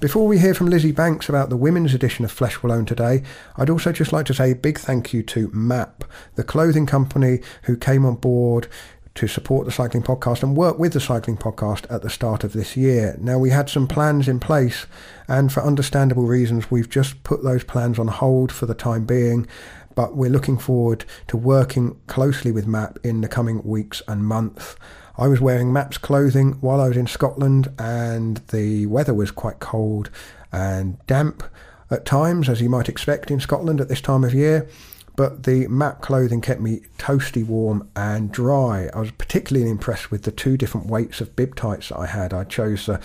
Before 0.00 0.28
we 0.28 0.38
hear 0.38 0.54
from 0.54 0.68
Lizzy 0.68 0.92
Banks 0.92 1.28
about 1.28 1.48
the 1.48 1.56
women's 1.56 1.92
edition 1.92 2.24
of 2.24 2.32
Flèche 2.32 2.62
Wallonne 2.62 2.86
today, 2.86 3.24
I'd 3.56 3.70
also 3.70 3.90
just 3.90 4.12
like 4.12 4.26
to 4.26 4.34
say 4.34 4.52
a 4.52 4.54
big 4.54 4.78
thank 4.78 5.12
you 5.12 5.24
to 5.24 5.48
MAAP, 5.48 6.04
the 6.36 6.44
clothing 6.44 6.86
company 6.86 7.40
who 7.64 7.76
came 7.76 8.06
on 8.06 8.14
board 8.14 8.68
to 9.16 9.26
support 9.26 9.66
the 9.66 9.72
cycling 9.72 10.04
podcast 10.04 10.44
and 10.44 10.56
work 10.56 10.78
with 10.78 10.92
the 10.92 11.00
cycling 11.00 11.36
podcast 11.36 11.92
at 11.92 12.02
the 12.02 12.10
start 12.10 12.44
of 12.44 12.52
this 12.52 12.76
year. 12.76 13.16
Now, 13.18 13.38
we 13.38 13.50
had 13.50 13.68
some 13.68 13.88
plans 13.88 14.28
in 14.28 14.38
place, 14.38 14.86
and 15.26 15.52
for 15.52 15.64
understandable 15.64 16.26
reasons, 16.26 16.70
we've 16.70 16.88
just 16.88 17.24
put 17.24 17.42
those 17.42 17.64
plans 17.64 17.98
on 17.98 18.06
hold 18.06 18.52
for 18.52 18.66
the 18.66 18.74
time 18.74 19.04
being. 19.04 19.48
But 19.96 20.14
we're 20.14 20.30
looking 20.30 20.58
forward 20.58 21.04
to 21.26 21.36
working 21.36 21.98
closely 22.06 22.52
with 22.52 22.68
MAAP 22.68 23.04
in 23.04 23.20
the 23.20 23.26
coming 23.26 23.64
weeks 23.64 24.00
and 24.06 24.24
months. 24.24 24.76
I 25.18 25.26
was 25.26 25.40
wearing 25.40 25.72
MAAP's 25.72 25.98
clothing 25.98 26.52
while 26.60 26.80
I 26.80 26.86
was 26.86 26.96
in 26.96 27.08
Scotland, 27.08 27.72
and 27.76 28.36
the 28.48 28.86
weather 28.86 29.12
was 29.12 29.32
quite 29.32 29.58
cold 29.58 30.10
and 30.52 31.04
damp 31.08 31.42
at 31.90 32.04
times, 32.04 32.48
as 32.48 32.60
you 32.60 32.70
might 32.70 32.88
expect 32.88 33.30
in 33.30 33.40
Scotland 33.40 33.80
at 33.80 33.88
this 33.88 34.00
time 34.00 34.22
of 34.22 34.32
year. 34.32 34.68
But 35.16 35.42
the 35.42 35.66
MAAP 35.66 36.00
clothing 36.02 36.40
kept 36.40 36.60
me 36.60 36.82
toasty 36.98 37.44
warm 37.44 37.88
and 37.96 38.30
dry. 38.30 38.88
I 38.94 39.00
was 39.00 39.10
particularly 39.10 39.68
impressed 39.68 40.12
with 40.12 40.22
the 40.22 40.30
two 40.30 40.56
different 40.56 40.86
weights 40.86 41.20
of 41.20 41.34
bib 41.34 41.56
tights 41.56 41.88
that 41.88 41.98
I 41.98 42.06
had. 42.06 42.32
I 42.32 42.44
chose 42.44 42.86
the 42.86 43.00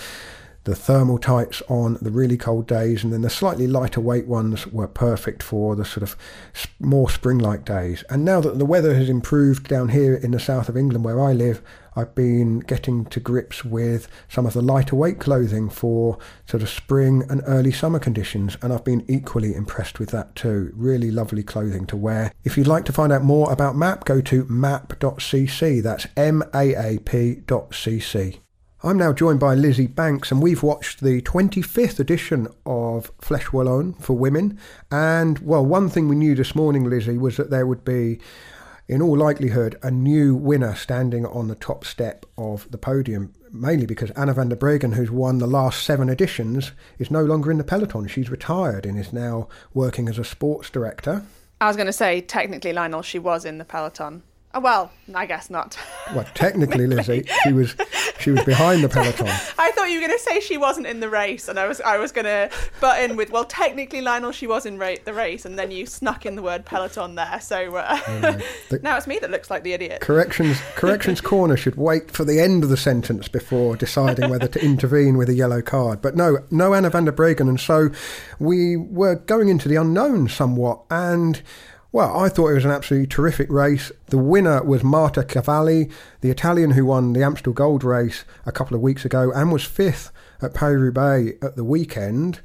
the 0.64 0.76
thermal 0.76 1.18
tights 1.18 1.62
on 1.68 1.98
the 2.02 2.12
really 2.12 2.38
cold 2.38 2.68
days, 2.68 3.04
and 3.04 3.12
then 3.12 3.22
the 3.22 3.30
slightly 3.30 3.68
lighter 3.68 4.00
weight 4.00 4.28
ones 4.28 4.66
were 4.68 4.88
perfect 4.88 5.44
for 5.44 5.76
the 5.76 5.86
sort 5.86 6.04
of 6.04 6.16
more 6.80 7.10
spring 7.10 7.38
like 7.38 7.66
days. 7.66 8.04
And 8.10 8.24
now 8.24 8.40
that 8.42 8.60
the 8.60 8.66
weather 8.66 8.96
has 8.96 9.10
improved 9.10 9.68
down 9.68 9.90
here 9.90 10.16
in 10.16 10.32
the 10.32 10.40
south 10.40 10.70
of 10.70 10.78
England 10.78 11.04
where 11.04 11.22
I 11.22 11.34
live, 11.34 11.62
I've 11.96 12.16
been 12.16 12.60
getting 12.60 13.06
to 13.06 13.20
grips 13.20 13.64
with 13.64 14.08
some 14.28 14.46
of 14.46 14.54
the 14.54 14.62
lighter 14.62 14.96
weight 14.96 15.20
clothing 15.20 15.70
for 15.70 16.18
sort 16.48 16.64
of 16.64 16.70
spring 16.70 17.24
and 17.30 17.42
early 17.46 17.72
summer 17.72 18.00
conditions, 18.00 18.58
and 18.62 18.74
I've 18.74 18.86
been 18.86 19.06
equally 19.08 19.54
impressed 19.54 20.00
with 20.00 20.10
that 20.10 20.36
too. 20.36 20.72
Really 20.76 21.12
lovely 21.12 21.44
clothing 21.44 21.86
to 21.88 21.98
wear. 21.98 22.32
If 22.44 22.58
you'd 22.58 22.68
like 22.68 22.86
to 22.86 22.94
find 22.94 23.12
out 23.12 23.24
more 23.24 23.52
about 23.52 23.76
MAAP, 23.76 24.06
go 24.06 24.22
to 24.22 24.46
maap.cc. 24.46 25.84
That's 25.84 26.08
M 26.16 26.44
A 26.54 26.74
A 26.74 27.00
P.cc. 27.00 28.43
I'm 28.86 28.98
now 28.98 29.14
joined 29.14 29.40
by 29.40 29.56
Lizzy 29.56 29.88
Banks, 29.88 30.30
and 30.30 30.42
we've 30.42 30.62
watched 30.62 31.00
the 31.00 31.22
25th 31.22 32.02
edition 32.02 32.50
of 32.66 33.18
Flèche 33.20 33.54
Wallonne 33.54 33.94
for 34.02 34.12
women. 34.12 34.60
And, 34.92 35.40
well, 35.40 35.66
one 35.66 35.88
thing 35.88 36.10
we 36.10 36.18
knew 36.18 36.36
this 36.36 36.54
morning, 36.54 36.90
Lizzy, 36.90 37.18
was 37.18 37.38
that 37.38 37.50
there 37.50 37.66
would 37.66 37.86
be, 37.86 38.20
in 38.90 39.02
all 39.02 39.18
likelihood, 39.18 39.80
a 39.84 39.90
new 39.90 40.36
winner 40.36 40.76
standing 40.76 41.26
on 41.26 41.48
the 41.48 41.56
top 41.56 41.86
step 41.86 42.26
of 42.38 42.70
the 42.72 42.78
podium, 42.78 43.34
mainly 43.54 43.86
because 43.86 44.12
Anna 44.12 44.34
van 44.34 44.50
der 44.50 44.58
Breggen, 44.58 44.96
who's 44.96 45.10
won 45.10 45.38
the 45.38 45.48
last 45.48 45.84
seven 45.84 46.10
editions, 46.10 46.74
is 47.00 47.10
no 47.10 47.24
longer 47.24 47.52
in 47.52 47.60
the 47.60 47.64
peloton. 47.64 48.10
She's 48.10 48.30
retired 48.30 48.86
and 48.86 49.00
is 49.00 49.14
now 49.14 49.48
working 49.74 50.10
as 50.10 50.20
a 50.20 50.26
sports 50.26 50.70
director. 50.70 51.24
I 51.62 51.68
was 51.68 51.78
going 51.78 51.88
to 51.88 51.94
say, 51.94 52.20
technically, 52.20 52.74
Lionel, 52.74 53.02
she 53.02 53.18
was 53.18 53.46
in 53.46 53.60
the 53.60 53.66
peloton. 53.66 54.24
Oh, 54.56 54.60
well, 54.60 54.92
I 55.16 55.26
guess 55.26 55.50
not. 55.50 55.80
Well, 56.14 56.28
technically, 56.36 56.86
Lizzy, 56.86 57.26
she 57.44 57.54
was 57.54 57.76
she 58.20 58.30
was 58.30 58.44
behind 58.44 58.84
the 58.84 58.90
peloton. 58.90 59.28
I 59.58 59.72
thought 59.72 59.90
you 59.90 60.00
were 60.00 60.08
going 60.08 60.18
to 60.18 60.24
say 60.24 60.40
she 60.42 60.58
wasn't 60.58 60.86
in 60.86 61.00
the 61.00 61.10
race, 61.10 61.48
and 61.48 61.60
I 61.60 61.68
was 61.68 61.82
I 61.82 61.98
was 61.98 62.12
going 62.12 62.26
to 62.26 62.52
butt 62.80 63.02
in 63.02 63.16
with, 63.16 63.32
well, 63.32 63.46
technically, 63.46 64.02
Lionel, 64.02 64.32
she 64.32 64.46
was 64.46 64.68
in 64.68 64.78
ra- 64.78 64.96
the 65.06 65.14
race, 65.14 65.46
and 65.46 65.58
then 65.58 65.72
you 65.72 65.88
snuck 65.88 66.28
in 66.28 66.36
the 66.36 66.44
word 66.44 66.66
peloton 66.66 67.16
there. 67.16 67.40
So 67.42 67.76
uh, 67.76 67.96
the, 68.70 68.80
now 68.84 68.96
it's 68.96 69.08
me 69.08 69.18
that 69.20 69.32
looks 69.32 69.50
like 69.50 69.64
the 69.64 69.74
idiot. 69.74 70.02
Corrections 70.02 70.60
Corrections 70.76 71.20
Corner 71.34 71.58
should 71.58 71.76
wait 71.76 72.12
for 72.12 72.24
the 72.24 72.40
end 72.40 72.64
of 72.64 72.70
the 72.70 72.78
sentence 72.78 73.28
before 73.28 73.76
deciding 73.76 74.30
whether 74.30 74.48
to 74.48 74.64
intervene 74.64 75.18
with 75.18 75.30
a 75.30 75.34
yellow 75.34 75.64
card. 75.64 76.00
But 76.00 76.16
no, 76.16 76.38
no 76.52 76.76
Anna 76.76 76.92
van 76.92 77.06
der 77.06 77.12
Breggen, 77.12 77.50
and 77.50 77.60
so 77.60 77.90
we 78.38 78.78
were 78.78 79.16
going 79.16 79.50
into 79.50 79.68
the 79.68 79.78
unknown 79.78 80.30
somewhat, 80.30 80.84
and 80.92 81.42
well, 81.94 82.20
I 82.20 82.28
thought 82.28 82.50
it 82.50 82.56
was 82.56 82.66
an 82.66 82.72
absolutely 82.72 83.06
terrific 83.06 83.52
race. 83.52 83.92
The 84.08 84.18
winner 84.18 84.64
was 84.64 84.84
Marta 84.84 85.24
Cavalli, 85.24 85.92
the 86.22 86.32
Italian 86.32 86.72
who 86.72 86.88
won 86.88 87.14
the 87.14 87.22
Amstel 87.22 87.54
Gold 87.54 87.84
race 87.84 88.26
a 88.48 88.52
couple 88.52 88.76
of 88.76 88.82
weeks 88.82 89.06
ago 89.06 89.32
and 89.32 89.52
was 89.52 89.64
fifth 89.64 90.12
at 90.42 90.56
Paris 90.56 90.82
Roubaix 90.82 91.38
at 91.46 91.56
the 91.56 91.64
weekend. 91.64 92.40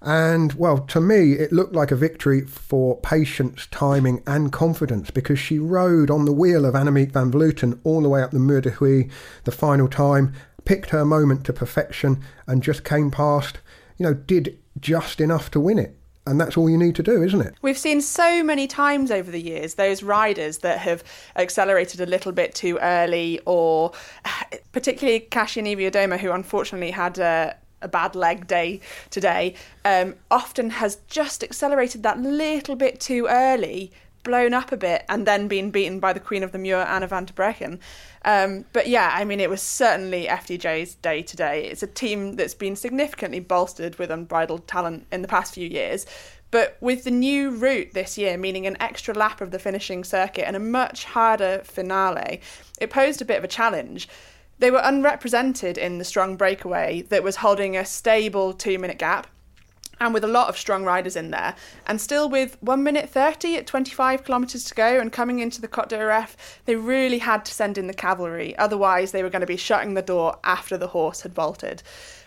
And 0.00 0.52
well, 0.52 0.78
to 0.78 1.00
me, 1.00 1.32
it 1.32 1.52
looked 1.52 1.74
like 1.74 1.90
a 1.90 1.96
victory 1.96 2.42
for 2.42 2.96
patience, 3.00 3.66
timing, 3.72 4.22
and 4.24 4.52
confidence 4.52 5.10
because 5.10 5.40
she 5.40 5.58
rode 5.58 6.08
on 6.08 6.24
the 6.24 6.32
wheel 6.32 6.64
of 6.64 6.74
Annemiek 6.74 7.10
van 7.10 7.32
Vleuten 7.32 7.80
all 7.82 8.02
the 8.02 8.08
way 8.08 8.22
up 8.22 8.30
the 8.30 8.38
Mur 8.38 8.60
de 8.60 8.70
Huy, 8.70 9.10
the 9.42 9.50
final 9.50 9.88
time, 9.88 10.32
picked 10.64 10.90
her 10.90 11.04
moment 11.04 11.44
to 11.46 11.52
perfection, 11.52 12.22
and 12.46 12.62
just 12.62 12.84
came 12.84 13.10
past, 13.10 13.58
you 13.98 14.06
know, 14.06 14.14
did 14.14 14.60
just 14.78 15.20
enough 15.20 15.50
to 15.50 15.58
win 15.58 15.80
it. 15.80 15.96
And 16.26 16.40
that's 16.40 16.56
all 16.56 16.70
you 16.70 16.78
need 16.78 16.94
to 16.96 17.02
do, 17.02 17.22
isn't 17.22 17.40
it? 17.40 17.54
We've 17.62 17.78
seen 17.78 18.00
so 18.00 18.42
many 18.44 18.66
times 18.66 19.10
over 19.10 19.30
the 19.30 19.40
years 19.40 19.74
those 19.74 20.02
riders 20.02 20.58
that 20.58 20.78
have 20.78 21.02
accelerated 21.36 22.00
a 22.00 22.06
little 22.06 22.32
bit 22.32 22.54
too 22.54 22.78
early, 22.80 23.40
or 23.44 23.92
particularly 24.72 25.20
Kasia 25.20 25.62
Niewiadoma, 25.62 26.18
who 26.18 26.30
unfortunately 26.30 26.92
had 26.92 27.18
a, 27.18 27.56
a 27.80 27.88
bad 27.88 28.14
leg 28.14 28.46
day 28.46 28.80
today, 29.10 29.54
um, 29.84 30.14
often 30.30 30.70
has 30.70 30.98
just 31.08 31.42
accelerated 31.42 32.04
that 32.04 32.20
little 32.20 32.76
bit 32.76 33.00
too 33.00 33.26
early, 33.28 33.90
blown 34.22 34.54
up 34.54 34.72
a 34.72 34.76
bit, 34.76 35.04
and 35.08 35.26
then 35.26 35.48
been 35.48 35.70
beaten 35.70 36.00
by 36.00 36.12
the 36.12 36.20
Queen 36.20 36.42
of 36.42 36.52
the 36.52 36.58
Mur, 36.58 36.82
Anna 36.82 37.06
van 37.06 37.24
der 37.24 37.34
Breggen. 37.34 37.78
Um, 38.24 38.64
but 38.72 38.86
yeah, 38.86 39.12
I 39.14 39.24
mean, 39.24 39.40
it 39.40 39.50
was 39.50 39.62
certainly 39.62 40.26
FDJ's 40.26 40.94
day 40.96 41.22
today. 41.22 41.66
It's 41.66 41.82
a 41.82 41.86
team 41.86 42.36
that's 42.36 42.54
been 42.54 42.76
significantly 42.76 43.40
bolstered 43.40 43.98
with 43.98 44.10
unbridled 44.10 44.66
talent 44.68 45.06
in 45.10 45.22
the 45.22 45.28
past 45.28 45.54
few 45.54 45.68
years. 45.68 46.06
But 46.52 46.76
with 46.80 47.04
the 47.04 47.10
new 47.10 47.50
route 47.50 47.92
this 47.94 48.18
year, 48.18 48.36
meaning 48.36 48.66
an 48.66 48.76
extra 48.78 49.14
lap 49.14 49.40
of 49.40 49.50
the 49.50 49.58
finishing 49.58 50.04
circuit 50.04 50.46
and 50.46 50.54
a 50.54 50.60
much 50.60 51.04
harder 51.04 51.62
finale, 51.64 52.42
it 52.78 52.90
posed 52.90 53.22
a 53.22 53.24
bit 53.24 53.38
of 53.38 53.44
a 53.44 53.48
challenge. 53.48 54.06
They 54.58 54.70
were 54.70 54.82
unrepresented 54.84 55.78
in 55.78 55.96
the 55.98 56.04
strong 56.04 56.36
breakaway 56.36 57.02
that 57.08 57.24
was 57.24 57.36
holding 57.36 57.76
a 57.76 57.86
stable 57.86 58.52
two 58.52 58.78
minute 58.78 58.98
gap 58.98 59.26
and 60.02 60.12
with 60.12 60.24
a 60.24 60.28
lot 60.28 60.48
of 60.48 60.58
strong 60.58 60.84
riders 60.84 61.14
in 61.14 61.30
there. 61.30 61.54
And 61.86 62.00
still 62.00 62.28
with 62.28 62.60
1 62.60 62.82
minute 62.82 63.08
30 63.08 63.56
at 63.56 63.66
25 63.68 64.24
kilometres 64.24 64.64
to 64.64 64.74
go 64.74 64.98
and 64.98 65.12
coming 65.12 65.38
into 65.38 65.60
the 65.60 65.68
Côte 65.68 65.88
d'Ereffe, 65.88 66.36
they 66.64 66.74
really 66.74 67.18
had 67.18 67.44
to 67.44 67.54
send 67.54 67.78
in 67.78 67.86
the 67.86 67.94
cavalry. 67.94 68.56
Otherwise, 68.58 69.12
they 69.12 69.22
were 69.22 69.30
going 69.30 69.40
to 69.40 69.46
be 69.46 69.56
shutting 69.56 69.94
the 69.94 70.02
door 70.02 70.38
after 70.42 70.76
the 70.76 70.88
horse 70.88 71.20
had 71.20 71.34
bolted. 71.34 71.84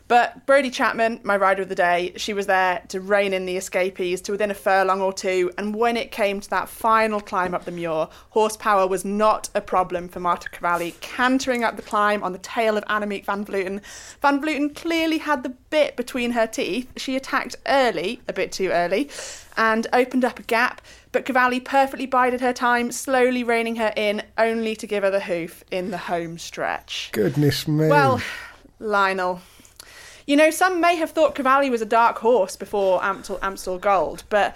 But 0.07 0.45
Brodie 0.45 0.69
Chapman, 0.69 1.21
my 1.23 1.35
rider 1.35 1.63
of 1.63 1.69
the 1.69 1.75
day, 1.75 2.13
she 2.15 2.33
was 2.33 2.45
there 2.45 2.83
to 2.89 3.01
rein 3.01 3.33
in 3.33 3.47
the 3.47 3.57
escapees 3.57 4.21
to 4.21 4.33
within 4.33 4.51
a 4.51 4.53
furlong 4.53 5.01
or 5.01 5.11
two. 5.11 5.51
And 5.57 5.73
when 5.73 5.97
it 5.97 6.11
came 6.11 6.39
to 6.39 6.49
that 6.51 6.69
final 6.69 7.19
climb 7.19 7.55
up 7.55 7.65
the 7.65 7.71
Mur, 7.71 8.07
horsepower 8.29 8.85
was 8.85 9.03
not 9.03 9.49
a 9.55 9.61
problem 9.61 10.07
for 10.07 10.19
Marta 10.19 10.47
Cavalli, 10.49 10.93
cantering 11.01 11.63
up 11.63 11.75
the 11.75 11.81
climb 11.81 12.23
on 12.23 12.33
the 12.33 12.37
tail 12.39 12.77
of 12.77 12.85
Annemiek 12.85 13.25
van 13.25 13.43
Vleuten. 13.43 13.81
Van 14.21 14.39
Vleuten 14.39 14.75
clearly 14.75 15.17
had 15.17 15.41
the 15.41 15.49
bit 15.49 15.95
between 15.95 16.31
her 16.31 16.45
teeth. 16.45 16.87
She 16.97 17.15
attacked 17.15 17.55
early, 17.65 18.21
a 18.27 18.33
bit 18.33 18.51
too 18.51 18.69
early, 18.69 19.09
and 19.57 19.87
opened 19.91 20.23
up 20.23 20.37
a 20.37 20.43
gap. 20.43 20.81
But 21.13 21.25
Cavalli 21.25 21.59
perfectly 21.59 22.05
bided 22.05 22.41
her 22.41 22.53
time, 22.53 22.91
slowly 22.91 23.43
reining 23.43 23.77
her 23.77 23.91
in, 23.95 24.21
only 24.37 24.75
to 24.75 24.85
give 24.85 25.01
her 25.01 25.09
the 25.09 25.21
hoof 25.21 25.63
in 25.71 25.89
the 25.89 25.97
home 25.97 26.37
stretch. 26.37 27.09
Goodness 27.11 27.67
me. 27.67 27.87
Well, 27.87 28.21
Lionel, 28.79 29.41
you 30.27 30.35
know, 30.35 30.49
some 30.49 30.81
may 30.81 30.95
have 30.95 31.11
thought 31.11 31.35
Cavalli 31.35 31.69
was 31.69 31.81
a 31.81 31.85
dark 31.85 32.17
horse 32.19 32.55
before 32.55 33.03
Amstel, 33.03 33.39
Amstel 33.41 33.77
Gold, 33.77 34.23
but 34.29 34.55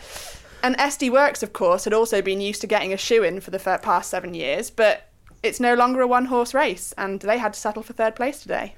and 0.62 0.78
SD 0.78 1.10
Worx, 1.10 1.42
of 1.44 1.54
course, 1.54 1.86
had 1.86 1.94
also 1.94 2.22
been 2.22 2.42
used 2.42 2.62
to 2.62 2.68
getting 2.68 2.92
a 2.92 2.98
shoe 2.98 3.24
in 3.24 3.40
for 3.40 3.52
the 3.52 3.60
past 3.60 4.10
seven 4.10 4.34
years, 4.34 4.70
but 4.70 5.10
it's 5.42 5.60
no 5.60 5.74
longer 5.74 6.02
a 6.02 6.08
one 6.08 6.26
horse 6.26 6.54
race, 6.54 6.94
and 6.98 7.22
they 7.22 7.38
had 7.38 7.54
to 7.54 7.60
settle 7.60 7.84
for 7.84 7.94
third 7.94 8.16
place 8.16 8.42
today. 8.42 8.76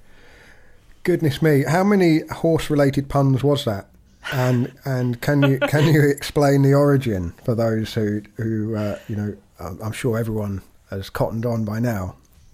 Goodness 1.04 1.42
me, 1.42 1.64
how 1.64 1.84
many 1.84 2.20
horse 2.28 2.70
related 2.70 3.10
puns 3.10 3.44
was 3.44 3.66
that? 3.66 3.88
And 4.32 4.72
and 4.86 5.20
can 5.20 5.42
you 5.42 5.58
can 5.60 5.92
you 5.92 6.08
explain 6.08 6.62
the 6.62 6.76
origin 6.76 7.34
for 7.44 7.56
those 7.56 7.96
who 7.96 8.22
who 8.36 8.76
uh, 8.76 9.00
you 9.08 9.16
know 9.16 9.36
I'm 9.60 9.92
sure 9.92 10.18
everyone 10.18 10.62
has 10.92 11.10
cottoned 11.10 11.46
on 11.46 11.66
by 11.66 11.80
now. 11.80 12.16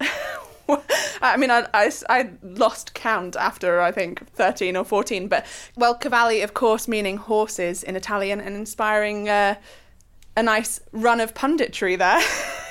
I 1.20 1.36
mean, 1.36 1.50
I, 1.50 1.66
I, 1.74 1.90
I, 2.08 2.30
lost 2.42 2.94
count 2.94 3.36
after 3.36 3.80
I 3.80 3.92
think 3.92 4.30
13 4.32 4.76
or 4.76 4.84
14. 4.84 5.28
But, 5.28 5.46
well, 5.76 5.94
cavalli, 5.94 6.42
of 6.42 6.54
course, 6.54 6.86
meaning 6.86 7.16
horses 7.16 7.82
in 7.82 7.96
Italian 7.96 8.40
and 8.40 8.54
inspiring 8.54 9.28
uh, 9.28 9.56
a 10.36 10.42
nice 10.42 10.80
run 10.92 11.20
of 11.20 11.34
punditry 11.34 11.98
there. 11.98 12.20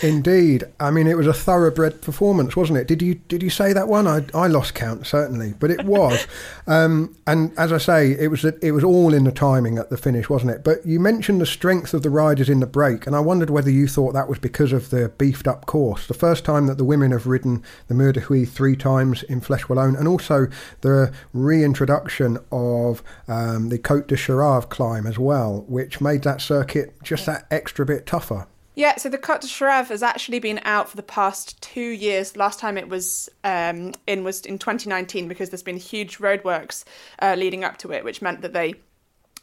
Indeed. 0.00 0.62
I 0.78 0.92
mean, 0.92 1.08
it 1.08 1.16
was 1.16 1.26
a 1.26 1.32
thoroughbred 1.32 2.02
performance, 2.02 2.54
wasn't 2.54 2.78
it? 2.78 2.86
Did 2.86 3.02
you 3.02 3.16
did 3.16 3.42
you 3.42 3.50
say 3.50 3.72
that 3.72 3.88
one? 3.88 4.06
I, 4.06 4.24
I 4.32 4.46
lost 4.46 4.74
count 4.74 5.06
certainly, 5.06 5.54
but 5.58 5.72
it 5.72 5.84
was. 5.84 6.26
um, 6.68 7.16
and 7.26 7.52
as 7.58 7.72
I 7.72 7.78
say, 7.78 8.12
it 8.12 8.30
was 8.30 8.44
it 8.44 8.70
was 8.70 8.84
all 8.84 9.12
in 9.12 9.24
the 9.24 9.32
timing 9.32 9.76
at 9.76 9.90
the 9.90 9.96
finish, 9.96 10.30
wasn't 10.30 10.52
it? 10.52 10.62
But 10.62 10.86
you 10.86 11.00
mentioned 11.00 11.40
the 11.40 11.46
strength 11.46 11.94
of 11.94 12.02
the 12.04 12.10
riders 12.10 12.48
in 12.48 12.60
the 12.60 12.66
break, 12.66 13.08
and 13.08 13.16
I 13.16 13.20
wondered 13.20 13.50
whether 13.50 13.70
you 13.70 13.88
thought 13.88 14.12
that 14.12 14.28
was 14.28 14.38
because 14.38 14.72
of 14.72 14.90
the 14.90 15.08
beefed 15.18 15.48
up 15.48 15.66
course. 15.66 16.06
The 16.06 16.14
first 16.14 16.44
time 16.44 16.68
that 16.68 16.78
the 16.78 16.84
women 16.84 17.10
have 17.10 17.26
ridden 17.26 17.64
the 17.88 17.94
Mur 17.94 18.12
de 18.12 18.20
Huy 18.20 18.44
three 18.44 18.76
times 18.76 19.24
in 19.24 19.40
Flèche 19.40 19.68
Wallonne, 19.68 19.96
and 19.96 20.06
also 20.06 20.46
the 20.82 21.12
reintroduction 21.32 22.38
of 22.52 23.02
um, 23.26 23.68
the 23.68 23.78
Côte 23.78 24.06
de 24.06 24.16
Cherave 24.16 24.68
climb 24.68 25.08
as 25.08 25.18
well, 25.18 25.64
which 25.66 26.00
made 26.00 26.22
that 26.22 26.40
circuit 26.40 26.94
just 27.02 27.26
that 27.26 27.46
extra 27.50 27.84
bit 27.84 28.06
tougher. 28.06 28.46
Yeah, 28.78 28.94
so 28.94 29.08
the 29.08 29.18
Côte 29.18 29.40
de 29.40 29.48
Cherave 29.48 29.88
has 29.88 30.04
actually 30.04 30.38
been 30.38 30.60
out 30.62 30.88
for 30.88 30.96
the 30.96 31.02
past 31.02 31.60
two 31.60 31.80
years. 31.80 32.36
Last 32.36 32.60
time 32.60 32.78
it 32.78 32.88
was 32.88 33.28
um, 33.42 33.92
in 34.06 34.22
was 34.22 34.42
in 34.42 34.56
2019 34.56 35.26
because 35.26 35.50
there's 35.50 35.64
been 35.64 35.78
huge 35.78 36.18
roadworks 36.18 36.84
uh, 37.20 37.34
leading 37.36 37.64
up 37.64 37.78
to 37.78 37.90
it, 37.90 38.04
which 38.04 38.22
meant 38.22 38.40
that 38.42 38.52
they 38.52 38.74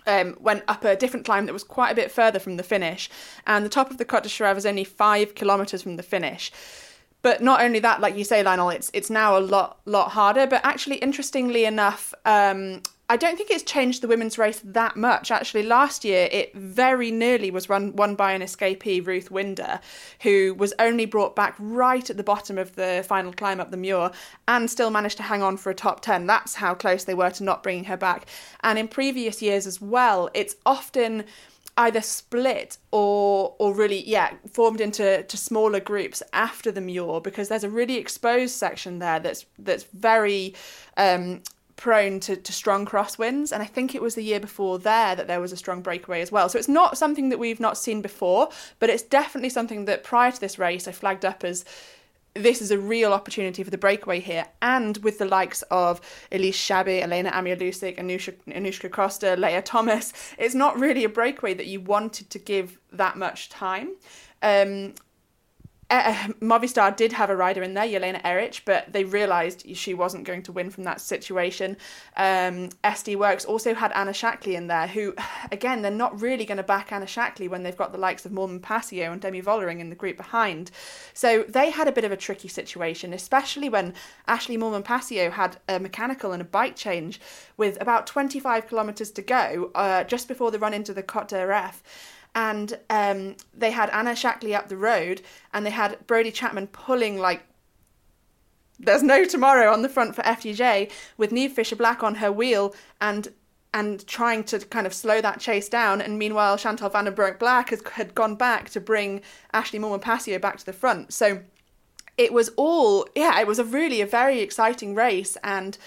um, 0.07 0.37
went 0.39 0.63
up 0.69 0.85
a 0.85 0.95
different 0.95 1.25
climb 1.25 1.47
that 1.47 1.51
was 1.51 1.65
quite 1.65 1.91
a 1.91 1.95
bit 1.95 2.11
further 2.11 2.39
from 2.39 2.55
the 2.55 2.63
finish. 2.63 3.09
And 3.45 3.65
the 3.65 3.69
top 3.69 3.91
of 3.91 3.97
the 3.97 4.05
Côte 4.05 4.23
de 4.23 4.29
Cherave 4.29 4.55
is 4.55 4.65
only 4.65 4.85
five 4.85 5.35
kilometres 5.35 5.81
from 5.81 5.97
the 5.97 6.03
finish. 6.03 6.49
But 7.21 7.43
not 7.43 7.59
only 7.59 7.79
that, 7.79 7.99
like 7.99 8.15
you 8.15 8.23
say, 8.23 8.41
Lionel, 8.41 8.69
it's 8.69 8.89
it's 8.93 9.09
now 9.09 9.37
a 9.37 9.39
lot 9.39 9.81
lot 9.83 10.11
harder. 10.11 10.47
But 10.47 10.63
actually, 10.63 10.95
interestingly 10.99 11.65
enough, 11.65 12.13
um, 12.23 12.83
I 13.07 13.17
don't 13.17 13.37
think 13.37 13.51
it's 13.51 13.63
changed 13.63 14.01
the 14.01 14.07
women's 14.07 14.39
race 14.39 14.61
that 14.63 14.95
much. 14.95 15.29
Actually, 15.29 15.63
last 15.63 16.03
year 16.03 16.27
it 16.31 16.55
very 16.55 17.11
nearly 17.11 17.51
was 17.51 17.69
run 17.69 17.95
won 17.95 18.15
by 18.15 18.31
an 18.31 18.41
escapee, 18.41 19.05
Ruth 19.05 19.29
Winder, 19.29 19.79
who 20.21 20.55
was 20.57 20.73
only 20.79 21.05
brought 21.05 21.35
back 21.35 21.55
right 21.59 22.09
at 22.09 22.17
the 22.17 22.23
bottom 22.23 22.57
of 22.57 22.75
the 22.75 23.05
final 23.07 23.31
climb 23.31 23.59
up 23.59 23.69
the 23.69 23.77
Mur 23.77 24.11
and 24.47 24.71
still 24.71 24.89
managed 24.89 25.17
to 25.17 25.23
hang 25.23 25.43
on 25.43 25.57
for 25.57 25.69
a 25.69 25.75
top 25.75 26.01
10. 26.01 26.25
That's 26.25 26.55
how 26.55 26.73
close 26.73 27.03
they 27.03 27.13
were 27.13 27.29
to 27.31 27.43
not 27.43 27.61
bringing 27.61 27.83
her 27.85 27.97
back. 27.97 28.25
And 28.63 28.79
in 28.79 28.87
previous 28.87 29.39
years 29.39 29.67
as 29.67 29.79
well, 29.79 30.29
it's 30.33 30.55
often 30.65 31.25
either 31.77 32.01
split 32.01 32.77
or 32.91 33.53
or 33.59 33.73
really 33.75 34.07
yeah 34.07 34.33
formed 34.51 34.79
into 34.79 35.23
to 35.23 35.35
smaller 35.37 35.79
groups 35.81 36.23
after 36.31 36.71
the 36.71 36.79
mur 36.79 37.19
because 37.19 37.49
there's 37.49 37.65
a 37.65 37.69
really 37.69 37.97
exposed 37.97 38.55
section 38.55 38.99
there 38.99 39.19
that's 39.19 39.45
that's 39.59 39.83
very 39.83 40.55
um, 40.95 41.41
prone 41.75 42.19
to, 42.21 42.35
to 42.35 42.53
strong 42.53 42.85
crosswinds. 42.85 43.51
And 43.51 43.61
I 43.61 43.65
think 43.65 43.93
it 43.93 44.01
was 44.01 44.15
the 44.15 44.23
year 44.23 44.39
before 44.39 44.79
there 44.79 45.15
that 45.15 45.27
there 45.27 45.41
was 45.41 45.51
a 45.51 45.57
strong 45.57 45.81
breakaway 45.81 46.21
as 46.21 46.31
well. 46.31 46.49
So 46.49 46.57
it's 46.57 46.67
not 46.67 46.97
something 46.97 47.29
that 47.29 47.39
we've 47.39 47.59
not 47.59 47.77
seen 47.77 48.01
before, 48.01 48.49
but 48.79 48.89
it's 48.89 49.03
definitely 49.03 49.49
something 49.49 49.85
that 49.85 50.03
prior 50.03 50.31
to 50.31 50.39
this 50.39 50.57
race 50.57 50.87
I 50.87 50.91
flagged 50.91 51.25
up 51.25 51.43
as 51.43 51.65
this 52.35 52.61
is 52.61 52.69
a 52.69 52.77
real 52.77 53.13
opportunity 53.13 53.63
for 53.63 53.71
the 53.71 53.77
breakaway 53.77 54.19
here. 54.19 54.45
And 54.61 54.97
with 54.97 55.17
the 55.19 55.25
likes 55.25 55.61
of 55.71 56.01
Elise 56.31 56.57
Chabbey, 56.57 57.01
Elena 57.01 57.31
Amialiusik, 57.31 57.97
Anouska, 57.97 58.35
Anouska 58.47 58.91
Koster, 58.91 59.37
Leah 59.37 59.61
Thomas, 59.61 60.11
it's 60.37 60.55
not 60.55 60.77
really 60.77 61.05
a 61.05 61.09
breakaway 61.09 61.53
that 61.53 61.67
you 61.67 61.79
wanted 61.79 62.29
to 62.31 62.39
give 62.39 62.77
that 62.91 63.17
much 63.17 63.49
time. 63.49 63.91
Um, 64.41 64.93
uh, 65.89 66.13
Movistar 66.41 66.95
did 66.95 67.13
have 67.13 67.29
a 67.29 67.35
rider 67.35 67.61
in 67.61 67.73
there, 67.73 67.85
Jelena 67.85 68.21
Erić, 68.23 68.61
but 68.65 68.91
they 68.91 69.03
realised 69.03 69.65
she 69.75 69.93
wasn't 69.93 70.23
going 70.23 70.41
to 70.43 70.51
win 70.51 70.69
from 70.69 70.83
that 70.85 70.99
situation. 70.99 71.77
Um, 72.17 72.69
SD 72.83 73.15
Worx 73.15 73.47
also 73.47 73.73
had 73.73 73.91
Anna 73.91 74.11
Shackley 74.11 74.55
in 74.55 74.67
there, 74.67 74.87
who, 74.87 75.13
again, 75.51 75.81
they're 75.81 75.91
not 75.91 76.19
really 76.19 76.45
going 76.45 76.57
to 76.57 76.63
back 76.63 76.91
Anna 76.91 77.05
Shackley 77.05 77.47
when 77.47 77.63
they've 77.63 77.77
got 77.77 77.91
the 77.91 77.97
likes 77.97 78.25
of 78.25 78.31
Moolman 78.31 78.61
Pasio 78.61 79.11
and 79.11 79.21
Demi 79.21 79.41
Vollering 79.41 79.79
in 79.79 79.89
the 79.89 79.95
group 79.95 80.17
behind. 80.17 80.71
So 81.13 81.43
they 81.43 81.69
had 81.69 81.87
a 81.87 81.91
bit 81.91 82.03
of 82.03 82.11
a 82.11 82.17
tricky 82.17 82.47
situation, 82.47 83.13
especially 83.13 83.69
when 83.69 83.93
Ashleigh 84.27 84.57
Moolman 84.57 84.83
Pasio 84.83 85.31
had 85.31 85.57
a 85.69 85.79
mechanical 85.79 86.31
and 86.31 86.41
a 86.41 86.45
bike 86.45 86.75
change 86.75 87.19
with 87.57 87.79
about 87.79 88.07
25 88.07 88.67
kilometres 88.67 89.11
to 89.11 89.21
go 89.21 89.71
uh, 89.75 90.03
just 90.03 90.27
before 90.27 90.51
the 90.51 90.59
run 90.59 90.73
into 90.73 90.93
the 90.93 91.03
Côte 91.03 91.27
d'Ereffe 91.27 91.83
and 92.35 92.77
um, 92.89 93.35
they 93.53 93.71
had 93.71 93.89
Anna 93.89 94.11
Shackley 94.11 94.53
up 94.53 94.67
the 94.67 94.77
road, 94.77 95.21
and 95.53 95.65
they 95.65 95.71
had 95.71 96.05
Brodie 96.05 96.31
Chapman 96.31 96.67
pulling 96.67 97.17
like 97.17 97.43
there's 98.77 99.03
no 99.03 99.23
tomorrow 99.23 99.71
on 99.71 99.81
the 99.81 99.89
front 99.89 100.15
for 100.15 100.21
FDJ 100.23 100.91
with 101.17 101.31
Niamh 101.31 101.51
Fisher 101.51 101.77
Black 101.77 102.03
on 102.03 102.15
her 102.15 102.31
wheel 102.31 102.75
and 102.99 103.29
and 103.73 104.05
trying 104.07 104.43
to 104.45 104.59
kind 104.59 104.87
of 104.87 104.93
slow 104.93 105.19
that 105.19 105.39
chase 105.39 105.67
down. 105.67 105.99
And 105.99 106.17
meanwhile, 106.17 106.57
Chantal 106.57 106.89
van 106.89 107.05
den 107.05 107.13
Broek-Blaak 107.13 107.69
has, 107.69 107.81
had 107.91 108.15
gone 108.15 108.35
back 108.35 108.69
to 108.69 108.79
bring 108.79 109.21
Ashleigh 109.53 109.81
Moolman 109.81 110.01
Pasio 110.01 110.39
back 110.39 110.57
to 110.57 110.65
the 110.65 110.71
front. 110.71 111.11
So 111.13 111.41
it 112.17 112.31
was 112.31 112.49
all, 112.55 113.05
yeah, 113.15 113.37
it 113.41 113.47
was 113.47 113.59
a 113.59 113.65
really 113.65 113.99
a 113.99 114.05
very 114.05 114.39
exciting 114.39 114.95
race. 114.95 115.35
And 115.43 115.77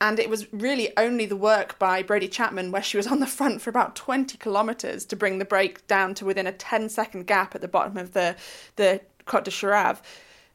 and 0.00 0.18
it 0.18 0.30
was 0.30 0.52
really 0.52 0.92
only 0.96 1.26
the 1.26 1.36
work 1.36 1.78
by 1.78 2.02
Brodie 2.02 2.28
Chapman, 2.28 2.72
where 2.72 2.82
she 2.82 2.96
was 2.96 3.06
on 3.06 3.20
the 3.20 3.26
front 3.26 3.60
for 3.60 3.70
about 3.70 3.96
20 3.96 4.38
kilometres 4.38 5.04
to 5.06 5.16
bring 5.16 5.38
the 5.38 5.44
break 5.44 5.86
down 5.86 6.14
to 6.14 6.24
within 6.24 6.46
a 6.46 6.52
10 6.52 6.88
second 6.88 7.26
gap 7.26 7.54
at 7.54 7.60
the 7.60 7.68
bottom 7.68 7.96
of 7.96 8.12
the, 8.12 8.36
the 8.76 9.00
Côte 9.26 9.44
de 9.44 9.50
Cherave. 9.50 10.00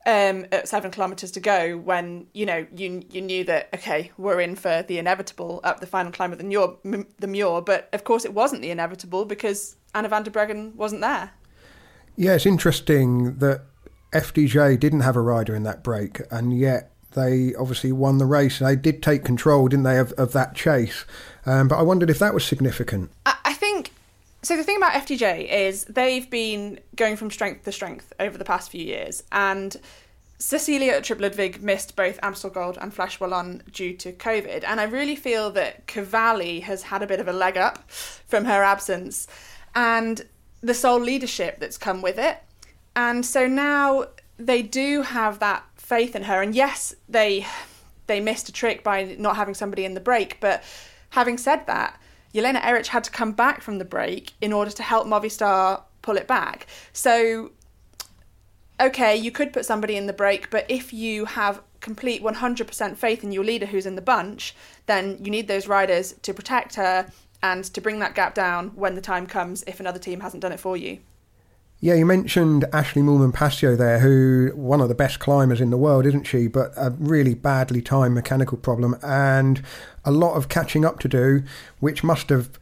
um, 0.06 0.46
at 0.52 0.68
seven 0.68 0.92
kilometers 0.92 1.32
to 1.32 1.40
go 1.40 1.78
when 1.78 2.28
you 2.34 2.46
know 2.46 2.68
you 2.76 3.04
you 3.10 3.22
knew 3.22 3.46
that 3.46 3.70
okay 3.74 4.12
we're 4.18 4.42
in 4.42 4.54
for 4.54 4.84
the 4.84 4.98
inevitable 4.98 5.62
up 5.64 5.80
the 5.80 5.88
final 5.88 6.12
climb 6.12 6.34
of 6.34 6.40
the 6.40 6.44
Mur, 6.44 6.76
the 7.20 7.28
Mur 7.28 7.62
but 7.62 7.88
of 7.94 8.04
course 8.04 8.26
it 8.26 8.34
wasn't 8.34 8.62
the 8.62 8.70
inevitable 8.70 9.24
because 9.24 9.78
Anna 9.96 10.10
van 10.10 10.24
der 10.24 10.32
Breggen 10.32 10.76
wasn't 10.76 11.02
there. 11.02 11.32
Yeah, 12.16 12.34
it's 12.34 12.46
interesting 12.46 13.38
that 13.40 13.62
FDJ 14.12 14.80
didn't 14.80 15.02
have 15.02 15.16
a 15.16 15.22
rider 15.22 15.56
in 15.56 15.64
that 15.64 15.84
break, 15.84 16.22
and 16.30 16.58
yet 16.58 16.93
they 17.14 17.54
obviously 17.56 17.92
won 17.92 18.18
the 18.18 18.26
race. 18.26 18.60
They 18.60 18.76
did 18.76 19.02
take 19.02 19.24
control, 19.24 19.68
didn't 19.68 19.84
they, 19.84 20.00
of, 20.00 20.12
of 20.14 20.34
that 20.34 20.56
chase? 20.56 21.06
Um, 21.46 21.68
but 21.68 21.78
I 21.78 21.82
wondered 21.82 22.10
if 22.10 22.20
that 22.20 22.34
was 22.34 22.46
significant. 22.46 23.12
I, 23.26 23.54
think 23.54 23.92
so. 24.42 24.58
The 24.58 24.64
thing 24.64 24.78
about 24.78 24.94
FDJ 24.94 25.50
is 25.50 25.86
they've 25.86 26.30
been 26.30 26.80
going 26.96 27.16
from 27.16 27.32
strength 27.32 27.64
to 27.66 27.72
strength 27.72 28.14
over 28.20 28.38
the 28.38 28.46
past 28.46 28.72
few 28.72 28.84
years, 28.84 29.24
and 29.32 29.76
Cecilie 30.40 30.90
Uttrup 30.90 31.22
Ludwig 31.22 31.62
missed 31.62 31.96
both 31.96 32.20
Amstel 32.22 32.50
Gold 32.50 32.78
and 32.82 32.94
Flèche 32.94 33.20
Wallonne 33.20 33.62
due 33.72 33.94
to 33.98 34.12
COVID, 34.12 34.64
and 34.66 34.80
I 34.80 34.84
really 34.84 35.16
feel 35.16 35.52
that 35.52 35.88
Cavalli 35.88 36.62
has 36.62 36.84
had 36.84 37.02
a 37.02 37.08
bit 37.08 37.20
of 37.20 37.28
a 37.28 37.34
leg 37.34 37.58
up 37.58 37.90
from 37.90 38.46
her 38.46 38.64
absence, 38.64 39.28
and 39.76 40.26
the 40.62 40.74
sole 40.74 41.00
leadership 41.00 41.60
that's 41.60 41.78
come 41.78 42.02
with 42.02 42.18
it. 42.18 42.38
And 42.96 43.26
so 43.26 43.48
now 43.48 44.06
they 44.38 44.62
do 44.62 45.02
have 45.02 45.40
that 45.40 45.64
faith 45.84 46.16
in 46.16 46.24
her. 46.24 46.42
And 46.42 46.56
yes, 46.56 46.96
they 47.08 47.46
they 48.08 48.20
missed 48.20 48.50
a 48.50 48.52
trick 48.52 48.84
by 48.84 49.16
not 49.20 49.36
having 49.36 49.54
somebody 49.54 49.86
in 49.86 49.94
the 49.94 50.00
break. 50.00 50.40
But 50.40 50.64
having 51.12 51.38
said 51.38 51.68
that, 51.68 52.00
Jelena 52.34 52.62
Erić 52.62 52.88
had 52.88 53.04
to 53.06 53.12
come 53.12 53.32
back 53.34 53.62
from 53.62 53.78
the 53.78 53.86
break 53.86 54.34
in 54.42 54.52
order 54.52 54.72
to 54.72 54.84
help 54.84 55.08
Movistar 55.08 55.84
pull 56.02 56.18
it 56.18 56.28
back. 56.28 56.68
So 56.92 57.52
okay, 58.80 59.16
you 59.16 59.32
could 59.32 59.54
put 59.54 59.66
somebody 59.66 59.96
in 59.96 60.08
the 60.08 60.14
break, 60.14 60.50
but 60.50 60.66
if 60.68 60.92
you 60.92 61.26
have 61.26 61.62
complete 61.80 62.24
100% 62.24 62.98
faith 62.98 63.24
in 63.24 63.32
your 63.32 63.44
leader 63.44 63.66
who's 63.66 63.86
in 63.86 63.96
the 63.96 64.02
bunch, 64.02 64.56
then 64.88 65.18
you 65.24 65.30
need 65.30 65.48
those 65.48 65.68
riders 65.68 66.14
to 66.24 66.34
protect 66.34 66.76
her 66.76 67.08
and 67.42 67.64
to 67.66 67.82
bring 67.82 68.00
that 68.00 68.16
gap 68.16 68.34
down 68.34 68.70
when 68.70 68.96
the 68.96 69.02
time 69.02 69.28
comes 69.28 69.64
if 69.68 69.80
another 69.80 70.00
team 70.00 70.22
hasn't 70.22 70.42
done 70.42 70.52
it 70.52 70.60
for 70.60 70.76
you. 70.76 71.00
Yeah, 71.84 71.96
you 71.96 72.06
mentioned 72.06 72.64
Ashleigh 72.72 73.04
Moolman 73.04 73.34
Pasio 73.34 73.78
there, 73.78 74.00
who 74.00 74.54
one 74.56 74.80
of 74.80 74.88
the 74.88 74.96
best 74.96 75.20
climbers 75.20 75.60
in 75.60 75.70
the 75.70 75.76
world, 75.76 76.06
isn't 76.06 76.24
she? 76.24 76.48
But 76.48 76.72
a 76.78 76.92
really 76.92 77.36
badly 77.36 77.82
timed 77.82 78.16
mechanical 78.16 78.58
problem 78.58 78.96
and 79.04 79.62
a 80.06 80.12
lot 80.12 80.36
of 80.36 80.48
catching 80.48 80.86
up 80.86 81.00
to 81.00 81.10
do, 81.10 81.44
which 81.82 82.02
must 82.02 82.30
have, 82.30 82.58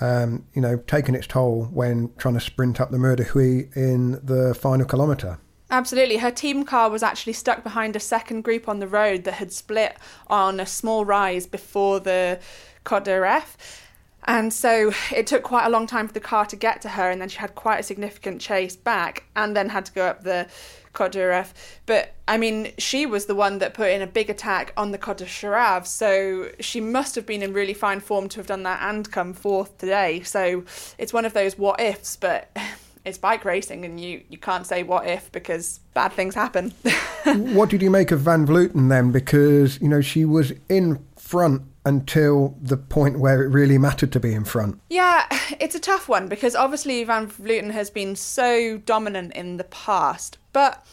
um, 0.00 0.44
you 0.54 0.60
know, 0.60 0.78
taken 0.88 1.14
its 1.14 1.28
toll 1.28 1.66
when 1.66 2.10
trying 2.18 2.34
to 2.34 2.40
sprint 2.40 2.80
up 2.80 2.90
the 2.90 2.98
Mur 2.98 3.14
de 3.14 3.22
Huy 3.22 3.68
in 3.76 4.18
the 4.24 4.56
final 4.60 4.86
kilometre. 4.86 5.38
Absolutely. 5.70 6.16
Her 6.16 6.32
team 6.32 6.64
car 6.64 6.90
was 6.90 7.04
actually 7.04 7.34
stuck 7.34 7.62
behind 7.62 7.94
a 7.94 8.00
second 8.00 8.42
group 8.42 8.68
on 8.68 8.80
the 8.80 8.88
road 8.88 9.22
that 9.22 9.34
had 9.34 9.52
split 9.52 9.96
on 10.26 10.58
a 10.58 10.66
small 10.66 11.04
rise 11.04 11.46
before 11.46 12.00
the 12.00 12.40
d'Ereffe. 12.84 13.83
And 14.26 14.52
so 14.52 14.92
it 15.14 15.26
took 15.26 15.42
quite 15.42 15.66
a 15.66 15.68
long 15.68 15.86
time 15.86 16.08
for 16.08 16.14
the 16.14 16.20
car 16.20 16.46
to 16.46 16.56
get 16.56 16.80
to 16.82 16.88
her, 16.90 17.10
and 17.10 17.20
then 17.20 17.28
she 17.28 17.38
had 17.38 17.54
quite 17.54 17.80
a 17.80 17.82
significant 17.82 18.40
chase 18.40 18.76
back, 18.76 19.24
and 19.36 19.56
then 19.56 19.68
had 19.68 19.84
to 19.86 19.92
go 19.92 20.06
up 20.06 20.24
the 20.24 20.48
Côte 20.94 21.10
d'Ereffe. 21.10 21.52
But 21.86 22.14
I 22.26 22.38
mean, 22.38 22.72
she 22.78 23.04
was 23.04 23.26
the 23.26 23.34
one 23.34 23.58
that 23.58 23.74
put 23.74 23.90
in 23.90 24.00
a 24.00 24.06
big 24.06 24.30
attack 24.30 24.72
on 24.76 24.92
the 24.92 24.98
Côte 24.98 25.18
de 25.18 25.86
so 25.86 26.48
she 26.60 26.80
must 26.80 27.14
have 27.16 27.26
been 27.26 27.42
in 27.42 27.52
really 27.52 27.74
fine 27.74 28.00
form 28.00 28.28
to 28.30 28.38
have 28.38 28.46
done 28.46 28.62
that 28.62 28.80
and 28.82 29.10
come 29.10 29.34
fourth 29.34 29.76
today. 29.78 30.22
So 30.22 30.64
it's 30.96 31.12
one 31.12 31.24
of 31.24 31.34
those 31.34 31.58
what 31.58 31.80
ifs, 31.80 32.16
but 32.16 32.56
it's 33.04 33.18
bike 33.18 33.44
racing, 33.44 33.84
and 33.84 34.00
you 34.00 34.22
you 34.30 34.38
can't 34.38 34.66
say 34.66 34.82
what 34.82 35.06
if 35.06 35.30
because 35.32 35.80
bad 35.92 36.12
things 36.12 36.34
happen. 36.34 36.70
what 37.24 37.68
did 37.68 37.82
you 37.82 37.90
make 37.90 38.10
of 38.10 38.20
Van 38.20 38.46
Vleuten 38.46 38.88
then? 38.88 39.12
Because 39.12 39.80
you 39.82 39.88
know 39.88 40.00
she 40.00 40.24
was 40.24 40.52
in 40.68 41.04
front 41.16 41.62
until 41.84 42.56
the 42.60 42.76
point 42.76 43.18
where 43.18 43.42
it 43.42 43.48
really 43.48 43.78
mattered 43.78 44.12
to 44.12 44.20
be 44.20 44.32
in 44.32 44.44
front? 44.44 44.80
Yeah, 44.88 45.26
it's 45.60 45.74
a 45.74 45.80
tough 45.80 46.08
one 46.08 46.28
because 46.28 46.54
obviously 46.54 47.04
Van 47.04 47.28
Vleuten 47.28 47.70
has 47.72 47.90
been 47.90 48.16
so 48.16 48.78
dominant 48.78 49.32
in 49.34 49.56
the 49.56 49.64
past, 49.64 50.38
but 50.52 50.84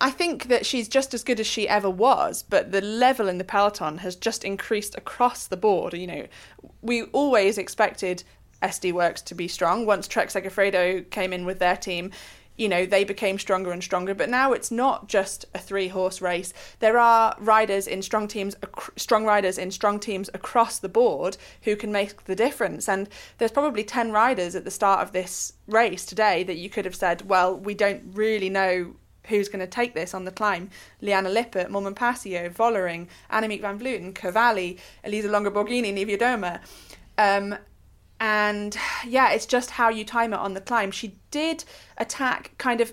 I 0.00 0.10
think 0.10 0.48
that 0.48 0.64
she's 0.64 0.88
just 0.88 1.12
as 1.12 1.24
good 1.24 1.40
as 1.40 1.46
she 1.46 1.68
ever 1.68 1.90
was, 1.90 2.42
but 2.42 2.70
the 2.70 2.80
level 2.80 3.28
in 3.28 3.38
the 3.38 3.44
peloton 3.44 3.98
has 3.98 4.14
just 4.14 4.44
increased 4.44 4.96
across 4.96 5.46
the 5.46 5.56
board. 5.56 5.94
You 5.94 6.06
know, 6.06 6.26
we 6.82 7.02
always 7.04 7.58
expected 7.58 8.22
SD 8.62 8.92
Worx 8.92 9.24
to 9.24 9.34
be 9.34 9.48
strong. 9.48 9.86
Once 9.86 10.06
Trek 10.06 10.28
Segafredo 10.28 11.08
came 11.10 11.32
in 11.32 11.44
with 11.44 11.58
their 11.58 11.76
team, 11.76 12.12
you 12.58 12.68
know, 12.68 12.84
they 12.84 13.04
became 13.04 13.38
stronger 13.38 13.70
and 13.72 13.82
stronger. 13.82 14.14
But 14.14 14.28
now 14.28 14.52
it's 14.52 14.70
not 14.70 15.08
just 15.08 15.46
a 15.54 15.58
three 15.58 15.88
horse 15.88 16.20
race. 16.20 16.52
There 16.80 16.98
are 16.98 17.34
riders 17.38 17.86
in 17.86 18.02
strong 18.02 18.28
teams, 18.28 18.54
strong 18.96 19.24
riders 19.24 19.56
in 19.56 19.70
strong 19.70 19.98
teams 20.00 20.28
across 20.34 20.78
the 20.78 20.88
board 20.88 21.38
who 21.62 21.76
can 21.76 21.92
make 21.92 22.24
the 22.24 22.36
difference. 22.36 22.88
And 22.88 23.08
there's 23.38 23.52
probably 23.52 23.84
10 23.84 24.12
riders 24.12 24.54
at 24.54 24.64
the 24.64 24.70
start 24.70 25.00
of 25.00 25.12
this 25.12 25.54
race 25.66 26.04
today 26.04 26.42
that 26.44 26.56
you 26.56 26.68
could 26.68 26.84
have 26.84 26.96
said, 26.96 27.28
well, 27.28 27.56
we 27.56 27.74
don't 27.74 28.02
really 28.12 28.50
know 28.50 28.96
who's 29.28 29.48
going 29.48 29.60
to 29.60 29.66
take 29.66 29.94
this 29.94 30.14
on 30.14 30.24
the 30.24 30.32
climb. 30.32 30.70
Liane 31.00 31.32
Lippert, 31.32 31.68
Moolman 31.68 31.94
Pasio, 31.94 32.50
Vollering, 32.50 33.06
Annemiek 33.30 33.60
van 33.60 33.78
Vleuten, 33.78 34.14
Cavalli, 34.14 34.78
Elisa 35.04 35.28
Longo 35.28 35.50
Borghini, 35.50 35.92
Niewiadoma. 35.92 36.60
Um, 37.18 37.56
and 38.20 38.76
yeah, 39.06 39.30
it's 39.30 39.46
just 39.46 39.70
how 39.70 39.88
you 39.88 40.04
time 40.04 40.32
it 40.32 40.38
on 40.38 40.54
the 40.54 40.60
climb. 40.60 40.90
She 40.90 41.14
did 41.30 41.64
attack 41.96 42.52
kind 42.58 42.80
of, 42.80 42.92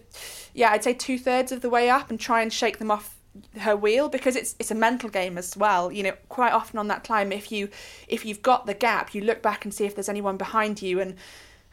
yeah, 0.53 0.71
I'd 0.71 0.83
say 0.83 0.93
two 0.93 1.17
thirds 1.17 1.51
of 1.51 1.61
the 1.61 1.69
way 1.69 1.89
up 1.89 2.09
and 2.09 2.19
try 2.19 2.41
and 2.41 2.51
shake 2.53 2.77
them 2.77 2.91
off 2.91 3.15
her 3.59 3.75
wheel 3.75 4.07
because 4.07 4.35
it's 4.35 4.55
it's 4.59 4.71
a 4.71 4.75
mental 4.75 5.09
game 5.09 5.37
as 5.37 5.57
well. 5.57 5.91
You 5.91 6.03
know, 6.03 6.13
quite 6.29 6.53
often 6.53 6.79
on 6.79 6.87
that 6.89 7.03
climb, 7.03 7.31
if 7.31 7.51
you 7.51 7.69
if 8.07 8.25
you've 8.25 8.41
got 8.41 8.65
the 8.65 8.73
gap, 8.73 9.13
you 9.13 9.21
look 9.21 9.41
back 9.41 9.65
and 9.65 9.73
see 9.73 9.85
if 9.85 9.95
there's 9.95 10.09
anyone 10.09 10.37
behind 10.37 10.81
you, 10.81 10.99
and 10.99 11.15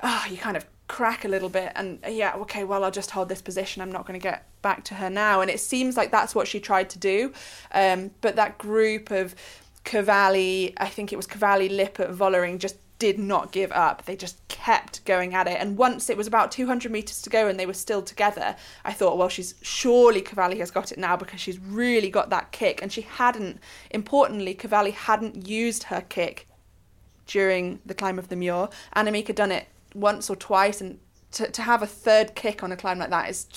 oh, 0.03 0.25
you 0.31 0.37
kind 0.37 0.57
of 0.57 0.67
crack 0.89 1.25
a 1.25 1.29
little 1.29 1.49
bit 1.49 1.73
and 1.75 2.01
yeah 2.07 2.35
okay 2.35 2.65
well 2.65 2.85
i'll 2.85 2.91
just 2.91 3.13
hold 3.13 3.27
this 3.27 3.41
position 3.41 3.81
i'm 3.81 3.91
not 3.91 4.07
going 4.07 4.19
to 4.19 4.23
get 4.23 4.47
back 4.61 4.85
to 4.85 4.93
her 4.95 5.09
now 5.09 5.41
and 5.41 5.51
it 5.51 5.59
seems 5.59 5.97
like 5.97 6.11
that's 6.11 6.35
what 6.35 6.47
she 6.47 6.61
tried 6.61 6.91
to 6.91 6.99
do 6.99 7.33
um, 7.73 8.11
but 8.21 8.37
that 8.37 8.59
group 8.59 9.11
of 9.11 9.35
cavalli 9.85 10.75
i 10.77 10.87
think 10.87 11.11
it 11.11 11.17
was 11.17 11.27
cavalli 11.27 11.71
lippert 11.71 12.11
vollering 12.11 12.59
just 12.59 12.77
did 13.03 13.19
not 13.19 13.51
give 13.51 13.73
up. 13.73 14.05
They 14.05 14.15
just 14.15 14.47
kept 14.47 15.05
going 15.05 15.35
at 15.35 15.49
it. 15.49 15.57
And 15.61 15.77
once 15.77 16.09
it 16.09 16.17
was 16.17 16.29
about 16.29 16.53
200 16.53 16.93
metres 16.93 17.21
to 17.23 17.31
go 17.31 17.49
and 17.49 17.59
they 17.59 17.67
were 17.67 17.75
still 17.75 18.01
together, 18.01 18.55
I 18.85 18.93
thought, 18.93 19.19
well, 19.19 19.29
she's 19.29 19.57
surely 19.61 20.21
Cavalli 20.21 20.61
has 20.61 20.71
got 20.71 20.93
it 20.93 20.99
now 20.99 21.17
because 21.17 21.41
she's 21.41 21.59
really 21.59 22.11
got 22.11 22.31
that 22.31 22.53
kick. 22.53 22.81
And 22.81 22.93
she 22.93 23.01
hadn't, 23.01 23.59
importantly, 23.91 24.55
Cavalli 24.55 24.93
hadn't 24.93 25.49
used 25.49 25.83
her 25.85 26.03
kick 26.03 26.47
during 27.27 27.81
the 27.85 27.93
climb 27.93 28.21
of 28.21 28.29
the 28.29 28.37
Mur. 28.37 28.69
Annemiek 28.95 29.27
had 29.27 29.35
done 29.35 29.51
it 29.51 29.67
once 29.97 30.31
or 30.31 30.37
twice. 30.37 30.81
And 30.81 31.01
to, 31.33 31.51
to 31.51 31.63
have 31.63 31.83
a 31.83 31.89
third 31.89 32.37
kick 32.37 32.63
on 32.63 32.71
a 32.71 32.77
climb 32.77 33.01
like 33.01 33.11
that 33.11 33.29
is 33.29 33.49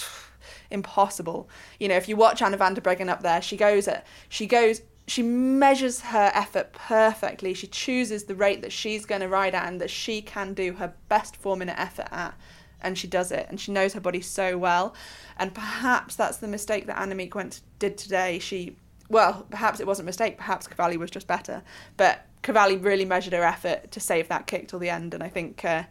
impossible. 0.71 1.47
You 1.79 1.87
know, 1.89 1.97
if 1.97 2.09
you 2.09 2.15
watch 2.15 2.41
Anna 2.41 2.57
van 2.57 2.73
der 2.73 2.81
Breggen 2.81 3.09
up 3.09 3.21
there, 3.21 3.43
she 3.43 3.57
goes 3.57 3.87
at, 3.87 4.07
she 4.27 4.47
goes 4.47 4.81
she 5.07 5.21
measures 5.21 6.01
her 6.01 6.31
effort 6.33 6.73
perfectly. 6.73 7.53
She 7.53 7.67
chooses 7.67 8.23
the 8.23 8.35
rate 8.35 8.61
that 8.61 8.71
she's 8.71 9.05
going 9.05 9.21
to 9.21 9.27
ride 9.27 9.53
at 9.53 9.67
and 9.67 9.79
that 9.79 9.89
she 9.89 10.21
can 10.21 10.53
do 10.53 10.73
her 10.73 10.93
best 11.09 11.35
four 11.35 11.55
minute 11.55 11.75
effort 11.77 12.07
at. 12.11 12.33
And 12.81 12.97
she 12.97 13.07
does 13.07 13.31
it. 13.31 13.45
And 13.49 13.59
she 13.59 13.71
knows 13.71 13.93
her 13.93 13.99
body 13.99 14.21
so 14.21 14.57
well. 14.57 14.95
And 15.37 15.53
perhaps 15.53 16.15
that's 16.15 16.37
the 16.37 16.47
mistake 16.47 16.87
that 16.87 16.97
Annemiek 16.97 17.35
went 17.35 17.61
did 17.79 17.97
today. 17.97 18.39
She, 18.39 18.77
well, 19.09 19.45
perhaps 19.49 19.79
it 19.79 19.87
wasn't 19.87 20.05
a 20.05 20.09
mistake. 20.09 20.37
Perhaps 20.37 20.67
Cavalli 20.67 20.97
was 20.97 21.11
just 21.11 21.27
better. 21.27 21.61
But 21.97 22.25
Cavalli 22.41 22.77
really 22.77 23.05
measured 23.05 23.33
her 23.33 23.43
effort 23.43 23.91
to 23.91 23.99
save 23.99 24.27
that 24.29 24.47
kick 24.47 24.67
till 24.67 24.79
the 24.79 24.89
end. 24.89 25.13
And 25.13 25.23
I 25.23 25.29
think, 25.29 25.63
uh, 25.63 25.83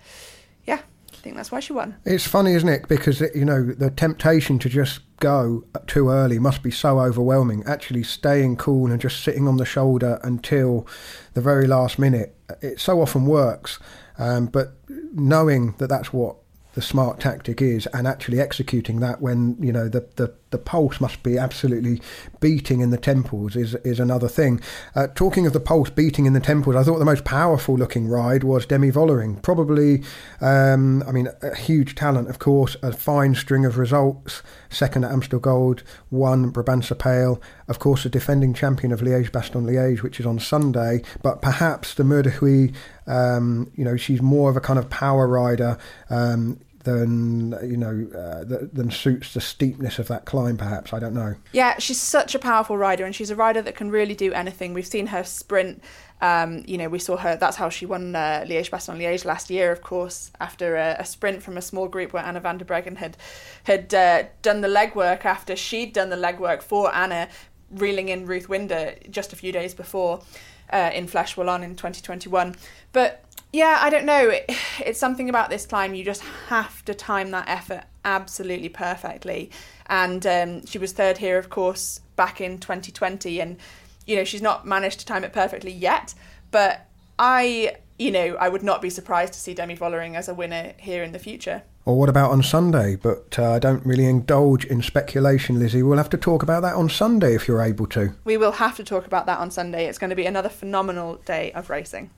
yeah, 0.66 0.80
think 1.24 1.36
that's 1.36 1.50
why 1.50 1.60
she 1.60 1.72
won. 1.72 1.96
It's 2.04 2.26
funny, 2.26 2.52
isn't 2.52 2.68
it? 2.68 2.86
Because, 2.86 3.20
you 3.34 3.46
know, 3.46 3.64
the 3.64 3.90
temptation 3.90 4.58
to 4.60 4.68
just 4.68 5.00
go 5.20 5.64
too 5.86 6.10
early 6.10 6.38
must 6.38 6.62
be 6.62 6.70
so 6.70 7.00
overwhelming. 7.00 7.64
Actually, 7.66 8.02
staying 8.02 8.56
cool 8.56 8.92
and 8.92 9.00
just 9.00 9.24
sitting 9.24 9.48
on 9.48 9.56
the 9.56 9.64
shoulder 9.64 10.20
until 10.22 10.86
the 11.32 11.40
very 11.40 11.66
last 11.66 11.98
minute, 11.98 12.36
it 12.60 12.78
so 12.78 13.00
often 13.00 13.24
works. 13.24 13.78
Um, 14.18 14.46
but 14.46 14.76
knowing 15.14 15.74
that 15.78 15.88
that's 15.88 16.12
what 16.12 16.36
the 16.74 16.82
smart 16.82 17.20
tactic 17.20 17.62
is 17.62 17.86
and 17.88 18.06
actually 18.06 18.40
executing 18.40 19.00
that 19.00 19.20
when 19.20 19.56
you 19.60 19.72
know 19.72 19.88
the, 19.88 20.06
the, 20.16 20.34
the 20.50 20.58
pulse 20.58 21.00
must 21.00 21.22
be 21.22 21.38
absolutely 21.38 22.00
beating 22.40 22.80
in 22.80 22.90
the 22.90 22.98
temples 22.98 23.56
is 23.56 23.74
is 23.76 24.00
another 24.00 24.28
thing. 24.28 24.60
Uh, 24.94 25.06
talking 25.14 25.46
of 25.46 25.52
the 25.52 25.60
pulse 25.60 25.90
beating 25.90 26.26
in 26.26 26.32
the 26.32 26.40
temples, 26.40 26.76
I 26.76 26.82
thought 26.82 26.98
the 26.98 27.04
most 27.04 27.24
powerful 27.24 27.76
looking 27.76 28.08
ride 28.08 28.44
was 28.44 28.66
Demi 28.66 28.90
Vollering. 28.90 29.40
Probably, 29.42 30.02
um, 30.40 31.02
I 31.04 31.12
mean, 31.12 31.28
a 31.42 31.54
huge 31.54 31.94
talent, 31.94 32.28
of 32.28 32.38
course, 32.38 32.76
a 32.82 32.92
fine 32.92 33.34
string 33.34 33.64
of 33.64 33.78
results. 33.78 34.42
Second 34.68 35.04
at 35.04 35.12
Amstel 35.12 35.38
Gold, 35.38 35.84
one 36.10 36.52
Brabantse 36.52 36.94
Pijl 36.94 37.40
of 37.66 37.78
course, 37.78 38.04
a 38.04 38.10
defending 38.10 38.52
champion 38.52 38.92
of 38.92 39.00
Liège 39.00 39.30
Bastogne 39.30 39.66
Liège, 39.66 40.02
which 40.02 40.20
is 40.20 40.26
on 40.26 40.38
Sunday. 40.38 41.02
But 41.22 41.40
perhaps 41.40 41.94
the 41.94 42.04
Mur 42.04 42.22
de 42.22 42.30
Huy, 42.30 42.72
um, 43.06 43.70
you 43.74 43.84
know, 43.84 43.96
she's 43.96 44.22
more 44.22 44.50
of 44.50 44.56
a 44.56 44.60
kind 44.60 44.78
of 44.78 44.88
power 44.90 45.26
rider. 45.26 45.78
Um, 46.10 46.60
than 46.84 47.58
you 47.62 47.76
know 47.76 48.06
uh, 48.16 48.44
than 48.44 48.90
suits 48.90 49.34
the 49.34 49.40
steepness 49.40 49.98
of 49.98 50.08
that 50.08 50.26
climb. 50.26 50.56
Perhaps 50.56 50.92
I 50.92 50.98
don't 50.98 51.14
know. 51.14 51.34
Yeah, 51.52 51.78
she's 51.78 52.00
such 52.00 52.34
a 52.34 52.38
powerful 52.38 52.78
rider, 52.78 53.04
and 53.04 53.14
she's 53.14 53.30
a 53.30 53.36
rider 53.36 53.60
that 53.62 53.74
can 53.74 53.90
really 53.90 54.14
do 54.14 54.32
anything. 54.32 54.72
We've 54.72 54.86
seen 54.86 55.08
her 55.08 55.24
sprint. 55.24 55.82
Um, 56.20 56.62
you 56.66 56.78
know, 56.78 56.88
we 56.88 56.98
saw 57.00 57.16
her. 57.16 57.36
That's 57.36 57.56
how 57.56 57.68
she 57.68 57.86
won 57.86 58.14
uh, 58.14 58.44
Liège 58.46 58.70
Bastogne 58.70 58.98
Liège 58.98 59.24
last 59.24 59.50
year, 59.50 59.72
of 59.72 59.82
course, 59.82 60.30
after 60.40 60.76
a, 60.76 60.96
a, 60.98 61.04
sprint 61.04 61.42
from 61.42 61.58
a 61.58 61.62
small 61.62 61.88
group 61.88 62.12
where 62.12 62.24
Anna 62.24 62.40
van 62.40 62.58
der 62.58 62.64
Breggen 62.64 62.96
had 62.96 63.16
had 63.64 63.92
uh, 63.92 64.24
done 64.42 64.60
the 64.60 64.68
legwork 64.68 65.24
after 65.24 65.56
she'd 65.56 65.92
done 65.92 66.10
the 66.10 66.16
legwork 66.16 66.62
for 66.62 66.94
Anna, 66.94 67.28
reeling 67.70 68.08
in 68.08 68.26
Ruth 68.26 68.48
Winder 68.48 68.94
just 69.10 69.32
a 69.32 69.36
few 69.36 69.52
days 69.52 69.74
before 69.74 70.22
uh, 70.70 70.90
in 70.94 71.06
Flèche 71.06 71.36
Wallonne 71.36 71.62
in 71.62 71.76
2021. 71.76 72.54
But 72.92 73.24
yeah, 73.52 73.78
I 73.80 73.88
don't 73.88 74.04
know. 74.04 74.30
It, 74.30 74.44
it's 74.84 74.98
something 74.98 75.28
about 75.28 75.50
this 75.50 75.66
climb. 75.66 75.94
You 75.94 76.04
just 76.04 76.22
have 76.48 76.84
to 76.84 76.94
time 76.94 77.30
that 77.30 77.48
effort 77.48 77.84
absolutely 78.04 78.68
perfectly. 78.68 79.50
And 79.86 80.26
um, 80.26 80.66
she 80.66 80.78
was 80.78 80.92
third 80.92 81.18
here, 81.18 81.38
of 81.38 81.50
course, 81.50 82.00
back 82.16 82.40
in 82.40 82.58
2020. 82.58 83.40
And, 83.40 83.56
you 84.06 84.16
know, 84.16 84.24
she's 84.24 84.42
not 84.42 84.66
managed 84.66 85.00
to 85.00 85.06
time 85.06 85.24
it 85.24 85.32
perfectly 85.32 85.72
yet. 85.72 86.14
But 86.50 86.86
I, 87.18 87.76
you 87.98 88.10
know, 88.10 88.36
I 88.36 88.48
would 88.48 88.62
not 88.62 88.82
be 88.82 88.90
surprised 88.90 89.34
to 89.34 89.40
see 89.40 89.54
Demi 89.54 89.76
Vollering 89.76 90.16
as 90.16 90.28
a 90.28 90.34
winner 90.34 90.72
here 90.78 91.02
in 91.02 91.12
the 91.12 91.18
future. 91.18 91.62
Or 91.84 91.98
what 91.98 92.08
about 92.08 92.30
on 92.30 92.42
Sunday? 92.42 92.96
But 92.96 93.38
uh, 93.38 93.52
I 93.52 93.58
don't 93.58 93.84
really 93.84 94.06
indulge 94.06 94.64
in 94.64 94.82
speculation, 94.82 95.58
Lizzy. 95.58 95.82
We'll 95.82 95.98
have 95.98 96.10
to 96.10 96.16
talk 96.16 96.42
about 96.42 96.62
that 96.62 96.74
on 96.74 96.88
Sunday 96.88 97.34
if 97.34 97.46
you're 97.46 97.62
able 97.62 97.86
to. 97.88 98.14
We 98.24 98.36
will 98.36 98.52
have 98.52 98.76
to 98.76 98.84
talk 98.84 99.06
about 99.06 99.26
that 99.26 99.38
on 99.38 99.50
Sunday. 99.50 99.86
It's 99.86 99.98
going 99.98 100.10
to 100.10 100.16
be 100.16 100.26
another 100.26 100.48
phenomenal 100.48 101.16
day 101.26 101.52
of 101.52 101.70
racing. 101.70 102.10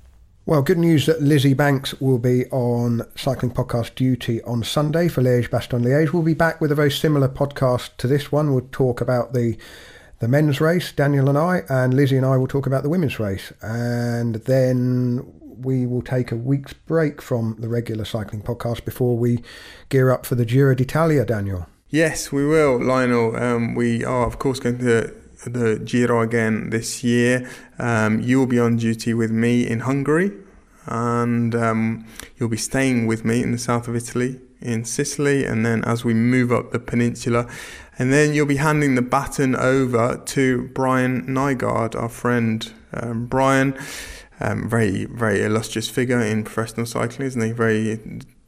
Well, 0.46 0.62
good 0.62 0.78
news 0.78 1.06
that 1.06 1.20
Lizzy 1.20 1.54
Banks 1.54 2.00
will 2.00 2.18
be 2.18 2.46
on 2.50 3.02
Cycling 3.16 3.50
Podcast 3.50 3.96
duty 3.96 4.40
on 4.44 4.62
Sunday 4.62 5.08
for 5.08 5.20
Liège 5.20 5.50
Bastogne 5.50 5.82
Liège. 5.82 6.12
We'll 6.12 6.22
be 6.22 6.34
back 6.34 6.60
with 6.60 6.70
a 6.70 6.76
very 6.76 6.90
similar 6.90 7.28
podcast 7.28 7.96
to 7.96 8.06
this 8.06 8.30
one. 8.30 8.52
We'll 8.52 8.68
talk 8.70 9.00
about 9.00 9.32
the 9.32 9.58
the 10.18 10.28
men's 10.28 10.62
race, 10.62 10.92
Daniel 10.92 11.28
and 11.28 11.36
I, 11.36 11.62
and 11.68 11.92
Lizzie 11.92 12.16
and 12.16 12.24
I 12.24 12.38
will 12.38 12.46
talk 12.46 12.66
about 12.66 12.82
the 12.82 12.88
women's 12.88 13.18
race. 13.18 13.52
And 13.60 14.36
then 14.36 15.30
we 15.60 15.86
will 15.86 16.02
take 16.02 16.32
a 16.32 16.36
week's 16.36 16.72
break 16.72 17.22
from 17.22 17.56
the 17.58 17.68
regular 17.68 18.04
cycling 18.04 18.42
podcast 18.42 18.84
before 18.84 19.16
we 19.16 19.42
gear 19.88 20.10
up 20.10 20.26
for 20.26 20.34
the 20.34 20.44
Giro 20.44 20.74
d'Italia, 20.74 21.24
Daniel. 21.24 21.66
Yes, 21.88 22.32
we 22.32 22.46
will, 22.46 22.82
Lionel. 22.82 23.36
Um, 23.36 23.74
we 23.74 24.04
are, 24.04 24.26
of 24.26 24.38
course, 24.38 24.58
going 24.60 24.78
to 24.78 25.14
the 25.46 25.78
Giro 25.84 26.20
again 26.20 26.70
this 26.70 27.04
year. 27.04 27.48
Um, 27.78 28.20
you 28.20 28.38
will 28.38 28.46
be 28.46 28.58
on 28.58 28.76
duty 28.76 29.14
with 29.14 29.30
me 29.30 29.66
in 29.66 29.80
Hungary, 29.80 30.32
and 30.86 31.54
um, 31.54 32.06
you'll 32.36 32.48
be 32.48 32.56
staying 32.56 33.06
with 33.06 33.24
me 33.24 33.42
in 33.42 33.52
the 33.52 33.58
south 33.58 33.86
of 33.88 33.94
Italy, 33.94 34.40
in 34.60 34.84
Sicily, 34.84 35.44
and 35.44 35.64
then 35.64 35.84
as 35.84 36.04
we 36.04 36.14
move 36.14 36.50
up 36.50 36.72
the 36.72 36.80
peninsula, 36.80 37.48
and 37.98 38.12
then 38.12 38.34
you'll 38.34 38.46
be 38.46 38.56
handing 38.56 38.94
the 38.94 39.02
baton 39.02 39.54
over 39.56 40.20
to 40.26 40.68
Brian 40.74 41.22
Nygaard, 41.26 41.94
our 41.94 42.08
friend. 42.08 42.72
Um, 42.92 43.26
Brian, 43.26 43.78
um, 44.40 44.68
very, 44.68 45.06
very 45.06 45.42
illustrious 45.42 45.88
figure 45.88 46.20
in 46.20 46.44
professional 46.44 46.86
cycling, 46.86 47.26
isn't 47.26 47.42
he? 47.42 47.52
Very 47.52 48.00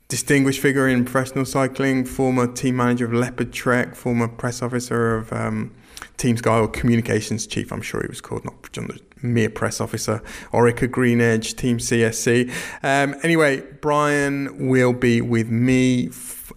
distinguished 0.08 0.60
figure 0.60 0.88
in 0.88 1.04
professional 1.04 1.44
cycling, 1.44 2.04
former 2.04 2.46
team 2.46 2.76
manager 2.76 3.04
of 3.04 3.12
Leopard 3.12 3.52
Trek, 3.52 3.94
former 3.94 4.28
press 4.28 4.62
officer 4.62 5.16
of 5.16 5.32
um, 5.32 5.74
Team 6.16 6.36
Sky 6.36 6.58
or 6.58 6.68
communications 6.68 7.46
chief, 7.46 7.72
I'm 7.72 7.82
sure 7.82 8.00
he 8.02 8.08
was 8.08 8.20
called, 8.20 8.44
not 8.44 8.62
the 8.72 9.00
mere 9.22 9.50
press 9.50 9.80
officer. 9.80 10.22
Orica 10.52 10.90
Green 10.90 11.20
Edge, 11.20 11.54
Team 11.54 11.78
CSC. 11.78 12.50
Um, 12.82 13.14
anyway, 13.22 13.60
Brian 13.80 14.68
will 14.68 14.92
be 14.92 15.20
with 15.20 15.48
me 15.50 16.10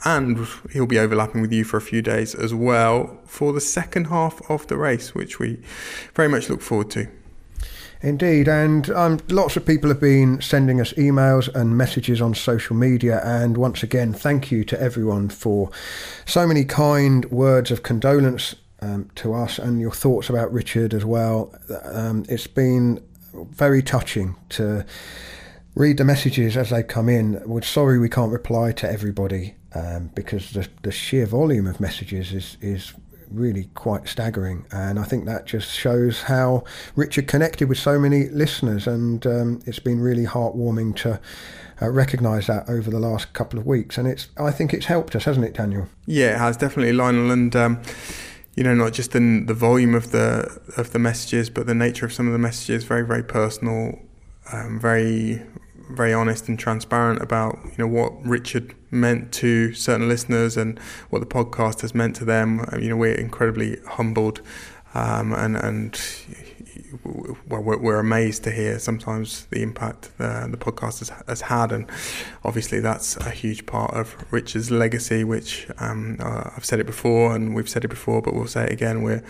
and 0.06 0.48
he'll 0.72 0.88
be 0.88 0.98
overlapping 0.98 1.42
with 1.42 1.52
you 1.52 1.64
for 1.64 1.78
a 1.78 1.82
few 1.82 2.02
days 2.02 2.34
as 2.34 2.54
well 2.54 3.20
for 3.26 3.54
the 3.54 3.62
second 3.62 4.06
half 4.06 4.42
of 4.50 4.66
the 4.68 4.78
race, 4.78 5.14
which 5.14 5.40
we 5.40 5.62
very 6.16 6.30
much 6.30 6.50
look 6.50 6.62
forward 6.62 6.90
to. 6.92 7.08
Indeed, 8.04 8.48
and 8.48 8.90
um, 8.90 9.20
lots 9.30 9.56
of 9.56 9.66
people 9.66 9.90
have 9.90 10.00
been 10.00 10.42
sending 10.42 10.82
us 10.82 10.92
emails 10.94 11.54
and 11.54 11.78
messages 11.78 12.20
on 12.20 12.34
social 12.34 12.76
media. 12.76 13.22
And 13.24 13.58
once 13.58 13.84
again, 13.84 14.12
thank 14.12 14.52
you 14.52 14.64
to 14.66 14.82
everyone 14.82 15.30
for 15.30 15.70
so 16.26 16.48
many 16.48 16.66
kind 16.66 17.26
words 17.26 17.70
of 17.70 17.84
condolence 17.84 18.56
um, 18.82 19.10
to 19.16 19.36
us 19.36 19.60
and 19.60 19.80
your 19.80 19.92
thoughts 19.92 20.30
about 20.30 20.52
Richard 20.52 20.96
as 20.96 21.06
well. 21.06 21.54
Um, 21.86 22.26
it's 22.28 22.48
been 22.48 23.04
very 23.34 23.84
touching 23.84 24.36
to 24.50 24.84
read 25.76 25.98
the 25.98 26.04
messages 26.04 26.58
as 26.58 26.72
they 26.72 26.82
come 26.82 27.08
in. 27.08 27.42
We're 27.46 27.62
sorry 27.62 28.00
we 28.00 28.10
can't 28.10 28.32
reply 28.32 28.72
to 28.74 28.92
everybody 28.92 29.56
um, 29.76 30.10
because 30.16 30.52
the, 30.52 30.68
the 30.82 30.92
sheer 30.92 31.28
volume 31.28 31.68
of 31.68 31.80
messages 31.80 32.34
is, 32.34 32.58
is 32.62 32.94
really 33.34 33.70
quite 33.74 34.08
staggering. 34.08 34.66
And 34.72 35.00
I 35.00 35.04
think 35.04 35.26
that 35.26 35.46
just 35.46 35.72
shows 35.72 36.24
how 36.24 36.64
Richard 36.96 37.28
connected 37.28 37.70
with 37.70 37.78
so 37.78 38.00
many 38.00 38.30
listeners. 38.30 38.88
And 38.88 39.26
um, 39.26 39.62
it's 39.66 39.80
been 39.80 40.00
really 40.00 40.26
heartwarming 40.26 40.96
to 40.98 41.20
uh, 41.82 41.90
recognise 41.90 42.48
that 42.48 42.70
over 42.70 42.90
the 42.92 43.00
last 43.00 43.34
couple 43.34 43.60
of 43.60 43.66
weeks. 43.66 43.98
And 43.98 44.08
it's 44.08 44.28
I 44.38 44.52
think 44.52 44.74
it's 44.74 44.86
helped 44.86 45.16
us, 45.16 45.26
hasn't 45.26 45.46
it, 45.46 45.54
Daniel? 45.54 45.88
Yeah, 46.06 46.36
it 46.36 46.38
has 46.38 46.58
definitely, 46.58 46.94
Lionel. 46.94 47.32
And 47.32 47.56
um, 47.56 47.82
you 48.56 48.64
know, 48.64 48.76
not 48.76 48.94
just 48.94 49.16
in 49.16 49.46
the 49.46 49.54
volume 49.54 49.96
of 49.96 50.12
the 50.12 50.60
of 50.78 50.92
the 50.92 51.00
messages, 51.00 51.50
but 51.50 51.68
the 51.68 51.76
nature 51.76 52.06
of 52.06 52.14
some 52.14 52.28
of 52.28 52.34
the 52.34 52.40
messages. 52.40 52.84
Very, 52.84 53.06
very 53.06 53.24
personal, 53.24 54.00
um, 54.52 54.80
very, 54.80 55.42
very 55.96 56.14
honest 56.14 56.48
and 56.48 56.58
transparent 56.58 57.22
about 57.22 57.60
you 57.64 57.76
know 57.78 57.88
what 57.88 58.26
Richard 58.26 58.76
meant 58.92 59.32
to 59.34 59.74
certain 59.74 60.08
listeners 60.10 60.58
and 60.58 60.78
what 61.10 61.20
the 61.20 61.26
podcast 61.26 61.82
has 61.82 61.96
meant 61.96 62.16
to 62.18 62.26
them. 62.26 62.66
You 62.80 62.90
know, 62.90 62.98
we're 62.98 63.16
incredibly 63.16 63.80
humbled, 63.88 64.42
um, 64.94 65.34
and 65.34 65.56
and 65.56 66.00
well, 67.48 67.62
we're, 67.62 67.78
we're, 67.78 68.00
amazed 68.00 68.44
to 68.44 68.52
hear 68.52 68.80
sometimes 68.80 69.46
the 69.46 69.62
impact 69.62 70.18
the, 70.18 70.48
the 70.50 70.58
podcast 70.58 71.00
has, 71.00 71.12
has, 71.28 71.42
had, 71.42 71.72
and 71.72 71.90
obviously 72.44 72.80
that's 72.80 73.18
a 73.18 73.30
huge 73.30 73.66
part 73.66 73.94
of 73.94 74.16
Richard's 74.32 74.72
legacy. 74.72 75.24
Which 75.24 75.68
um, 75.78 76.18
uh, 76.20 76.52
I've 76.56 76.66
said 76.66 76.80
it 76.80 76.86
before, 76.86 77.36
and 77.36 77.56
we've 77.56 77.70
said 77.70 77.86
it 77.86 77.90
before, 77.90 78.22
but 78.22 78.34
we'll 78.34 78.48
say 78.48 78.66
it 78.66 78.72
again. 78.72 79.04
We're 79.04 79.24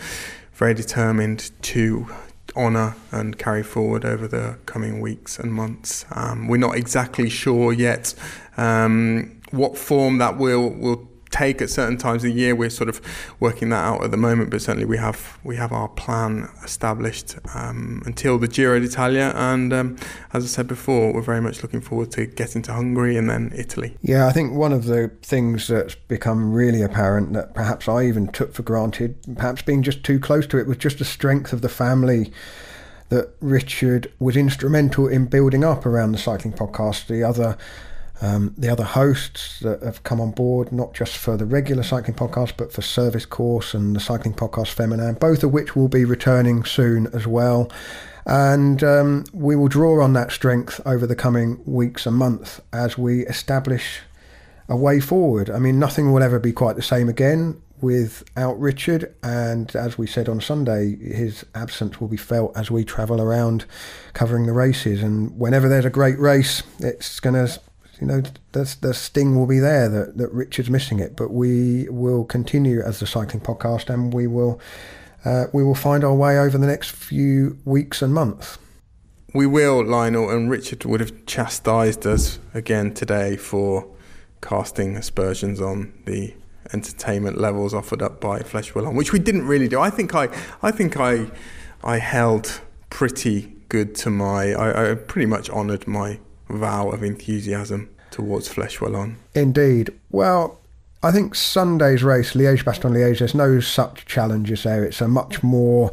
very 0.53 0.73
determined 0.73 1.51
to 1.63 2.07
honour 2.55 2.95
and 3.11 3.37
carry 3.37 3.63
forward 3.63 4.05
over 4.05 4.27
the 4.27 4.57
coming 4.65 5.01
weeks 5.01 5.39
and 5.39 5.53
months. 5.53 6.05
Um, 6.11 6.47
we're 6.47 6.57
not 6.57 6.75
exactly 6.75 7.29
sure 7.29 7.73
yet 7.73 8.13
um, 8.57 9.39
what 9.51 9.77
form 9.77 10.17
that 10.19 10.37
will 10.37 10.69
will 10.69 11.10
take 11.31 11.61
at 11.61 11.69
certain 11.69 11.97
times 11.97 12.23
of 12.23 12.33
the 12.33 12.39
year. 12.39 12.55
We're 12.55 12.69
sort 12.69 12.89
of 12.89 13.01
working 13.39 13.69
that 13.69 13.83
out 13.83 14.03
at 14.03 14.11
the 14.11 14.17
moment, 14.17 14.51
but 14.51 14.61
certainly 14.61 14.85
we 14.85 14.97
have 14.97 15.39
we 15.43 15.55
have 15.55 15.71
our 15.71 15.87
plan 15.87 16.49
established 16.63 17.35
um, 17.55 18.03
until 18.05 18.37
the 18.37 18.47
Giro 18.47 18.79
d'Italia. 18.79 19.33
And 19.35 19.73
um, 19.73 19.97
as 20.33 20.43
I 20.43 20.47
said 20.47 20.67
before, 20.67 21.13
we're 21.13 21.21
very 21.21 21.41
much 21.41 21.63
looking 21.63 21.81
forward 21.81 22.11
to 22.11 22.25
getting 22.25 22.61
to 22.63 22.73
Hungary 22.73 23.17
and 23.17 23.29
then 23.29 23.51
Italy. 23.55 23.97
Yeah, 24.01 24.27
I 24.27 24.31
think 24.31 24.53
one 24.53 24.73
of 24.73 24.85
the 24.85 25.11
things 25.21 25.67
that's 25.67 25.95
become 25.95 26.53
really 26.53 26.81
apparent 26.81 27.33
that 27.33 27.55
perhaps 27.55 27.87
I 27.87 28.05
even 28.05 28.27
took 28.27 28.53
for 28.53 28.63
granted, 28.63 29.15
perhaps 29.35 29.61
being 29.61 29.83
just 29.83 30.03
too 30.03 30.19
close 30.19 30.45
to 30.47 30.57
it, 30.59 30.67
was 30.67 30.77
just 30.77 30.99
the 30.99 31.05
strength 31.05 31.53
of 31.53 31.61
the 31.61 31.69
family 31.69 32.31
that 33.09 33.29
Richard 33.41 34.11
was 34.19 34.37
instrumental 34.37 35.05
in 35.07 35.25
building 35.25 35.65
up 35.65 35.85
around 35.85 36.13
the 36.13 36.17
cycling 36.17 36.53
podcast. 36.53 37.07
The 37.07 37.23
other 37.23 37.57
um, 38.21 38.53
the 38.55 38.69
other 38.69 38.83
hosts 38.83 39.59
that 39.61 39.81
have 39.81 40.03
come 40.03 40.21
on 40.21 40.31
board, 40.31 40.71
not 40.71 40.93
just 40.93 41.17
for 41.17 41.37
the 41.37 41.45
regular 41.45 41.81
cycling 41.81 42.15
podcast, 42.15 42.53
but 42.55 42.71
for 42.71 42.83
Service 42.83 43.25
Course 43.25 43.73
and 43.73 43.95
the 43.95 43.99
Cycling 43.99 44.35
Podcast 44.35 44.69
Feminine, 44.69 45.15
both 45.15 45.43
of 45.43 45.51
which 45.51 45.75
will 45.75 45.87
be 45.87 46.05
returning 46.05 46.63
soon 46.63 47.07
as 47.07 47.25
well. 47.25 47.71
And 48.27 48.83
um, 48.83 49.25
we 49.33 49.55
will 49.55 49.67
draw 49.67 50.03
on 50.03 50.13
that 50.13 50.31
strength 50.31 50.79
over 50.85 51.07
the 51.07 51.15
coming 51.15 51.61
weeks 51.65 52.05
and 52.05 52.15
months 52.15 52.61
as 52.71 52.95
we 52.95 53.25
establish 53.25 54.01
a 54.69 54.75
way 54.75 54.99
forward. 54.99 55.49
I 55.49 55.57
mean, 55.57 55.79
nothing 55.79 56.11
will 56.11 56.21
ever 56.21 56.37
be 56.37 56.53
quite 56.53 56.75
the 56.75 56.83
same 56.83 57.09
again 57.09 57.59
without 57.81 58.59
Richard. 58.59 59.15
And 59.23 59.75
as 59.75 59.97
we 59.97 60.05
said 60.05 60.29
on 60.29 60.39
Sunday, 60.39 60.95
his 60.95 61.43
absence 61.55 61.99
will 61.99 62.07
be 62.07 62.17
felt 62.17 62.55
as 62.55 62.69
we 62.69 62.83
travel 62.83 63.19
around 63.19 63.65
covering 64.13 64.45
the 64.45 64.53
races. 64.53 65.01
And 65.01 65.35
whenever 65.39 65.67
there's 65.67 65.85
a 65.85 65.89
great 65.89 66.19
race, 66.19 66.61
it's 66.79 67.19
going 67.19 67.33
to 67.33 67.59
you 68.01 68.07
know, 68.07 68.23
the, 68.51 68.93
sting 68.93 69.37
will 69.37 69.45
be 69.45 69.59
there 69.59 69.87
that, 69.87 70.17
that 70.17 70.33
Richard's 70.33 70.71
missing 70.71 70.99
it. 70.99 71.15
But 71.15 71.31
we 71.31 71.87
will 71.89 72.25
continue 72.25 72.81
as 72.81 72.99
the 72.99 73.05
cycling 73.05 73.41
podcast, 73.41 73.93
and 73.93 74.11
we 74.11 74.25
will 74.25 74.59
uh, 75.23 75.45
we 75.53 75.63
will 75.63 75.75
find 75.75 76.03
our 76.03 76.15
way 76.15 76.39
over 76.39 76.57
the 76.57 76.65
next 76.65 76.91
few 76.91 77.59
weeks 77.63 78.01
and 78.01 78.11
months. 78.11 78.57
We 79.33 79.45
will, 79.45 79.85
Lionel, 79.85 80.31
and 80.31 80.49
Richard 80.49 80.83
would 80.83 80.99
have 80.99 81.25
chastised 81.27 82.07
us 82.07 82.39
again 82.55 82.93
today 82.93 83.37
for 83.37 83.87
casting 84.41 84.97
aspersions 84.97 85.61
on 85.61 85.93
the 86.05 86.33
entertainment 86.73 87.37
levels 87.37 87.73
offered 87.73 88.01
up 88.01 88.19
by 88.19 88.39
Wallonne, 88.39 88.95
which 88.95 89.13
we 89.13 89.19
didn't 89.19 89.45
really 89.45 89.67
do. 89.67 89.79
I 89.79 89.91
think 89.91 90.15
I, 90.15 90.27
I 90.63 90.71
think 90.71 90.99
I, 90.99 91.27
I 91.83 91.99
held 91.99 92.61
pretty 92.89 93.53
good 93.69 93.93
to 93.95 94.09
my. 94.09 94.53
I, 94.53 94.91
I 94.91 94.95
pretty 94.95 95.27
much 95.27 95.49
honoured 95.51 95.87
my 95.87 96.19
vow 96.51 96.89
of 96.89 97.03
enthusiasm 97.03 97.89
towards 98.09 98.49
Flèche 98.49 98.79
Wallonne. 98.79 99.15
Indeed. 99.33 99.91
Well, 100.09 100.59
I 101.03 101.11
think 101.11 101.33
Sunday's 101.33 102.03
race, 102.03 102.33
Liège 102.33 102.63
Bastogne 102.63 102.93
Liège, 102.93 103.19
there's 103.19 103.33
no 103.33 103.59
such 103.59 104.05
challenges 104.05 104.63
there. 104.63 104.83
It's 104.83 105.01
a 105.01 105.07
much 105.07 105.41
more 105.41 105.91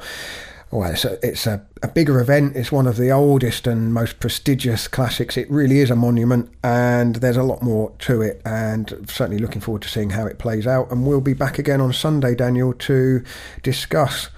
well, 0.70 0.90
it's 0.90 1.04
a, 1.04 1.18
it's 1.26 1.46
a, 1.46 1.64
a 1.82 1.88
bigger 1.88 2.20
event. 2.20 2.54
It's 2.54 2.70
one 2.70 2.86
of 2.86 2.96
the 2.96 3.10
oldest 3.10 3.66
and 3.66 3.94
most 3.94 4.20
prestigious 4.20 4.86
classics. 4.86 5.36
It 5.36 5.50
really 5.50 5.78
is 5.78 5.90
a 5.90 5.96
monument, 5.96 6.50
and 6.62 7.16
there's 7.16 7.38
a 7.38 7.42
lot 7.42 7.62
more 7.62 7.92
to 8.00 8.20
it. 8.20 8.42
And 8.44 9.06
certainly 9.08 9.38
looking 9.38 9.62
forward 9.62 9.82
to 9.82 9.88
seeing 9.88 10.10
how 10.10 10.26
it 10.26 10.38
plays 10.38 10.66
out. 10.66 10.90
And 10.90 11.06
we'll 11.06 11.22
be 11.22 11.32
back 11.32 11.58
again 11.58 11.80
on 11.80 11.92
Sunday, 11.92 12.34
Daniel, 12.34 12.74
to 12.74 13.24
discuss 13.62 14.28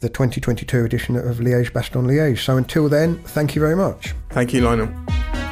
the 0.00 0.08
2022 0.08 0.84
edition 0.84 1.16
of 1.16 1.38
Liège 1.38 1.72
Bastogne 1.72 2.06
Liège. 2.06 2.44
So 2.44 2.56
until 2.56 2.88
then, 2.88 3.18
thank 3.24 3.56
you 3.56 3.60
very 3.60 3.76
much. 3.76 4.14
Thank 4.30 4.52
you, 4.52 4.60
Lionel. 4.60 5.51